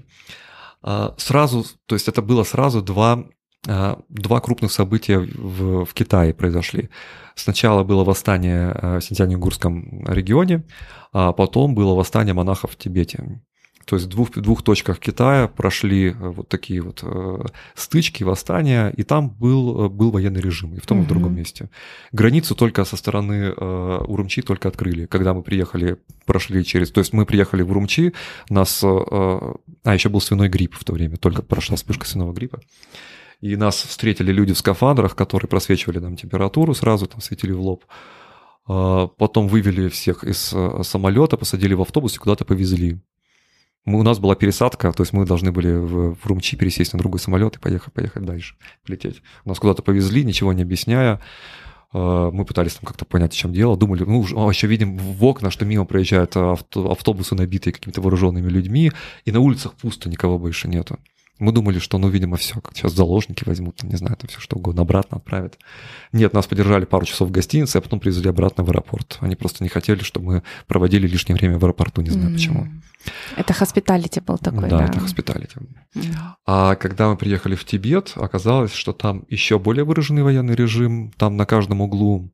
а, 0.83 1.14
сразу, 1.18 1.64
то 1.87 1.94
есть 1.94 2.09
это 2.09 2.23
было 2.23 2.44
сразу 2.44 2.83
два, 2.83 3.25
два 3.64 4.40
крупных 4.40 4.73
события 4.73 5.18
в, 5.18 5.85
в 5.85 5.94
Китае 5.94 6.33
произошли. 6.33 6.90
Сначала 7.35 7.85
было 7.85 8.05
восстание 8.05 8.71
а, 8.71 9.01
в 9.01 9.05
Синьцзянь-Угурском 9.05 10.05
регионе, 10.07 10.64
а 11.12 11.33
потом 11.33 11.75
было 11.75 11.94
восстание 11.94 12.35
монахов 12.35 12.73
в 12.73 12.77
Тибете. 12.77 13.40
То 13.88 13.97
есть 13.97 14.07
в 14.07 14.11
двух, 14.11 14.37
в 14.37 14.40
двух 14.40 14.62
точках 14.62 14.99
Китая 14.99 15.49
прошли 15.49 16.09
э, 16.11 16.12
вот 16.12 16.49
такие 16.49 16.83
вот 16.83 17.01
э, 17.03 17.38
стычки, 17.75 18.23
восстания, 18.23 18.90
и 18.90 19.03
там 19.03 19.31
был, 19.31 19.87
э, 19.87 19.88
был 19.88 20.11
военный 20.11 20.42
режим, 20.42 20.75
и 20.75 20.81
в 20.81 20.87
том, 20.87 21.01
и 21.01 21.05
в 21.05 21.09
другом 21.09 21.35
месте. 21.35 21.71
Границу 22.12 22.55
только 22.55 22.85
со 22.85 22.99
стороны 22.99 23.55
э, 23.57 23.99
Урумчи 24.07 24.42
только 24.42 24.68
открыли. 24.68 25.07
Когда 25.07 25.33
мы 25.33 25.42
приехали, 25.42 25.97
прошли 26.27 26.66
через... 26.66 26.90
То 26.90 27.01
есть 27.01 27.14
мы 27.14 27.25
приехали 27.25 27.62
в 27.62 27.71
Урумчи, 27.71 28.12
нас... 28.51 28.85
э, 28.85 28.87
а, 28.87 29.94
еще 29.94 30.11
был 30.11 30.21
свиной 30.21 30.51
грипп 30.51 30.75
в 30.75 30.85
то 30.85 30.92
время, 30.92 31.16
только 31.16 31.40
прошла 31.40 31.77
вспышка 31.77 32.07
свиного 32.07 32.35
гриппа. 32.35 32.61
И 33.40 33.57
нас 33.57 33.77
встретили 33.77 34.33
люди 34.33 34.53
в 34.53 34.59
скафандрах, 34.59 35.14
которые 35.14 35.48
просвечивали 35.48 35.98
нам 35.98 36.16
температуру, 36.16 36.74
сразу 36.74 37.07
там 37.07 37.20
светили 37.20 37.53
в 37.53 37.61
лоб. 37.61 37.85
А, 38.66 39.07
потом 39.07 39.48
вывели 39.48 39.88
всех 39.88 40.24
из 40.24 40.53
э, 40.53 40.83
самолета, 40.83 41.37
посадили 41.37 41.74
в 41.74 41.81
автобус 41.81 42.16
и 42.16 42.18
куда-то 42.18 42.44
повезли. 42.44 43.01
Мы, 43.85 44.01
у 44.01 44.03
нас 44.03 44.18
была 44.18 44.35
пересадка, 44.35 44.92
то 44.92 45.03
есть 45.03 45.12
мы 45.12 45.24
должны 45.24 45.53
были 45.53 45.72
в, 45.72 46.14
в 46.14 46.27
Румчи 46.27 46.57
пересесть 46.57 46.92
на 46.92 46.98
другой 46.98 47.20
самолет 47.20 47.57
и 47.57 47.59
поехать, 47.61 47.92
поехать 47.94 48.24
дальше, 48.24 48.57
лететь. 48.87 49.22
Нас 49.44 49.59
куда-то 49.59 49.83
повезли, 49.83 50.24
ничего 50.24 50.53
не 50.53 50.62
объясняя. 50.62 51.20
А, 51.92 52.31
мы 52.33 52.44
пытались 52.44 52.74
там 52.74 52.87
как-то 52.87 53.05
понять, 53.05 53.33
в 53.33 53.37
чем 53.37 53.53
дело. 53.53 53.77
Думали, 53.77 54.03
ну, 54.03 54.27
а 54.37 54.51
еще 54.51 54.66
видим 54.66 54.98
в 54.98 55.24
окна, 55.24 55.53
что 55.53 55.64
мимо 55.64 55.85
проезжают 55.85 56.37
автобусы, 56.37 57.37
набитые 57.37 57.72
какими-то 57.72 58.01
вооруженными 58.01 58.48
людьми, 58.48 58.90
и 59.24 59.31
на 59.31 59.38
улицах 59.38 59.74
пусто, 59.74 60.11
никого 60.11 60.40
больше 60.40 60.68
нету. 60.68 60.98
Мы 61.38 61.53
думали, 61.53 61.79
что, 61.79 61.98
ну, 61.98 62.09
видимо, 62.09 62.37
все, 62.37 62.61
как 62.61 62.77
сейчас 62.77 62.92
заложники 62.92 63.44
возьмут, 63.46 63.83
не 63.83 63.96
знаю, 63.96 64.16
там 64.16 64.29
все 64.29 64.40
что 64.40 64.57
угодно, 64.57 64.83
обратно 64.83 65.18
отправят. 65.18 65.59
Нет, 66.12 66.33
нас 66.33 66.46
подержали 66.46 66.85
пару 66.85 67.07
часов 67.07 67.29
в 67.29 67.33
гостинице, 67.33 67.77
а 67.77 67.81
потом 67.81 68.01
привезли 68.01 68.29
обратно 68.29 68.64
в 68.64 68.70
аэропорт. 68.70 69.18
Они 69.20 69.37
просто 69.37 69.62
не 69.62 69.70
хотели, 69.70 70.03
чтобы 70.03 70.27
мы 70.27 70.42
проводили 70.66 71.07
лишнее 71.07 71.37
время 71.37 71.59
в 71.59 71.64
аэропорту, 71.64 72.03
не 72.03 72.11
знаю 72.11 72.31
mm-hmm. 72.31 72.35
почему. 72.35 72.68
Это 73.37 73.53
хоспиталити 73.53 74.20
был 74.20 74.38
такой, 74.38 74.68
да? 74.68 74.79
Да, 74.79 74.85
это 74.87 75.01
хоспиталити. 75.01 75.57
Mm-hmm. 75.94 76.14
А 76.46 76.74
когда 76.74 77.09
мы 77.09 77.16
приехали 77.16 77.55
в 77.55 77.64
Тибет, 77.64 78.12
оказалось, 78.16 78.72
что 78.72 78.92
там 78.92 79.24
еще 79.29 79.59
более 79.59 79.85
выраженный 79.85 80.22
военный 80.22 80.55
режим. 80.55 81.12
Там 81.16 81.37
на 81.37 81.46
каждом 81.46 81.81
углу 81.81 82.31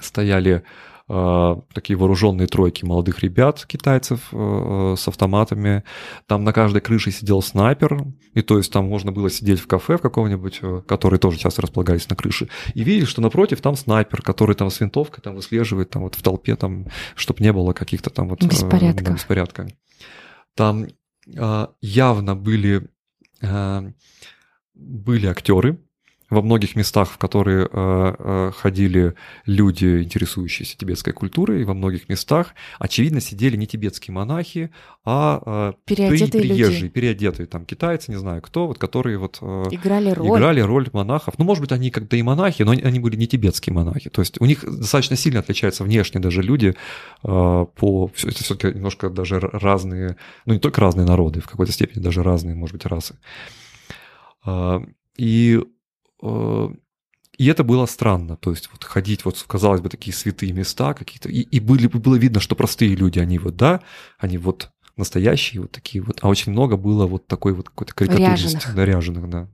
стояли 0.00 0.62
такие 1.06 1.96
вооруженные 1.96 2.46
тройки 2.46 2.84
молодых 2.84 3.20
ребят, 3.20 3.66
китайцев 3.66 4.28
э, 4.32 4.94
с 4.96 5.08
автоматами. 5.08 5.84
Там 6.26 6.44
на 6.44 6.52
каждой 6.52 6.80
крыше 6.80 7.10
сидел 7.10 7.42
снайпер, 7.42 8.06
и 8.34 8.42
то 8.42 8.56
есть 8.56 8.72
там 8.72 8.88
можно 8.88 9.12
было 9.12 9.28
сидеть 9.28 9.60
в 9.60 9.66
кафе 9.66 9.98
в 9.98 10.00
каком-нибудь, 10.00 10.60
э, 10.62 10.82
которые 10.86 11.18
тоже 11.18 11.38
часто 11.38 11.62
располагались 11.62 12.08
на 12.08 12.16
крыше, 12.16 12.48
и 12.74 12.84
видеть, 12.84 13.08
что 13.08 13.20
напротив 13.20 13.60
там 13.60 13.76
снайпер, 13.76 14.22
который 14.22 14.54
там 14.54 14.70
с 14.70 14.80
винтовкой 14.80 15.22
там 15.22 15.34
выслеживает 15.34 15.90
там 15.90 16.02
вот 16.02 16.14
в 16.14 16.22
толпе, 16.22 16.56
там, 16.56 16.86
чтобы 17.16 17.42
не 17.42 17.52
было 17.52 17.72
каких-то 17.72 18.10
там 18.10 18.28
вот... 18.28 18.42
Беспорядка. 18.42 19.04
Да, 19.04 19.12
беспорядка. 19.12 19.68
Там 20.54 20.86
явно 21.80 22.36
были, 22.36 22.88
были 24.74 25.26
актеры, 25.26 25.78
во 26.32 26.40
многих 26.40 26.76
местах, 26.76 27.10
в 27.10 27.18
которые 27.18 27.68
э, 27.70 28.14
э, 28.18 28.52
ходили 28.56 29.14
люди, 29.44 30.02
интересующиеся 30.02 30.78
тибетской 30.78 31.12
культурой, 31.12 31.62
во 31.64 31.74
многих 31.74 32.08
местах, 32.08 32.54
очевидно, 32.78 33.20
сидели 33.20 33.54
не 33.54 33.66
тибетские 33.66 34.14
монахи, 34.14 34.70
а 35.04 35.42
э, 35.44 35.72
переодетые 35.84 36.42
приезжие, 36.42 36.80
люди. 36.80 36.88
переодетые 36.88 37.46
там 37.46 37.66
китайцы, 37.66 38.10
не 38.10 38.18
знаю 38.18 38.40
кто, 38.40 38.66
вот 38.66 38.78
которые 38.78 39.18
вот 39.18 39.36
играли 39.42 40.08
роль. 40.10 40.38
играли 40.38 40.60
роль 40.60 40.88
монахов. 40.94 41.34
Ну, 41.36 41.44
может 41.44 41.60
быть, 41.60 41.72
они 41.72 41.90
как-то 41.90 42.16
и 42.16 42.22
монахи, 42.22 42.62
но 42.62 42.70
они, 42.70 42.98
были 42.98 43.16
не 43.16 43.26
тибетские 43.26 43.74
монахи. 43.74 44.08
То 44.08 44.22
есть 44.22 44.40
у 44.40 44.46
них 44.46 44.64
достаточно 44.64 45.16
сильно 45.16 45.40
отличаются 45.40 45.84
внешне 45.84 46.18
даже 46.18 46.40
люди 46.40 46.74
по... 47.20 48.10
Это 48.24 48.42
все-таки 48.42 48.74
немножко 48.74 49.10
даже 49.10 49.38
разные, 49.38 50.16
ну, 50.46 50.54
не 50.54 50.60
только 50.60 50.80
разные 50.80 51.06
народы, 51.06 51.40
в 51.40 51.46
какой-то 51.46 51.72
степени 51.72 52.02
даже 52.02 52.22
разные, 52.22 52.54
может 52.54 52.74
быть, 52.74 52.86
расы. 52.86 53.16
И 55.18 55.60
и 56.22 57.46
это 57.46 57.64
было 57.64 57.86
странно, 57.86 58.36
то 58.36 58.50
есть 58.50 58.68
вот 58.72 58.84
ходить 58.84 59.24
вот, 59.24 59.42
казалось 59.46 59.80
бы, 59.80 59.88
такие 59.88 60.14
святые 60.14 60.52
места 60.52 60.94
какие-то, 60.94 61.28
и, 61.28 61.40
и 61.40 61.60
были, 61.60 61.86
было 61.86 62.14
видно, 62.14 62.40
что 62.40 62.54
простые 62.54 62.94
люди, 62.94 63.18
они 63.18 63.38
вот, 63.38 63.56
да, 63.56 63.80
они 64.18 64.38
вот 64.38 64.70
настоящие 64.96 65.62
вот 65.62 65.72
такие 65.72 66.02
вот, 66.02 66.18
а 66.22 66.28
очень 66.28 66.52
много 66.52 66.76
было 66.76 67.06
вот 67.06 67.26
такой 67.26 67.54
вот 67.54 67.70
какой-то 67.70 67.94
карикатурности, 67.94 68.68
наряженных, 68.74 69.28
да. 69.28 69.48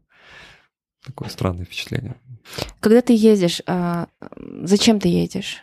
Такое 1.04 1.28
странное 1.28 1.64
впечатление. 1.64 2.16
Когда 2.80 3.00
ты 3.00 3.14
едешь, 3.14 3.62
а 3.66 4.08
зачем 4.62 4.98
ты 4.98 5.08
едешь? 5.08 5.62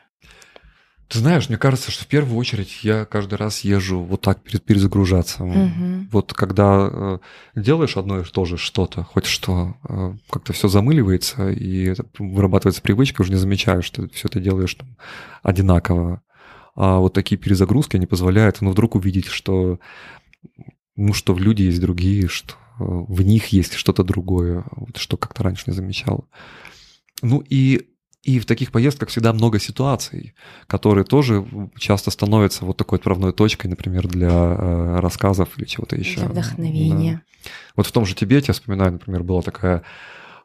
Ты 1.07 1.19
знаешь, 1.19 1.49
мне 1.49 1.57
кажется, 1.57 1.91
что 1.91 2.03
в 2.03 2.07
первую 2.07 2.37
очередь 2.37 2.83
я 2.83 3.05
каждый 3.05 3.35
раз 3.35 3.61
езжу 3.61 3.99
вот 3.99 4.21
так 4.21 4.41
перезагружаться. 4.41 5.43
Угу. 5.43 6.07
Вот 6.11 6.33
когда 6.33 6.89
э, 6.91 7.19
делаешь 7.55 7.95
одно 7.95 8.19
и 8.19 8.23
то 8.23 8.45
же 8.45 8.57
что-то, 8.57 9.03
хоть 9.03 9.25
что, 9.25 9.75
э, 9.87 10.15
как-то 10.29 10.53
все 10.53 10.67
замыливается, 10.67 11.51
и 11.51 11.93
вырабатывается 12.17 12.81
привычка, 12.81 13.21
уже 13.21 13.31
не 13.31 13.37
замечаешь, 13.37 13.85
что 13.85 14.09
все 14.09 14.27
это 14.27 14.39
делаешь 14.39 14.73
там, 14.73 14.97
одинаково. 15.43 16.23
А 16.75 16.97
вот 16.97 17.13
такие 17.13 17.37
перезагрузки 17.37 17.97
не 17.97 18.07
позволяют, 18.07 18.61
ну, 18.61 18.71
вдруг 18.71 18.95
увидеть, 18.95 19.27
что, 19.27 19.79
ну, 20.95 21.13
что 21.13 21.35
в 21.35 21.39
люди 21.39 21.63
есть 21.63 21.79
другие, 21.79 22.27
что 22.27 22.55
в 22.79 23.21
них 23.21 23.47
есть 23.47 23.73
что-то 23.73 24.03
другое, 24.03 24.65
вот, 24.71 24.97
что 24.97 25.17
как-то 25.17 25.43
раньше 25.43 25.65
не 25.67 25.73
замечал. 25.73 26.27
Ну 27.21 27.43
и 27.47 27.94
и 28.25 28.39
в 28.39 28.47
таких 28.47 28.71
поездках 28.71 29.09
всегда 29.09 29.33
много 29.33 29.59
ситуаций, 29.59 30.33
которые 30.65 31.05
тоже 31.05 31.45
часто 31.77 32.09
становятся 32.09 32.65
вот 32.65 32.75
такой 32.75 32.97
отправной 32.97 33.33
точкой, 33.33 33.67
например, 33.67 34.07
для 34.07 34.31
э, 34.31 34.99
рассказов 34.99 35.49
или 35.57 35.65
чего-то 35.65 35.95
еще. 35.95 36.21
Для 36.21 36.29
вдохновения. 36.29 37.21
Да. 37.43 37.49
Вот 37.75 37.85
в 37.85 37.91
том 37.91 38.03
же 38.03 38.15
Тибете, 38.15 38.45
я 38.47 38.53
вспоминаю, 38.55 38.93
например, 38.93 39.21
была 39.21 39.43
такая 39.43 39.83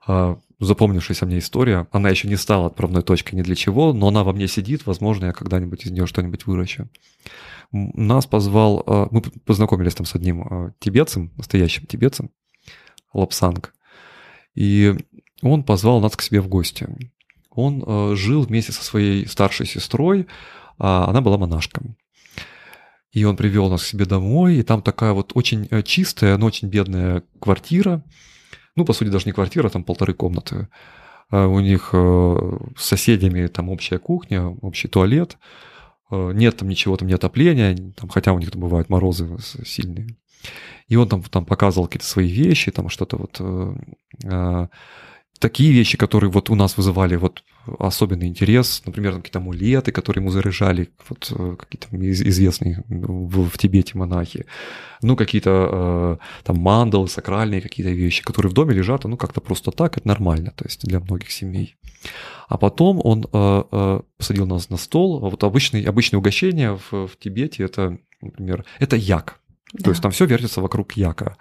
э, 0.06 0.36
запомнившаяся 0.58 1.24
мне 1.24 1.38
история. 1.38 1.86
Она 1.90 2.10
еще 2.10 2.28
не 2.28 2.36
стала 2.36 2.66
отправной 2.66 3.00
точкой 3.00 3.36
ни 3.36 3.42
для 3.42 3.54
чего, 3.54 3.94
но 3.94 4.08
она 4.08 4.24
во 4.24 4.34
мне 4.34 4.46
сидит. 4.46 4.84
Возможно, 4.84 5.26
я 5.26 5.32
когда-нибудь 5.32 5.86
из 5.86 5.90
нее 5.90 6.06
что-нибудь 6.06 6.44
выращу. 6.44 6.90
Нас 7.72 8.26
позвал... 8.26 8.84
Э, 8.86 9.06
мы 9.10 9.22
познакомились 9.22 9.94
там 9.94 10.04
с 10.04 10.14
одним 10.14 10.74
тибетцем, 10.80 11.32
настоящим 11.38 11.86
тибетцем, 11.86 12.30
Лапсанг. 13.14 13.72
И 14.54 14.94
он 15.40 15.64
позвал 15.64 16.02
нас 16.02 16.14
к 16.14 16.20
себе 16.20 16.42
в 16.42 16.48
гости 16.48 16.86
он 17.50 17.82
э, 17.84 18.14
жил 18.16 18.42
вместе 18.42 18.72
со 18.72 18.84
своей 18.84 19.26
старшей 19.26 19.66
сестрой, 19.66 20.26
а 20.78 21.06
она 21.08 21.20
была 21.20 21.36
монашкой. 21.38 21.96
И 23.12 23.24
он 23.24 23.36
привел 23.36 23.68
нас 23.68 23.82
к 23.82 23.86
себе 23.86 24.04
домой, 24.04 24.56
и 24.56 24.62
там 24.62 24.82
такая 24.82 25.12
вот 25.12 25.32
очень 25.34 25.66
э, 25.70 25.82
чистая, 25.82 26.36
но 26.36 26.46
очень 26.46 26.68
бедная 26.68 27.24
квартира. 27.40 28.04
Ну, 28.76 28.84
по 28.84 28.92
сути, 28.92 29.08
даже 29.08 29.26
не 29.26 29.32
квартира, 29.32 29.68
там 29.68 29.82
полторы 29.82 30.14
комнаты. 30.14 30.68
А 31.30 31.46
у 31.46 31.60
них 31.60 31.90
э, 31.92 32.58
с 32.76 32.84
соседями 32.84 33.46
там 33.48 33.68
общая 33.68 33.98
кухня, 33.98 34.46
общий 34.46 34.88
туалет. 34.88 35.36
Нет 36.12 36.56
там 36.56 36.68
ничего, 36.68 36.96
там 36.96 37.06
не 37.06 37.14
отопления, 37.14 37.76
там, 37.92 38.08
хотя 38.08 38.32
у 38.32 38.40
них 38.40 38.50
там 38.50 38.60
бывают 38.60 38.88
морозы 38.88 39.36
сильные. 39.64 40.16
И 40.88 40.96
он 40.96 41.08
там, 41.08 41.22
там 41.22 41.46
показывал 41.46 41.86
какие-то 41.86 42.06
свои 42.06 42.26
вещи, 42.26 42.72
там 42.72 42.88
что-то 42.88 43.16
вот 43.16 43.40
такие 45.40 45.72
вещи, 45.72 45.98
которые 45.98 46.30
вот 46.30 46.50
у 46.50 46.54
нас 46.54 46.76
вызывали 46.76 47.16
вот 47.16 47.42
особенный 47.78 48.28
интерес, 48.28 48.82
например, 48.86 49.16
какие-то 49.16 49.38
амулеты, 49.38 49.90
которые 49.90 50.22
ему 50.22 50.30
заряжали, 50.30 50.90
вот 51.08 51.32
э, 51.32 51.56
какие-то 51.58 51.88
известные 52.28 52.84
в, 52.88 53.48
в 53.48 53.58
Тибете 53.58 53.98
монахи, 53.98 54.46
ну, 55.02 55.16
какие-то 55.16 56.18
э, 56.20 56.44
там 56.44 56.58
мандалы, 56.58 57.08
сакральные 57.08 57.62
какие-то 57.62 57.92
вещи, 57.92 58.22
которые 58.22 58.50
в 58.50 58.54
доме 58.54 58.74
лежат, 58.74 59.04
ну, 59.04 59.16
как-то 59.16 59.40
просто 59.40 59.70
так, 59.70 59.96
это 59.96 60.06
нормально, 60.06 60.52
то 60.54 60.64
есть 60.64 60.86
для 60.86 61.00
многих 61.00 61.30
семей. 61.30 61.76
А 62.48 62.58
потом 62.58 63.00
он 63.02 63.26
э, 63.32 63.62
э, 63.72 64.00
посадил 64.18 64.46
нас 64.46 64.70
на 64.70 64.76
стол, 64.76 65.20
вот 65.20 65.42
обычные, 65.42 65.88
обычные 65.88 66.18
угощения 66.18 66.78
в, 66.90 67.06
в 67.08 67.16
Тибете, 67.18 67.64
это, 67.64 67.98
например, 68.20 68.64
это 68.78 68.96
як, 68.96 69.40
да. 69.72 69.84
То 69.84 69.90
есть 69.90 70.02
там 70.02 70.10
все 70.10 70.26
вертится 70.26 70.60
вокруг 70.60 70.92
яка. 70.92 71.36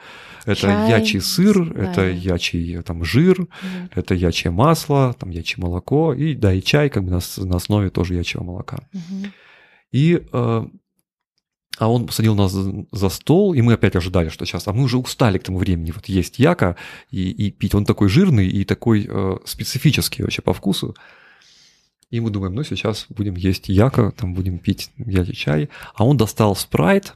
Это 0.45 0.61
Чай, 0.61 0.89
ячий 0.89 1.21
сыр, 1.21 1.73
да. 1.73 1.91
это 1.91 2.09
ячий 2.09 2.81
там 2.81 3.03
жир, 3.03 3.41
mm. 3.41 3.91
это 3.95 4.13
ячье 4.15 4.51
масло, 4.51 5.15
там 5.19 5.29
ячье 5.29 5.61
молоко, 5.61 6.13
и 6.13 6.33
да, 6.33 6.53
и 6.53 6.61
чай 6.61 6.89
как 6.89 7.03
бы 7.03 7.11
на, 7.11 7.19
на 7.37 7.55
основе 7.57 7.89
тоже 7.89 8.15
ячьего 8.15 8.43
молока. 8.43 8.79
Mm-hmm. 8.93 9.29
И 9.91 10.23
э, 10.31 10.67
а 11.79 11.87
он 11.87 12.07
посадил 12.07 12.35
нас 12.35 12.51
за 12.51 13.09
стол, 13.09 13.53
и 13.53 13.61
мы 13.61 13.73
опять 13.73 13.95
ожидали, 13.95 14.27
что 14.27 14.45
сейчас, 14.45 14.67
а 14.67 14.73
мы 14.73 14.83
уже 14.83 14.97
устали 14.97 15.37
к 15.37 15.43
тому 15.43 15.59
времени 15.59 15.91
вот 15.91 16.07
есть 16.07 16.37
яка 16.37 16.75
и, 17.09 17.31
и 17.31 17.51
пить. 17.51 17.73
Он 17.73 17.85
такой 17.85 18.09
жирный 18.09 18.47
и 18.47 18.65
такой 18.65 19.07
э, 19.09 19.37
специфический 19.45 20.23
вообще 20.23 20.41
по 20.41 20.53
вкусу. 20.53 20.95
И 22.09 22.19
мы 22.19 22.31
думаем, 22.31 22.53
ну 22.53 22.63
сейчас 22.63 23.05
будем 23.07 23.35
есть 23.35 23.69
яка, 23.69 24.11
там 24.11 24.33
будем 24.33 24.59
пить 24.59 24.91
ячий 24.97 25.35
чай. 25.35 25.69
А 25.95 26.05
он 26.05 26.17
достал 26.17 26.53
спрайт, 26.55 27.13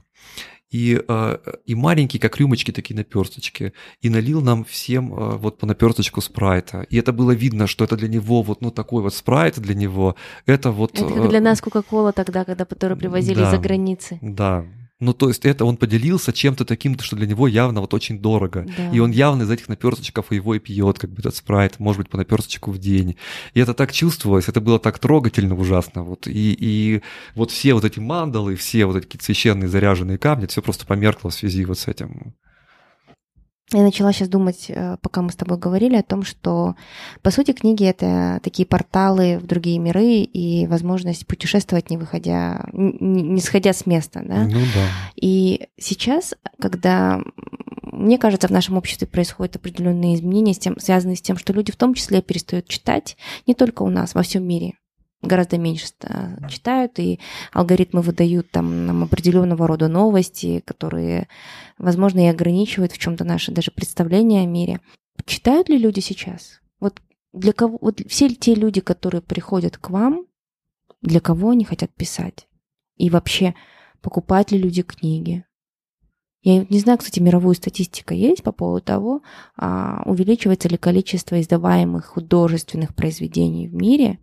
и, 0.74 1.00
э, 1.08 1.38
и 1.66 1.76
маленькие, 1.76 2.20
как 2.20 2.38
рюмочки, 2.38 2.72
такие 2.72 2.96
наперсточки, 2.96 3.74
и 4.02 4.10
налил 4.10 4.42
нам 4.42 4.66
всем 4.66 5.14
э, 5.14 5.38
вот 5.38 5.60
по 5.60 5.68
наперсточку 5.68 6.20
спрайта. 6.20 6.82
И 6.90 6.98
это 6.98 7.14
было 7.14 7.32
видно, 7.32 7.68
что 7.68 7.86
это 7.86 7.96
для 7.96 8.08
него 8.08 8.42
вот 8.42 8.62
ну 8.62 8.72
такой 8.72 9.04
вот 9.04 9.14
спрайт 9.14 9.60
для 9.60 9.76
него, 9.76 10.16
это 10.48 10.72
вот... 10.72 11.00
Это 11.00 11.14
как 11.14 11.30
для 11.30 11.42
нас 11.42 11.62
Кока-Кола 11.62 12.12
тогда, 12.12 12.44
когда 12.44 12.66
которые 12.66 12.98
привозили 12.98 13.36
да, 13.36 13.48
из-за 13.48 13.58
границы. 13.60 14.18
Да, 14.22 14.66
ну, 15.04 15.14
то 15.14 15.28
есть 15.28 15.46
это 15.46 15.66
он 15.66 15.78
поделился 15.78 16.34
чем-то 16.34 16.66
таким, 16.66 16.98
что 17.00 17.16
для 17.16 17.28
него 17.28 17.48
явно 17.48 17.82
вот 17.82 17.94
очень 17.94 18.20
дорого. 18.20 18.66
Да. 18.78 18.92
И 18.92 19.00
он 19.00 19.12
явно 19.12 19.44
из 19.44 19.52
этих 19.52 19.68
наперсточков 19.68 20.32
его 20.32 20.56
и 20.56 20.60
пьет, 20.60 21.00
как 21.00 21.12
бы 21.12 21.20
этот 21.20 21.36
спрайт, 21.36 21.80
может 21.80 22.00
быть, 22.00 22.10
по 22.10 22.18
наперсточку 22.18 22.72
в 22.72 22.80
день. 22.80 23.18
И 23.54 23.60
это 23.60 23.74
так 23.74 23.92
чувствовалось, 23.92 24.48
это 24.48 24.62
было 24.62 24.80
так 24.80 25.00
трогательно 25.00 25.56
ужасно. 25.56 26.04
Вот. 26.04 26.28
И, 26.28 26.56
и 26.60 27.02
вот 27.36 27.52
все 27.52 27.74
вот 27.74 27.86
эти 27.86 28.00
мандалы, 28.00 28.56
все 28.56 28.86
вот 28.86 28.96
эти 28.96 29.22
священные 29.22 29.68
заряженные 29.68 30.18
камни, 30.18 30.46
все 30.48 30.62
просто 30.62 30.86
померкло 30.86 31.30
в 31.30 31.34
связи 31.34 31.66
вот 31.66 31.80
с 31.80 31.88
этим. 31.88 32.34
Я 33.78 33.84
начала 33.84 34.12
сейчас 34.14 34.30
думать, 34.30 34.66
э, 34.70 34.98
пока 35.02 35.22
мы 35.22 35.32
с 35.32 35.36
тобой 35.36 35.58
говорили, 35.58 35.96
о 35.96 36.04
том, 36.04 36.24
что, 36.24 36.76
по 37.22 37.32
сути, 37.32 37.54
книги— 37.54 37.86
это 37.86 38.40
такие 38.44 38.66
порталы 38.66 39.40
в 39.40 39.46
другие 39.46 39.80
миры 39.80 40.22
и 40.22 40.68
возможность 40.68 41.28
путешествовать, 41.28 41.90
не 41.90 41.98
выходя, 41.98 42.66
не 42.74 43.42
сходя 43.42 43.74
с 43.74 43.86
места, 43.86 44.22
да? 44.26 44.44
Ну 44.46 44.60
да. 44.60 44.88
И 45.16 45.68
сейчас, 45.78 46.34
когда, 46.60 47.22
мне 47.82 48.18
кажется, 48.18 48.48
в 48.48 48.52
нашем 48.52 48.78
обществе 48.78 49.08
происходят 49.08 49.56
определенные 49.56 50.16
изменения, 50.16 50.54
с 50.54 50.60
тем, 50.60 50.80
связанные 50.80 51.16
с 51.16 51.22
тем, 51.22 51.38
что 51.38 51.54
люди 51.54 51.72
в 51.72 51.78
том 51.78 51.94
числе 51.94 52.22
перестают 52.22 52.68
читать, 52.68 53.18
не 53.48 53.54
только 53.54 53.84
у 53.84 53.90
нас, 53.90 54.16
во 54.16 54.24
всем 54.24 54.48
мире 54.48 54.74
гораздо 55.24 55.58
меньше 55.58 55.88
читают, 56.50 57.00
и 57.00 57.20
алгоритмы 57.52 58.02
выдают 58.02 58.52
там 58.52 58.86
нам 58.86 59.04
определенного 59.04 59.68
рода 59.68 59.88
новости, 59.88 60.62
которые, 60.66 61.28
возможно, 61.78 62.26
и 62.26 62.30
ограничивают 62.30 62.92
в 62.92 62.98
чем-то 62.98 63.24
наше 63.24 63.52
даже 63.52 63.72
представление 63.72 64.44
о 64.44 64.48
мире. 64.48 64.82
Читают 65.26 65.70
ли 65.70 65.78
люди 65.78 66.02
сейчас? 66.02 66.62
Вот 66.80 67.02
для 67.32 67.54
кого, 67.54 67.78
вот 67.82 68.02
все 68.08 68.30
те 68.30 68.54
люди, 68.54 68.82
которые 68.82 69.22
приходят 69.22 69.78
к 69.78 69.90
вам, 69.90 70.26
для 71.02 71.20
кого 71.20 71.52
они 71.52 71.64
хотят 71.64 71.92
писать? 71.94 72.48
И 72.98 73.10
вообще, 73.10 73.56
покупают 74.02 74.52
ли 74.52 74.60
люди 74.60 74.84
книги? 74.84 75.46
Я 76.42 76.66
не 76.70 76.80
знаю, 76.80 76.98
кстати, 76.98 77.22
мировую 77.22 77.56
статистика 77.56 78.14
есть 78.14 78.44
по 78.44 78.52
поводу 78.52 78.84
того, 78.84 79.22
а, 79.56 80.04
увеличивается 80.06 80.68
ли 80.68 80.76
количество 80.76 81.40
издаваемых 81.40 82.06
художественных 82.06 82.94
произведений 82.94 83.70
в 83.70 83.74
мире 83.74 84.20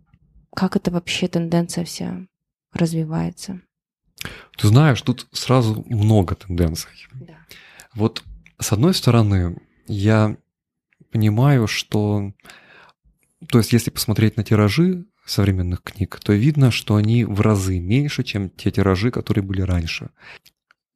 как 0.53 0.75
это 0.75 0.91
вообще 0.91 1.27
тенденция 1.27 1.85
вся 1.85 2.25
развивается? 2.73 3.61
Ты 4.57 4.67
знаешь, 4.67 5.01
тут 5.01 5.27
сразу 5.31 5.83
много 5.87 6.35
тенденций. 6.35 6.91
Да. 7.13 7.37
Вот 7.93 8.23
с 8.59 8.71
одной 8.71 8.93
стороны, 8.93 9.57
я 9.87 10.37
понимаю, 11.11 11.67
что... 11.67 12.31
То 13.47 13.57
есть 13.57 13.73
если 13.73 13.89
посмотреть 13.89 14.37
на 14.37 14.43
тиражи 14.43 15.05
современных 15.25 15.81
книг, 15.81 16.19
то 16.23 16.33
видно, 16.33 16.69
что 16.69 16.95
они 16.95 17.25
в 17.25 17.41
разы 17.41 17.79
меньше, 17.79 18.23
чем 18.23 18.49
те 18.49 18.69
тиражи, 18.71 19.09
которые 19.09 19.43
были 19.43 19.61
раньше. 19.61 20.11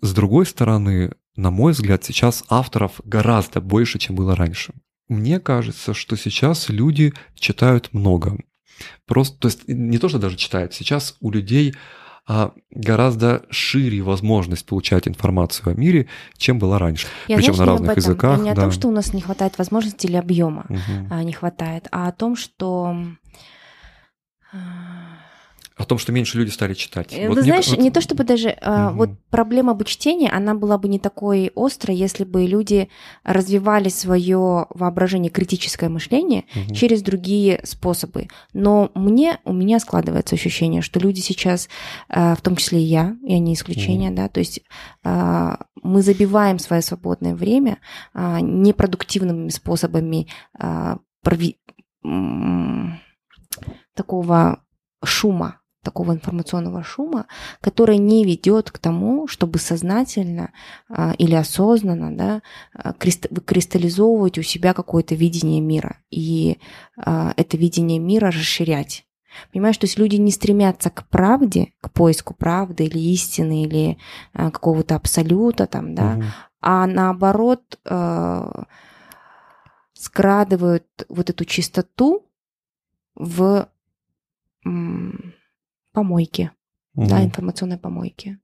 С 0.02 0.14
другой 0.14 0.46
стороны, 0.46 1.14
на 1.36 1.50
мой 1.50 1.72
взгляд, 1.72 2.04
сейчас 2.04 2.44
авторов 2.50 3.02
гораздо 3.04 3.62
больше, 3.62 3.98
чем 3.98 4.16
было 4.16 4.36
раньше. 4.36 4.74
Мне 5.08 5.40
кажется, 5.40 5.94
что 5.94 6.16
сейчас 6.16 6.70
люди 6.70 7.14
читают 7.34 7.94
много. 7.94 8.38
Просто, 9.06 9.38
то 9.38 9.48
есть 9.48 9.68
не 9.68 9.98
то, 9.98 10.10
что 10.10 10.20
даже 10.20 10.36
читают, 10.38 10.74
сейчас 10.74 11.16
у 11.22 11.32
людей 11.32 11.76
а, 12.28 12.54
гораздо 12.72 13.44
шире 13.52 14.02
возможность 14.02 14.66
получать 14.66 15.08
информацию 15.08 15.72
о 15.72 15.76
мире, 15.76 16.08
чем 16.38 16.58
была 16.58 16.80
раньше. 16.80 17.08
Я, 17.28 17.38
Причем 17.38 17.56
на 17.56 17.66
разных 17.66 17.96
языках. 17.96 18.40
Не 18.40 18.54
да. 18.54 18.62
о 18.62 18.66
том, 18.66 18.72
что 18.72 18.88
у 18.88 18.92
нас 18.92 19.14
не 19.14 19.22
хватает 19.22 19.58
возможности 19.58 20.08
или 20.08 20.16
объема 20.16 20.66
угу. 20.68 21.16
не 21.22 21.34
хватает, 21.34 21.88
а 21.92 22.08
о 22.08 22.12
том, 22.12 22.36
что 22.36 22.98
о 25.78 25.84
том, 25.84 25.98
что 25.98 26.14
меньше 26.14 26.38
люди 26.38 26.52
стали 26.52 26.74
читать. 26.74 27.10
Э, 27.12 27.28
вот 27.28 27.40
знаешь, 27.40 27.68
вот... 27.68 27.80
не 27.80 27.92
то 27.92 28.00
чтобы 28.00 28.24
даже 28.24 28.58
угу. 28.62 28.96
вот 28.96 29.10
проблема 29.30 29.74
бы 29.74 29.84
чтения, 29.84 30.30
она 30.30 30.56
была 30.56 30.78
бы 30.78 30.88
не 30.88 31.00
такой 31.00 31.52
острой, 31.54 31.98
если 31.98 32.24
бы 32.24 32.46
люди 32.46 32.88
развивали 33.24 33.90
свое 33.90 34.68
воображение, 34.70 35.30
критическое 35.30 35.90
мышление 35.90 36.46
угу. 36.56 36.74
через 36.74 37.02
другие 37.02 37.60
способы. 37.64 38.30
Но 38.54 38.90
мне 38.96 39.40
у 39.44 39.52
меня 39.52 39.80
складывается 39.80 40.36
ощущение, 40.36 40.82
что 40.82 41.00
люди 41.02 41.20
сейчас, 41.20 41.68
э, 42.08 42.36
в 42.36 42.42
том 42.42 42.56
числе 42.56 42.80
и 42.80 42.86
я, 42.86 43.18
я 43.24 43.40
не 43.40 43.54
исключение, 43.54 44.12
угу. 44.12 44.18
да, 44.18 44.30
то 44.30 44.40
есть 44.40 44.62
мы 45.04 46.02
забиваем 46.02 46.58
свое 46.60 46.82
свободное 46.82 47.36
время 47.36 47.78
непродуктивными 48.14 49.50
способами 49.50 50.28
такого 53.94 54.64
шума 55.04 55.62
такого 55.86 56.12
информационного 56.14 56.84
шума, 56.84 57.28
который 57.62 57.98
не 57.98 58.26
ведет 58.26 58.72
к 58.72 58.80
тому, 58.80 59.28
чтобы 59.28 59.60
сознательно 59.60 60.52
а, 60.90 61.14
или 61.18 61.36
осознанно 61.36 62.16
да, 62.18 62.42
а, 62.74 62.94
кристаллизовывать 62.94 64.38
у 64.38 64.42
себя 64.42 64.74
какое-то 64.74 65.16
видение 65.16 65.62
мира 65.62 65.98
и 66.10 66.58
а, 66.98 67.34
это 67.38 67.56
видение 67.56 68.00
мира 68.00 68.28
расширять. 68.28 69.06
Понимаешь, 69.52 69.78
то 69.78 69.86
есть 69.86 70.00
люди 70.00 70.16
не 70.16 70.32
стремятся 70.32 70.90
к 70.90 71.08
правде, 71.10 71.74
к 71.82 71.92
поиску 71.92 72.34
правды 72.34 72.86
или 72.86 72.98
истины, 72.98 73.64
или 73.64 73.98
какого-то 74.34 74.96
абсолюта 74.96 75.68
там, 75.68 75.94
да, 75.94 76.14
угу. 76.14 76.24
а 76.62 76.88
наоборот 76.88 77.78
а, 77.86 78.64
скрадывают 79.94 80.88
вот 81.10 81.30
эту 81.30 81.44
чистоту 81.44 82.26
в 83.16 83.68
помойки, 85.96 86.52
угу. 86.94 87.08
да, 87.08 87.24
информационной 87.24 87.78
помойки. 87.78 88.38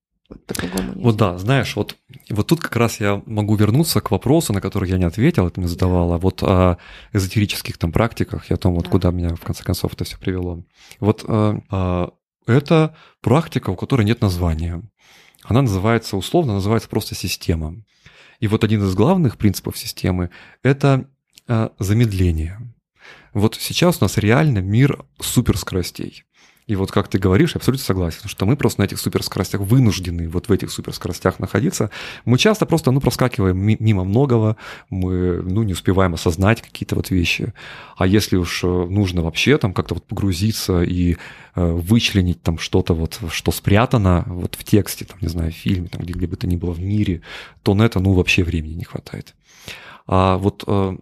По-другому 0.47 0.93
вот 0.95 1.17
да, 1.17 1.37
знаешь, 1.37 1.75
вот, 1.75 1.97
вот 2.29 2.47
тут 2.47 2.61
как 2.61 2.75
раз 2.77 3.01
я 3.01 3.21
могу 3.25 3.55
вернуться 3.55 3.99
к 3.99 4.11
вопросу, 4.11 4.53
на 4.53 4.61
который 4.61 4.89
я 4.89 4.97
не 4.97 5.03
ответил, 5.03 5.45
это 5.45 5.59
мне 5.59 5.67
задавала, 5.67 6.15
да. 6.15 6.17
вот 6.19 6.41
о 6.41 6.77
эзотерических 7.11 7.77
там 7.77 7.91
практиках 7.91 8.49
и 8.49 8.53
о 8.53 8.57
том, 8.57 8.73
вот 8.75 8.85
да. 8.85 8.91
куда 8.91 9.11
меня 9.11 9.35
в 9.35 9.41
конце 9.41 9.63
концов 9.63 9.93
это 9.93 10.05
все 10.05 10.17
привело. 10.17 10.63
Вот 11.01 11.25
а, 11.27 11.59
а, 11.69 12.13
это 12.47 12.95
практика, 13.21 13.71
у 13.71 13.75
которой 13.75 14.03
нет 14.03 14.21
названия. 14.21 14.81
Она 15.43 15.63
называется, 15.63 16.15
условно 16.15 16.53
называется 16.53 16.87
просто 16.87 17.13
система. 17.13 17.75
И 18.39 18.47
вот 18.47 18.63
один 18.63 18.83
из 18.83 18.95
главных 18.95 19.37
принципов 19.37 19.77
системы– 19.77 20.29
это 20.63 21.09
а, 21.47 21.71
замедление. 21.77 22.59
Вот 23.33 23.55
сейчас 23.55 24.01
у 24.01 24.05
нас 24.05 24.17
реально 24.17 24.59
мир 24.59 25.05
суперскоростей. 25.19 26.23
И 26.71 26.75
вот 26.77 26.89
как 26.89 27.09
ты 27.09 27.19
говоришь, 27.19 27.53
я 27.53 27.59
абсолютно 27.59 27.83
согласен, 27.83 28.29
что 28.29 28.45
мы 28.45 28.55
просто 28.55 28.79
на 28.79 28.85
этих 28.85 28.97
суперскоростях 28.97 29.59
вынуждены 29.59 30.29
вот 30.29 30.47
в 30.47 30.53
этих 30.53 30.71
суперскоростях 30.71 31.37
находиться. 31.37 31.89
Мы 32.23 32.37
часто 32.37 32.65
просто, 32.65 32.91
ну, 32.91 33.01
проскакиваем 33.01 33.57
мимо 33.57 34.05
многого, 34.05 34.55
мы, 34.89 35.41
ну, 35.41 35.63
не 35.63 35.73
успеваем 35.73 36.13
осознать 36.13 36.61
какие-то 36.61 36.95
вот 36.95 37.09
вещи. 37.09 37.53
А 37.97 38.07
если 38.07 38.37
уж 38.37 38.63
э, 38.63 38.67
нужно 38.67 39.21
вообще 39.21 39.57
там 39.57 39.73
как-то 39.73 39.95
вот 39.95 40.05
погрузиться 40.05 40.81
и 40.81 41.17
э, 41.55 41.71
вычленить 41.73 42.41
там 42.41 42.57
что-то 42.57 42.93
вот, 42.93 43.19
что 43.31 43.51
спрятано 43.51 44.23
вот 44.27 44.55
в 44.55 44.63
тексте, 44.63 45.03
там, 45.03 45.17
не 45.19 45.27
знаю, 45.27 45.51
в 45.51 45.55
фильме, 45.55 45.89
там, 45.89 46.03
где, 46.03 46.13
где 46.13 46.25
бы 46.25 46.37
то 46.37 46.47
ни 46.47 46.55
было 46.55 46.71
в 46.71 46.79
мире, 46.79 47.21
то 47.63 47.73
на 47.73 47.83
это, 47.83 47.99
ну, 47.99 48.13
вообще 48.13 48.45
времени 48.45 48.75
не 48.75 48.85
хватает. 48.85 49.35
А 50.07 50.37
вот 50.37 50.63
э, 50.65 50.95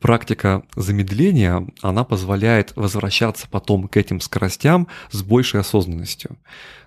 практика 0.00 0.62
замедления, 0.74 1.66
она 1.82 2.04
позволяет 2.04 2.74
возвращаться 2.74 3.46
потом 3.48 3.86
к 3.86 3.96
этим 3.96 4.20
скоростям 4.20 4.88
с 5.10 5.22
большей 5.22 5.60
осознанностью. 5.60 6.38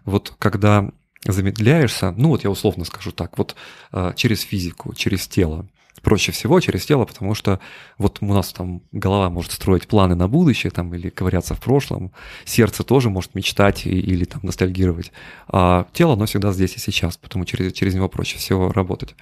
Вот 0.04 0.34
когда 0.40 0.90
замедляешься, 1.26 2.12
ну 2.12 2.30
вот 2.30 2.44
я 2.44 2.50
условно 2.50 2.84
скажу 2.84 3.12
так, 3.12 3.38
вот 3.38 3.56
а, 3.92 4.14
через 4.14 4.42
физику, 4.42 4.94
через 4.94 5.28
тело, 5.28 5.68
проще 6.02 6.34
всего 6.34 6.60
через 6.60 6.86
тело, 6.86 7.06
потому 7.06 7.34
что 7.34 7.62
вот 7.98 8.18
у 8.20 8.26
нас 8.26 8.52
там 8.52 8.82
голова 8.92 9.30
может 9.30 9.54
строить 9.54 9.88
планы 9.88 10.16
на 10.16 10.28
будущее 10.28 10.72
там, 10.72 10.94
или 10.94 11.10
ковыряться 11.10 11.56
в 11.56 11.62
прошлом, 11.62 12.12
сердце 12.44 12.84
тоже 12.84 13.10
может 13.10 13.36
мечтать 13.36 13.86
или 13.86 14.26
там 14.26 14.42
ностальгировать, 14.44 15.14
а 15.48 15.88
тело, 15.94 16.14
оно 16.14 16.26
всегда 16.26 16.52
здесь 16.52 16.76
и 16.76 16.80
сейчас, 16.80 17.16
потому 17.16 17.46
через, 17.46 17.72
через 17.72 17.94
него 17.94 18.10
проще 18.10 18.38
всего 18.38 18.74
работать. 18.74 19.16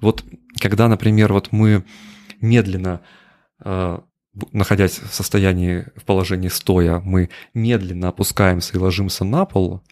Вот 0.00 0.22
когда, 0.60 0.86
например, 0.86 1.32
вот 1.32 1.48
мы 1.50 1.84
медленно 2.40 3.00
Э, 3.00 3.17
находясь 4.52 4.98
в 4.98 5.12
состоянии, 5.12 5.86
в 5.96 6.04
положении 6.04 6.48
стоя, 6.48 7.00
мы 7.00 7.30
медленно 7.54 8.08
опускаемся 8.08 8.74
и 8.74 8.78
ложимся 8.78 9.24
на 9.24 9.44
пол, 9.44 9.82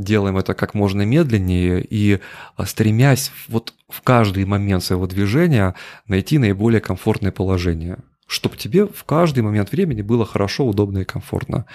делаем 0.00 0.38
это 0.38 0.54
как 0.54 0.74
можно 0.74 1.02
медленнее 1.02 1.84
и 1.88 2.18
э, 2.58 2.64
стремясь 2.64 3.30
вот 3.48 3.74
в 3.88 4.02
каждый 4.02 4.44
момент 4.44 4.82
своего 4.82 5.06
движения 5.06 5.74
найти 6.06 6.38
наиболее 6.38 6.80
комфортное 6.80 7.32
положение, 7.32 7.98
чтобы 8.26 8.56
тебе 8.56 8.86
в 8.86 9.04
каждый 9.04 9.42
момент 9.42 9.72
времени 9.72 10.02
было 10.02 10.24
хорошо, 10.24 10.66
удобно 10.66 10.98
и 10.98 11.04
комфортно. 11.04 11.66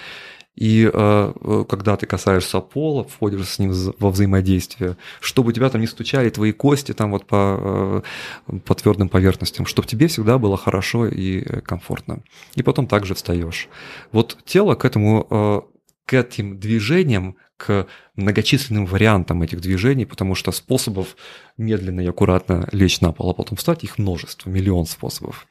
И 0.56 0.90
э, 0.92 1.32
э, 1.40 1.64
когда 1.68 1.96
ты 1.96 2.06
касаешься 2.06 2.60
пола, 2.60 3.04
входишь 3.04 3.48
с 3.48 3.58
ним 3.58 3.72
во 3.98 4.10
взаимодействие, 4.10 4.96
чтобы 5.20 5.52
тебя 5.52 5.68
там 5.68 5.82
не 5.82 5.86
стучали 5.86 6.30
твои 6.30 6.52
кости 6.52 6.92
там 6.92 7.10
вот 7.10 7.26
по, 7.26 8.02
э, 8.48 8.58
по 8.64 8.74
твердым 8.74 9.10
поверхностям, 9.10 9.66
чтобы 9.66 9.86
тебе 9.86 10.08
всегда 10.08 10.38
было 10.38 10.56
хорошо 10.56 11.06
и 11.06 11.42
комфортно. 11.60 12.22
И 12.54 12.62
потом 12.62 12.86
также 12.86 13.14
встаешь. 13.14 13.68
Вот 14.12 14.38
тело 14.46 14.74
к 14.74 14.86
этому, 14.86 15.26
э, 15.30 15.60
к 16.06 16.14
этим 16.14 16.58
движениям, 16.58 17.36
к 17.58 17.86
многочисленным 18.16 18.86
вариантам 18.86 19.42
этих 19.42 19.60
движений, 19.60 20.04
потому 20.04 20.34
что 20.34 20.52
способов 20.52 21.16
медленно 21.56 22.00
и 22.00 22.06
аккуратно 22.06 22.68
лечь 22.72 23.00
на 23.00 23.12
пол, 23.12 23.30
а 23.30 23.34
потом 23.34 23.56
встать, 23.56 23.84
их 23.84 23.98
множество, 23.98 24.48
миллион 24.50 24.86
способов. 24.86 25.46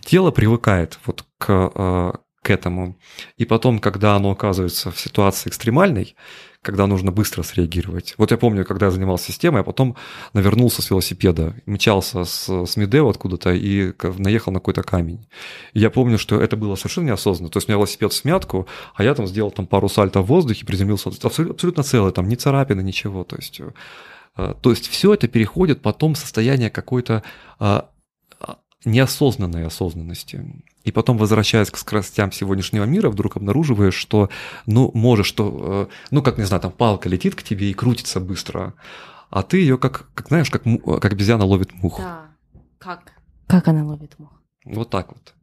Тело 0.00 0.30
привыкает 0.30 0.98
вот 1.06 1.24
к, 1.38 1.72
э, 1.74 2.12
к 2.42 2.50
этому. 2.50 2.98
И 3.36 3.44
потом, 3.44 3.78
когда 3.78 4.16
оно 4.16 4.30
оказывается 4.30 4.90
в 4.90 4.98
ситуации 4.98 5.48
экстремальной, 5.48 6.16
когда 6.62 6.86
нужно 6.86 7.12
быстро 7.12 7.42
среагировать. 7.42 8.14
Вот 8.18 8.30
я 8.30 8.36
помню, 8.36 8.64
когда 8.64 8.86
я 8.86 8.92
занимался 8.92 9.26
системой, 9.26 9.60
я 9.60 9.64
потом 9.64 9.96
навернулся 10.32 10.82
с 10.82 10.90
велосипеда, 10.90 11.54
мчался 11.66 12.24
с, 12.24 12.48
с 12.66 12.76
Медео 12.76 13.08
откуда-то 13.08 13.52
и 13.52 13.92
наехал 14.18 14.52
на 14.52 14.58
какой-то 14.58 14.82
камень. 14.82 15.26
И 15.72 15.80
я 15.80 15.88
помню, 15.88 16.18
что 16.18 16.40
это 16.40 16.56
было 16.56 16.74
совершенно 16.74 17.06
неосознанно. 17.06 17.50
То 17.50 17.58
есть 17.58 17.68
у 17.68 17.72
меня 17.72 17.78
велосипед 17.78 18.12
в 18.12 18.16
смятку, 18.16 18.66
а 18.94 19.04
я 19.04 19.14
там 19.14 19.26
сделал 19.26 19.50
там 19.50 19.66
пару 19.66 19.88
сальто 19.88 20.20
в 20.20 20.26
воздухе, 20.26 20.66
приземлился 20.66 21.10
абсолютно, 21.10 21.54
абсолютно 21.54 21.82
целый, 21.84 22.12
там 22.12 22.28
ни 22.28 22.34
царапины, 22.34 22.82
ничего. 22.82 23.22
То 23.22 23.36
есть, 23.36 23.60
э, 24.36 24.54
то 24.60 24.70
есть 24.70 24.88
все 24.88 25.14
это 25.14 25.28
переходит 25.28 25.80
потом 25.80 26.14
в 26.14 26.18
состояние 26.18 26.70
какой-то 26.70 27.22
а, 27.60 27.88
неосознанной 28.84 29.66
осознанности. 29.66 30.44
И 30.88 30.90
потом, 30.90 31.18
возвращаясь 31.18 31.70
к 31.70 31.76
скоростям 31.76 32.32
сегодняшнего 32.32 32.84
мира, 32.84 33.10
вдруг 33.10 33.36
обнаруживаешь, 33.36 33.94
что, 33.94 34.30
ну, 34.64 34.90
можешь, 34.94 35.26
что, 35.26 35.88
э, 35.90 35.94
ну, 36.10 36.22
как, 36.22 36.38
не 36.38 36.44
знаю, 36.44 36.62
там 36.62 36.72
палка 36.72 37.10
летит 37.10 37.34
к 37.34 37.42
тебе 37.42 37.70
и 37.70 37.74
крутится 37.74 38.20
быстро, 38.20 38.72
а 39.28 39.42
ты 39.42 39.58
ее, 39.58 39.76
как, 39.76 40.08
как 40.14 40.28
знаешь, 40.28 40.48
как, 40.48 40.62
как 40.62 41.12
обезьяна 41.12 41.44
ловит 41.44 41.74
мух. 41.74 41.98
Да, 41.98 42.30
как? 42.78 43.12
Как 43.46 43.68
она 43.68 43.84
ловит 43.84 44.18
мух? 44.18 44.30
Вот 44.64 44.88
так 44.88 45.12
вот. 45.12 45.34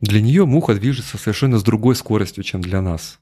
Для 0.00 0.22
нее 0.22 0.46
муха 0.46 0.74
движется 0.74 1.18
совершенно 1.18 1.58
с 1.58 1.62
другой 1.62 1.94
скоростью, 1.94 2.44
чем 2.44 2.62
для 2.62 2.80
нас 2.80 3.18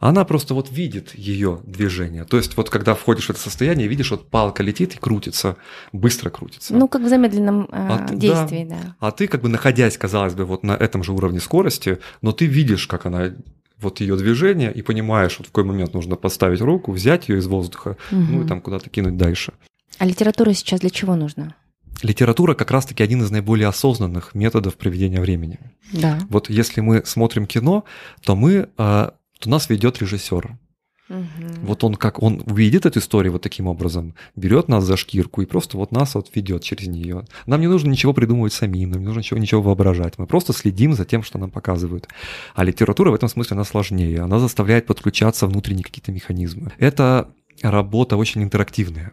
она 0.00 0.24
просто 0.24 0.54
вот 0.54 0.70
видит 0.70 1.14
ее 1.14 1.60
движение. 1.64 2.24
То 2.24 2.36
есть 2.36 2.56
вот 2.56 2.70
когда 2.70 2.94
входишь 2.94 3.26
в 3.26 3.30
это 3.30 3.40
состояние, 3.40 3.88
видишь, 3.88 4.10
вот 4.10 4.28
палка 4.28 4.62
летит 4.62 4.94
и 4.94 4.98
крутится, 4.98 5.56
быстро 5.92 6.30
крутится. 6.30 6.74
Ну, 6.74 6.88
как 6.88 7.02
в 7.02 7.08
замедленном 7.08 7.64
э, 7.64 7.66
а 7.72 8.06
ты, 8.06 8.16
действии, 8.16 8.64
да. 8.68 8.76
да. 8.76 8.96
А 9.00 9.10
ты 9.10 9.26
как 9.26 9.42
бы 9.42 9.48
находясь, 9.48 9.98
казалось 9.98 10.34
бы, 10.34 10.44
вот 10.44 10.62
на 10.62 10.72
этом 10.72 11.02
же 11.02 11.12
уровне 11.12 11.40
скорости, 11.40 11.98
но 12.22 12.32
ты 12.32 12.46
видишь, 12.46 12.86
как 12.86 13.06
она 13.06 13.32
вот 13.80 14.00
ее 14.00 14.16
движение 14.16 14.72
и 14.72 14.82
понимаешь, 14.82 15.36
вот 15.38 15.48
в 15.48 15.50
какой 15.50 15.64
момент 15.64 15.94
нужно 15.94 16.16
поставить 16.16 16.60
руку, 16.60 16.92
взять 16.92 17.28
ее 17.28 17.38
из 17.38 17.46
воздуха, 17.46 17.96
угу. 18.10 18.20
ну 18.20 18.44
и 18.44 18.46
там 18.46 18.60
куда-то 18.60 18.90
кинуть 18.90 19.16
дальше. 19.16 19.52
А 19.98 20.06
литература 20.06 20.52
сейчас 20.52 20.80
для 20.80 20.90
чего 20.90 21.16
нужна? 21.16 21.54
Литература 22.02 22.54
как 22.54 22.70
раз-таки 22.70 23.02
один 23.02 23.22
из 23.22 23.30
наиболее 23.30 23.66
осознанных 23.66 24.34
методов 24.34 24.76
проведения 24.76 25.20
времени. 25.20 25.58
Да. 25.92 26.20
Вот 26.30 26.48
если 26.48 26.80
мы 26.80 27.02
смотрим 27.04 27.46
кино, 27.46 27.84
то 28.22 28.36
мы 28.36 28.68
а, 28.76 29.14
то 29.38 29.48
нас 29.50 29.68
ведет 29.68 30.00
режиссер. 30.00 30.56
Угу. 31.08 31.62
Вот 31.62 31.84
он 31.84 31.94
как 31.94 32.22
он 32.22 32.42
видит 32.46 32.84
эту 32.84 32.98
историю 32.98 33.32
вот 33.32 33.42
таким 33.42 33.66
образом, 33.66 34.14
берет 34.36 34.68
нас 34.68 34.84
за 34.84 34.96
шкирку 34.98 35.40
и 35.40 35.46
просто 35.46 35.78
вот 35.78 35.90
нас 35.90 36.14
вот 36.14 36.30
ведет 36.34 36.62
через 36.62 36.86
нее. 36.86 37.24
Нам 37.46 37.60
не 37.60 37.66
нужно 37.66 37.90
ничего 37.90 38.12
придумывать 38.12 38.52
самим, 38.52 38.90
нам 38.90 39.00
не 39.00 39.06
нужно 39.06 39.20
ничего, 39.20 39.40
ничего 39.40 39.62
воображать. 39.62 40.18
Мы 40.18 40.26
просто 40.26 40.52
следим 40.52 40.92
за 40.92 41.06
тем, 41.06 41.22
что 41.22 41.38
нам 41.38 41.50
показывают. 41.50 42.08
А 42.54 42.62
литература 42.62 43.10
в 43.10 43.14
этом 43.14 43.28
смысле 43.30 43.54
она 43.54 43.64
сложнее. 43.64 44.20
Она 44.20 44.38
заставляет 44.38 44.86
подключаться 44.86 45.46
внутренние 45.46 45.84
какие-то 45.84 46.12
механизмы. 46.12 46.72
Это 46.78 47.28
работа 47.62 48.16
очень 48.16 48.42
интерактивная. 48.42 49.12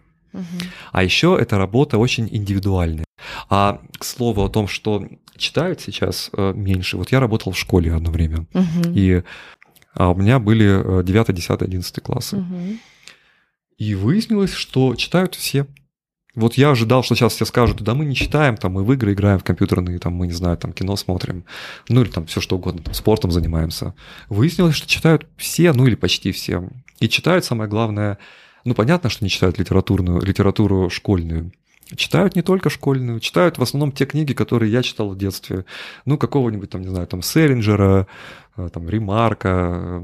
А 0.91 1.01
еще 1.01 1.37
эта 1.39 1.57
работа 1.57 1.97
очень 1.97 2.27
индивидуальная. 2.29 3.05
А 3.49 3.79
к 3.97 4.03
слову 4.03 4.43
о 4.43 4.49
том, 4.49 4.67
что 4.67 5.07
читают 5.37 5.81
сейчас 5.81 6.29
э, 6.33 6.53
меньше. 6.55 6.97
Вот 6.97 7.11
я 7.11 7.19
работал 7.19 7.51
в 7.51 7.57
школе 7.57 7.93
одно 7.93 8.11
время. 8.11 8.45
Угу. 8.53 8.93
И 8.93 9.23
а 9.95 10.11
у 10.11 10.15
меня 10.15 10.39
были 10.39 11.03
9, 11.03 11.33
10, 11.33 11.61
11 11.61 12.03
классы. 12.03 12.37
Угу. 12.37 12.77
И 13.77 13.95
выяснилось, 13.95 14.53
что 14.53 14.95
читают 14.95 15.35
все. 15.35 15.65
Вот 16.35 16.55
я 16.55 16.71
ожидал, 16.71 17.01
что 17.01 17.15
сейчас 17.15 17.33
все 17.33 17.45
скажут, 17.45 17.81
да 17.81 17.93
мы 17.93 18.03
не 18.03 18.13
читаем, 18.13 18.57
там 18.57 18.73
мы 18.73 18.83
в 18.83 18.91
игры 18.91 19.13
играем, 19.13 19.39
в 19.39 19.45
компьютерные, 19.45 19.99
там 19.99 20.13
мы, 20.13 20.27
не 20.27 20.33
знаю, 20.33 20.57
там 20.57 20.73
кино 20.73 20.97
смотрим, 20.97 21.45
ну 21.87 22.01
или 22.01 22.09
там 22.09 22.25
все 22.25 22.41
что 22.41 22.57
угодно, 22.57 22.83
там, 22.83 22.93
спортом 22.93 23.31
занимаемся. 23.31 23.95
Выяснилось, 24.27 24.75
что 24.75 24.87
читают 24.87 25.27
все, 25.37 25.71
ну 25.71 25.87
или 25.87 25.95
почти 25.95 26.33
все. 26.33 26.67
И 26.99 27.07
читают, 27.07 27.45
самое 27.45 27.69
главное, 27.69 28.17
ну 28.65 28.73
понятно, 28.73 29.09
что 29.09 29.23
не 29.23 29.29
читают 29.29 29.59
литературную, 29.59 30.21
литературу 30.21 30.89
школьную, 30.89 31.51
Читают 31.95 32.35
не 32.35 32.41
только 32.41 32.71
школьную, 32.71 33.19
читают 33.19 33.59
в 33.59 33.61
основном 33.61 33.91
те 33.91 34.07
книги, 34.07 34.33
которые 34.33 34.71
я 34.71 34.81
читал 34.81 35.09
в 35.09 35.17
детстве. 35.17 35.65
Ну, 36.05 36.17
какого-нибудь 36.17 36.71
там, 36.71 36.81
не 36.81 36.87
знаю, 36.87 37.05
там 37.05 37.21
Селлинджера, 37.21 38.07
там 38.55 38.89
Ремарка, 38.89 40.03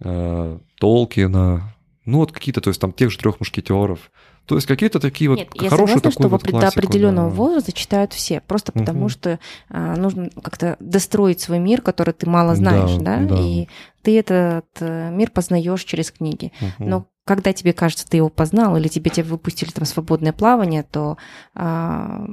э, 0.00 0.58
Толкина, 0.78 1.74
ну 2.04 2.18
вот 2.18 2.32
какие-то, 2.32 2.60
то 2.60 2.68
есть 2.68 2.80
там 2.80 2.92
тех 2.92 3.10
же 3.10 3.18
трех 3.18 3.40
мушкетеров. 3.40 4.10
То 4.46 4.56
есть 4.56 4.66
какие-то 4.66 4.98
такие 4.98 5.30
вот 5.30 5.38
Нет, 5.38 5.48
хорошие 5.54 5.94
я 5.94 6.00
согласна, 6.00 6.10
что 6.10 6.28
вот 6.28 6.42
до 6.42 6.66
определенного 6.66 7.30
да. 7.30 7.36
возраста 7.36 7.72
читают 7.72 8.12
все, 8.12 8.40
просто 8.40 8.72
потому 8.72 9.02
угу. 9.02 9.08
что 9.08 9.38
а, 9.68 9.94
нужно 9.96 10.30
как-то 10.42 10.76
достроить 10.80 11.40
свой 11.40 11.60
мир, 11.60 11.80
который 11.80 12.12
ты 12.12 12.28
мало 12.28 12.56
знаешь, 12.56 12.96
да, 12.96 13.18
да? 13.18 13.36
да. 13.36 13.40
и 13.40 13.68
ты 14.02 14.18
этот 14.18 14.66
э, 14.80 15.10
мир 15.12 15.30
познаешь 15.30 15.84
через 15.84 16.10
книги. 16.10 16.52
Угу. 16.60 16.88
Но 16.88 17.06
когда 17.24 17.52
тебе 17.52 17.72
кажется, 17.72 18.08
ты 18.08 18.16
его 18.16 18.30
познал, 18.30 18.76
или 18.76 18.88
тебе 18.88 19.10
тебя 19.12 19.26
выпустили 19.26 19.70
там 19.70 19.84
свободное 19.84 20.32
плавание, 20.32 20.82
то 20.82 21.18
а... 21.54 22.26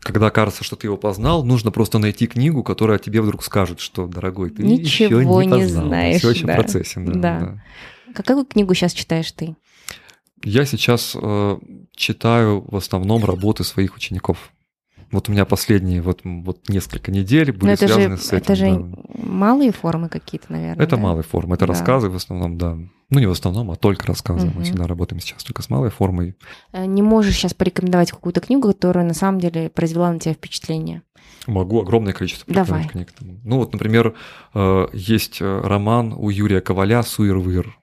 когда 0.00 0.30
кажется, 0.30 0.64
что 0.64 0.76
ты 0.76 0.86
его 0.86 0.96
познал, 0.96 1.44
нужно 1.44 1.70
просто 1.70 1.98
найти 1.98 2.26
книгу, 2.26 2.62
которая 2.62 2.98
тебе 2.98 3.22
вдруг 3.22 3.42
скажет, 3.42 3.80
что, 3.80 4.06
дорогой, 4.06 4.50
ты 4.50 4.62
Ничего 4.62 5.20
еще 5.20 5.26
не, 5.26 5.46
не 5.46 5.50
познал. 5.50 5.86
знаешь. 5.86 6.18
Все 6.18 6.30
еще 6.30 6.46
да. 6.46 6.52
в 6.52 6.56
процессе. 6.56 7.00
Да, 7.00 7.12
да. 7.12 7.40
да. 7.40 8.12
Какую 8.14 8.44
книгу 8.44 8.74
сейчас 8.74 8.92
читаешь 8.92 9.32
ты? 9.32 9.56
Я 10.42 10.66
сейчас 10.66 11.16
э, 11.20 11.58
читаю 11.96 12.64
в 12.68 12.76
основном 12.76 13.24
работы 13.24 13.64
своих 13.64 13.96
учеников. 13.96 14.52
Вот 15.14 15.28
у 15.28 15.32
меня 15.32 15.44
последние 15.44 16.02
вот, 16.02 16.22
вот 16.24 16.68
несколько 16.68 17.12
недель 17.12 17.52
были 17.52 17.74
это 17.74 17.86
связаны 17.86 18.16
же, 18.16 18.22
с 18.22 18.32
этим. 18.32 18.36
Это 18.38 18.54
же 18.56 18.66
да. 18.66 18.96
малые 19.22 19.70
формы 19.70 20.08
какие-то, 20.08 20.50
наверное. 20.50 20.84
Это 20.84 20.96
да? 20.96 21.02
малые 21.02 21.22
формы, 21.22 21.54
это 21.54 21.66
да. 21.66 21.72
рассказы 21.72 22.08
в 22.10 22.16
основном, 22.16 22.58
да. 22.58 22.76
Ну, 23.10 23.20
не 23.20 23.26
в 23.26 23.30
основном, 23.30 23.70
а 23.70 23.76
только 23.76 24.08
рассказы. 24.08 24.48
Угу. 24.48 24.58
Мы 24.58 24.64
всегда 24.64 24.88
работаем 24.88 25.20
сейчас 25.20 25.44
только 25.44 25.62
с 25.62 25.70
малой 25.70 25.90
формой. 25.90 26.34
Э, 26.72 26.84
не 26.86 27.00
можешь 27.00 27.36
сейчас 27.36 27.54
порекомендовать 27.54 28.10
какую-то 28.10 28.40
книгу, 28.40 28.66
которая 28.66 29.04
на 29.04 29.14
самом 29.14 29.38
деле 29.38 29.70
произвела 29.70 30.12
на 30.12 30.18
тебя 30.18 30.34
впечатление? 30.34 31.02
Могу, 31.46 31.80
огромное 31.80 32.12
количество 32.12 32.52
Давай. 32.52 32.88
книг. 32.88 33.12
Ну, 33.20 33.58
вот, 33.58 33.72
например, 33.72 34.16
э, 34.52 34.86
есть 34.92 35.40
э, 35.40 35.60
роман 35.62 36.12
у 36.12 36.28
Юрия 36.28 36.60
Коваля 36.60 37.04
«Суир-выир». 37.04 37.78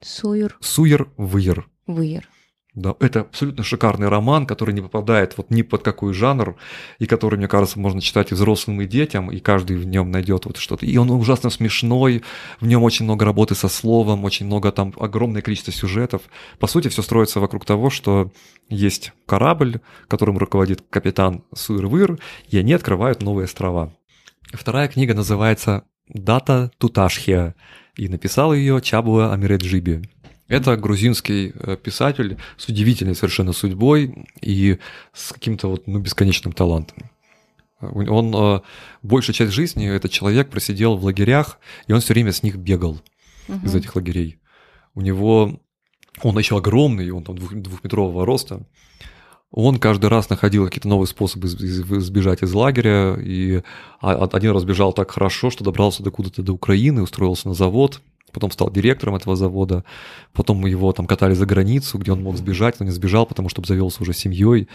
Суир? 0.00 0.56
Суир-выир. 0.60 1.66
Выир. 1.88 2.28
Да, 2.78 2.94
это 3.00 3.22
абсолютно 3.22 3.64
шикарный 3.64 4.06
роман, 4.06 4.46
который 4.46 4.72
не 4.72 4.80
попадает 4.80 5.36
вот 5.36 5.50
ни 5.50 5.62
под 5.62 5.82
какой 5.82 6.14
жанр, 6.14 6.54
и 7.00 7.06
который, 7.06 7.34
мне 7.34 7.48
кажется, 7.48 7.80
можно 7.80 8.00
читать 8.00 8.30
и 8.30 8.36
взрослым, 8.36 8.80
и 8.80 8.86
детям, 8.86 9.32
и 9.32 9.40
каждый 9.40 9.76
в 9.76 9.84
нем 9.84 10.12
найдет 10.12 10.46
вот 10.46 10.58
что-то. 10.58 10.86
И 10.86 10.96
он 10.96 11.10
ужасно 11.10 11.50
смешной, 11.50 12.22
в 12.60 12.66
нем 12.68 12.84
очень 12.84 13.04
много 13.04 13.24
работы 13.24 13.56
со 13.56 13.66
словом, 13.66 14.24
очень 14.24 14.46
много 14.46 14.70
там, 14.70 14.94
огромное 14.96 15.42
количество 15.42 15.72
сюжетов. 15.72 16.22
По 16.60 16.68
сути, 16.68 16.86
все 16.86 17.02
строится 17.02 17.40
вокруг 17.40 17.64
того, 17.64 17.90
что 17.90 18.30
есть 18.68 19.12
корабль, 19.26 19.80
которым 20.06 20.38
руководит 20.38 20.84
капитан 20.88 21.42
Суир-Выр, 21.52 22.20
и 22.48 22.58
они 22.58 22.74
открывают 22.74 23.22
новые 23.22 23.46
острова. 23.46 23.92
Вторая 24.52 24.86
книга 24.86 25.14
называется 25.14 25.82
«Дата 26.06 26.70
Туташхия», 26.78 27.56
и 27.98 28.08
написал 28.08 28.54
ее 28.54 28.80
Чабуа 28.80 29.32
Амиреджиби. 29.32 30.02
Это 30.48 30.76
грузинский 30.76 31.52
э, 31.54 31.76
писатель 31.76 32.38
с 32.56 32.66
удивительной 32.68 33.14
совершенно 33.14 33.52
судьбой 33.52 34.26
и 34.40 34.78
с 35.12 35.32
каким-то 35.32 35.68
вот 35.68 35.86
ну, 35.86 35.98
бесконечным 35.98 36.54
талантом. 36.54 37.10
Он 37.80 38.34
э, 38.34 38.60
большую 39.02 39.34
часть 39.34 39.52
жизни 39.52 39.86
этот 39.88 40.10
человек 40.10 40.48
просидел 40.48 40.96
в 40.96 41.04
лагерях, 41.04 41.58
и 41.86 41.92
он 41.92 42.00
все 42.00 42.14
время 42.14 42.32
с 42.32 42.42
них 42.42 42.56
бегал 42.56 43.00
угу. 43.46 43.66
из 43.66 43.74
этих 43.74 43.94
лагерей. 43.94 44.38
У 44.94 45.02
него 45.02 45.60
он 46.22 46.38
еще 46.38 46.56
огромный, 46.56 47.10
он 47.10 47.24
там 47.24 47.36
двух, 47.36 47.54
двухметрового 47.54 48.24
роста. 48.24 48.66
Он 49.50 49.78
каждый 49.78 50.06
раз 50.06 50.28
находил 50.28 50.64
какие-то 50.66 50.88
новые 50.88 51.06
способы 51.06 51.46
сбежать 51.48 52.42
из 52.42 52.52
лагеря, 52.52 53.16
и 53.18 53.62
один 54.00 54.52
раз 54.52 54.64
бежал 54.64 54.92
так 54.92 55.10
хорошо, 55.10 55.50
что 55.50 55.64
добрался 55.64 56.02
до 56.02 56.10
куда-то 56.10 56.42
до 56.42 56.52
Украины, 56.52 57.02
устроился 57.02 57.48
на 57.48 57.54
завод, 57.54 58.02
потом 58.32 58.50
стал 58.50 58.70
директором 58.70 59.14
этого 59.14 59.36
завода, 59.36 59.84
потом 60.32 60.64
его 60.66 60.92
там 60.92 61.06
катали 61.06 61.34
за 61.34 61.46
границу, 61.46 61.98
где 61.98 62.12
он 62.12 62.22
мог 62.22 62.36
сбежать, 62.36 62.80
но 62.80 62.86
не 62.86 62.92
сбежал, 62.92 63.26
потому 63.26 63.48
что 63.48 63.60
обзавелся 63.60 64.02
уже 64.02 64.12
семьей. 64.12 64.68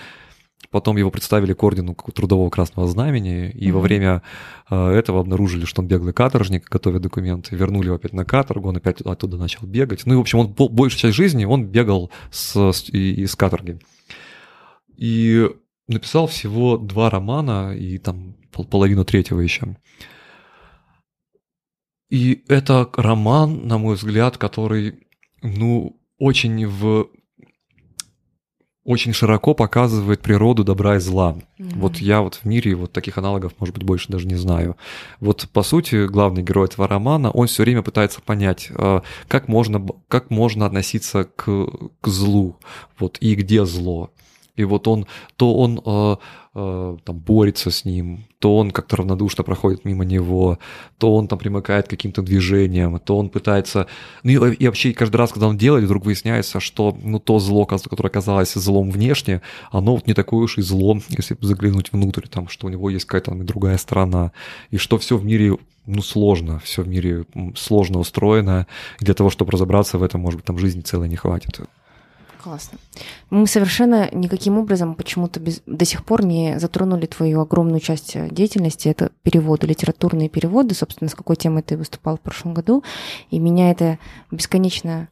Потом 0.72 0.97
его 0.97 1.12
представили 1.12 1.54
к 1.54 1.62
ордену 1.62 1.95
Трудового 1.95 2.49
Красного 2.49 2.88
Знамени, 2.88 3.49
и 3.49 3.68
mm-hmm. 3.68 3.72
во 3.72 3.80
время 3.82 4.24
э, 4.70 4.91
этого 4.91 5.20
обнаружили, 5.20 5.66
что 5.66 5.82
он 5.82 5.88
беглый 5.88 6.14
каторжник, 6.14 6.70
готовя 6.70 6.99
документы, 6.99 7.56
вернули 7.56 7.88
его 7.88 7.95
опять 7.95 8.14
на 8.14 8.26
каторгу, 8.26 8.70
он 8.70 8.78
опять 8.78 9.01
оттуда 9.01 9.38
начал 9.38 9.68
бегать. 9.68 10.06
Ну 10.06 10.14
и, 10.14 10.18
в 10.18 10.22
общем, 10.22 10.39
он 10.39 10.47
большую 10.47 10.99
часть 10.99 11.16
жизни 11.16 11.45
он 11.45 11.66
бегал 11.66 12.12
с, 12.32 12.72
с, 12.72 12.89
из 12.89 13.36
каторги. 13.36 13.80
И 14.95 15.49
написал 15.88 16.28
всего 16.28 16.78
два 16.78 17.10
романа 17.10 17.76
и 17.76 17.97
там 17.97 18.36
половину 18.51 19.04
третьего 19.04 19.41
еще. 19.41 19.76
И 22.10 22.43
это 22.47 22.89
роман, 22.95 23.68
на 23.68 23.78
мой 23.78 23.95
взгляд, 23.95 24.38
который, 24.38 25.08
ну, 25.41 25.99
очень 26.18 26.68
в 26.68 27.10
очень 28.84 29.14
широко 29.14 29.54
показывает 29.54 30.22
природу 30.22 30.64
добра 30.64 30.97
и 30.97 30.99
зла. 30.99 31.38
Мгм. 31.58 31.80
Вот 31.80 31.97
я 31.97 32.22
вот 32.22 32.36
в 32.36 32.45
мире 32.45 32.76
вот 32.76 32.91
таких 32.91 33.18
аналогов, 33.18 33.54
может 33.60 33.74
быть, 33.74 33.84
больше 33.84 34.12
даже 34.12 34.28
не 34.28 34.36
знаю. 34.36 34.76
Вот 35.20 35.47
по 35.54 35.64
сути 35.64 36.06
главный 36.06 36.43
герой 36.43 36.68
этого 36.68 36.88
романа, 36.88 37.32
он 37.32 37.47
все 37.47 37.64
время 37.64 37.82
пытается 37.82 38.22
понять, 38.22 38.70
э, 38.70 39.01
как 39.28 39.47
можно, 39.47 39.86
как 40.10 40.30
можно 40.30 40.66
относиться 40.66 41.24
к, 41.24 41.68
к 42.01 42.08
злу, 42.08 42.58
вот 42.99 43.18
и 43.22 43.36
где 43.36 43.66
зло. 43.66 44.12
И 44.56 44.64
вот 44.66 44.88
он, 44.88 45.08
то 45.36 45.56
он 45.56 45.82
э, 45.84 46.16
э, 46.54 46.97
там 47.04 47.18
борется 47.18 47.72
с 47.72 47.86
ним, 47.86 48.26
то 48.38 48.58
он 48.58 48.70
как-то 48.70 48.97
равнодушно 48.97 49.43
проходит 49.43 49.84
мимо 49.84 50.06
него, 50.06 50.60
то 50.99 51.16
он 51.16 51.28
там 51.28 51.39
примыкает 51.39 51.88
к 51.88 51.89
каким-то 51.89 52.22
движениям, 52.22 52.99
то 52.99 53.18
он 53.18 53.30
пытается... 53.30 53.88
Ну 54.22 54.45
и, 54.45 54.54
и 54.54 54.68
вообще 54.68 54.93
каждый 54.93 55.16
раз, 55.16 55.32
когда 55.32 55.47
он 55.47 55.58
делает, 55.58 55.86
вдруг 55.86 56.06
выясняется, 56.06 56.60
что 56.60 56.95
ну, 57.01 57.20
то 57.20 57.39
зло, 57.39 57.66
которое 57.66 58.10
казалось 58.10 58.54
злом 58.54 58.91
внешне, 58.91 59.41
оно 59.72 59.95
вот 59.95 60.06
не 60.06 60.14
такое 60.14 60.43
уж 60.43 60.60
и 60.60 60.62
зло, 60.62 60.99
если 61.10 61.36
заглянуть 61.41 61.91
внутрь, 61.91 62.28
там, 62.28 62.47
что 62.47 62.68
у 62.68 62.70
него 62.70 62.91
есть 62.91 63.06
какая-то 63.06 63.32
там 63.32 63.45
другая 63.45 63.78
сторона, 63.78 64.34
и 64.70 64.78
что 64.78 64.99
все 64.99 65.18
в 65.18 65.26
мире 65.26 65.58
ну, 65.86 66.01
сложно, 66.01 66.60
все 66.60 66.84
в 66.84 66.88
мире 66.88 67.26
сложно 67.56 67.99
устроено, 67.99 68.68
и 68.99 69.06
для 69.06 69.14
того, 69.14 69.30
чтобы 69.30 69.51
разобраться 69.51 69.97
в 69.97 70.04
этом, 70.04 70.22
может 70.22 70.39
быть, 70.39 70.45
там 70.45 70.58
жизни 70.58 70.82
целой 70.82 71.10
не 71.10 71.16
хватит. 71.16 71.60
Классно. 72.44 72.78
Мы 73.30 73.48
совершенно 73.48 74.10
никаким 74.12 74.58
образом 74.58 74.96
почему-то 74.96 75.39
без- 75.39 75.62
до 75.66 75.86
сих 75.86 76.04
пор 76.04 76.26
не 76.26 76.60
затронули 76.60 77.06
твою 77.06 77.39
огромную 77.39 77.80
часть 77.80 78.18
э, 78.18 78.28
деятельности. 78.30 78.89
Это 78.89 79.12
переводы, 79.22 79.66
литературные 79.66 80.28
переводы. 80.28 80.76
Собственно, 80.76 81.10
с 81.10 81.16
какой 81.16 81.38
темой 81.38 81.64
ты 81.64 81.78
выступал 81.78 82.18
в 82.18 82.20
прошлом 82.22 82.54
году. 82.54 82.84
И 83.30 83.39
меня 83.39 83.72
это 83.72 83.98
бесконечно 84.30 85.08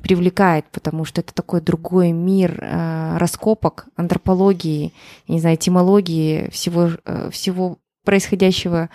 привлекает, 0.00 0.66
потому 0.70 1.04
что 1.04 1.22
это 1.22 1.34
такой 1.34 1.60
другой 1.60 2.12
мир 2.12 2.56
э, 2.62 3.16
раскопок, 3.18 3.86
антропологии, 3.96 4.92
не 5.26 5.40
знаю, 5.40 5.56
этимологии 5.56 6.50
всего, 6.50 6.90
э, 7.04 7.30
всего 7.30 7.78
происходящего 8.04 8.90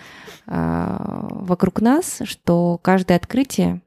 э, 0.46 0.96
вокруг 1.30 1.82
нас, 1.82 2.22
что 2.24 2.78
каждое 2.80 3.16
открытие 3.18 3.82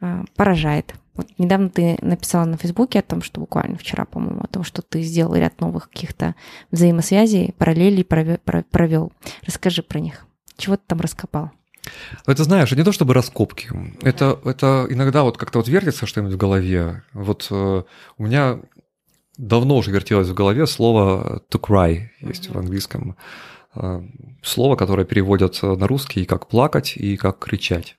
э, 0.00 0.22
поражает. 0.36 0.94
Вот 1.14 1.28
недавно 1.38 1.68
ты 1.68 1.98
написала 2.00 2.44
на 2.46 2.56
Фейсбуке 2.56 3.00
о 3.00 3.02
том, 3.02 3.22
что 3.22 3.40
буквально 3.40 3.76
вчера, 3.76 4.04
по-моему, 4.06 4.40
о 4.42 4.46
том, 4.46 4.64
что 4.64 4.80
ты 4.80 5.02
сделал 5.02 5.34
ряд 5.34 5.60
новых 5.60 5.90
каких-то 5.90 6.34
взаимосвязей, 6.70 7.54
параллелей 7.58 8.02
прове- 8.02 8.40
про- 8.42 8.64
провел. 8.70 9.12
Расскажи 9.46 9.82
про 9.82 10.00
них. 10.00 10.26
Чего 10.56 10.76
ты 10.76 10.82
там 10.86 11.00
раскопал? 11.00 11.50
Это 12.26 12.44
знаешь, 12.44 12.72
не 12.72 12.84
то 12.84 12.92
чтобы 12.92 13.12
раскопки. 13.12 13.68
Это, 14.02 14.38
это 14.44 14.86
иногда 14.88 15.22
вот 15.22 15.36
как-то 15.36 15.58
вот 15.58 15.68
вертится 15.68 16.06
что-нибудь 16.06 16.34
в 16.34 16.38
голове. 16.38 17.02
Вот 17.12 17.48
э, 17.50 17.82
у 18.18 18.22
меня 18.24 18.60
давно 19.36 19.76
уже 19.76 19.90
вертелось 19.90 20.28
в 20.28 20.34
голове 20.34 20.66
слово 20.66 21.42
to 21.50 21.60
cry, 21.60 22.08
есть 22.20 22.48
в 22.48 22.56
английском. 22.56 23.16
Э, 23.74 24.00
слово, 24.42 24.76
которое 24.76 25.04
переводят 25.04 25.60
на 25.62 25.86
русский 25.86 26.22
и 26.22 26.26
как 26.26 26.46
плакать, 26.48 26.96
и 26.96 27.16
как 27.16 27.38
кричать. 27.40 27.96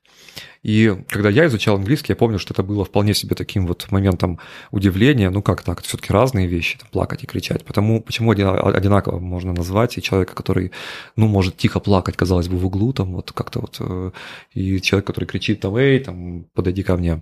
И 0.64 0.96
когда 1.10 1.30
я 1.30 1.48
изучал 1.48 1.76
английский, 1.76 2.14
я 2.14 2.16
помню, 2.16 2.40
что 2.40 2.54
это 2.54 2.64
было 2.64 2.86
вполне 2.86 3.14
себе 3.14 3.36
таким 3.36 3.68
вот 3.68 3.92
моментом 3.92 4.40
удивления. 4.72 5.30
Ну 5.30 5.42
как 5.42 5.62
так? 5.62 5.80
Это 5.80 5.88
все-таки 5.88 6.14
разные 6.14 6.48
вещи, 6.48 6.78
там, 6.78 6.88
плакать 6.92 7.24
и 7.24 7.28
кричать. 7.28 7.66
Потому, 7.66 8.02
почему 8.02 8.32
оди- 8.32 8.44
одинаково 8.44 9.20
можно 9.20 9.54
назвать 9.54 9.98
и 9.98 10.02
человека, 10.02 10.36
который, 10.36 10.72
ну, 11.16 11.28
может 11.28 11.58
тихо 11.58 11.80
плакать, 11.80 12.16
казалось 12.16 12.48
бы, 12.48 12.58
в 12.58 12.66
углу, 12.66 12.94
там 12.94 13.14
вот 13.14 13.32
как-то 13.34 13.60
вот, 13.60 13.78
э, 13.80 14.12
и 14.54 14.82
человек, 14.82 15.08
который 15.08 15.26
кричит 15.26 15.60
там, 15.60 15.76
эй, 15.76 16.00
там, 16.00 16.46
подойди 16.54 16.84
ко 16.84 16.96
мне. 16.96 17.22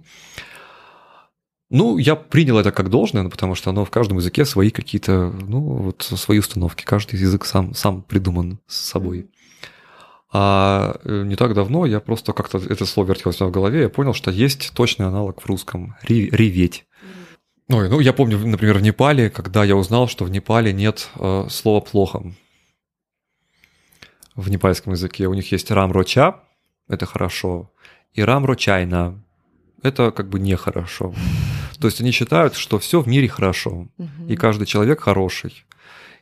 Ну, 1.71 1.97
я 1.97 2.15
принял 2.17 2.59
это 2.59 2.73
как 2.73 2.89
должное, 2.89 3.23
ну, 3.23 3.29
потому 3.29 3.55
что 3.55 3.69
оно 3.69 3.85
в 3.85 3.89
каждом 3.89 4.17
языке 4.17 4.43
свои 4.43 4.71
какие-то, 4.71 5.33
ну, 5.47 5.59
вот 5.61 6.03
свои 6.03 6.37
установки. 6.39 6.83
Каждый 6.83 7.17
язык 7.17 7.45
сам, 7.45 7.73
сам 7.73 8.01
придуман 8.01 8.59
с 8.67 8.75
собой. 8.75 9.29
А 10.33 10.95
э, 11.03 11.23
не 11.25 11.35
так 11.35 11.53
давно 11.53 11.85
я 11.85 11.99
просто 11.99 12.31
как-то 12.33 12.57
это 12.57 12.85
слово 12.85 13.09
вертелось 13.09 13.41
у 13.41 13.43
меня 13.43 13.49
в 13.51 13.53
голове, 13.53 13.81
я 13.81 13.89
понял, 13.89 14.13
что 14.13 14.31
есть 14.31 14.71
точный 14.73 15.07
аналог 15.07 15.41
в 15.41 15.45
русском– 15.45 15.95
ре- 16.03 16.29
реветь. 16.29 16.85
Ой, 17.67 17.89
ну 17.89 17.99
я 17.99 18.13
помню, 18.13 18.37
например, 18.37 18.77
в 18.77 18.81
Непале, 18.81 19.29
когда 19.29 19.63
я 19.63 19.75
узнал, 19.75 20.07
что 20.07 20.25
в 20.25 20.29
Непале 20.29 20.73
нет 20.73 21.09
э, 21.15 21.47
слова 21.49 21.81
«плохо» 21.81 22.33
в 24.35 24.49
непальском 24.49 24.93
языке. 24.93 25.27
У 25.27 25.33
них 25.33 25.51
есть 25.51 25.69
рам-роча, 25.71 26.35
это 26.87 27.05
хорошо, 27.05 27.71
и 28.13 28.23
рам-рочайна, 28.23 29.21
это 29.83 30.11
как 30.11 30.29
бы 30.29 30.39
нехорошо. 30.39 31.13
То 31.79 31.87
есть 31.87 31.99
они 32.01 32.11
считают, 32.11 32.55
что 32.55 32.79
все 32.79 33.01
в 33.01 33.07
мире 33.07 33.27
хорошо, 33.27 33.87
и 34.27 34.35
каждый 34.35 34.65
человек 34.65 35.01
хороший. 35.01 35.65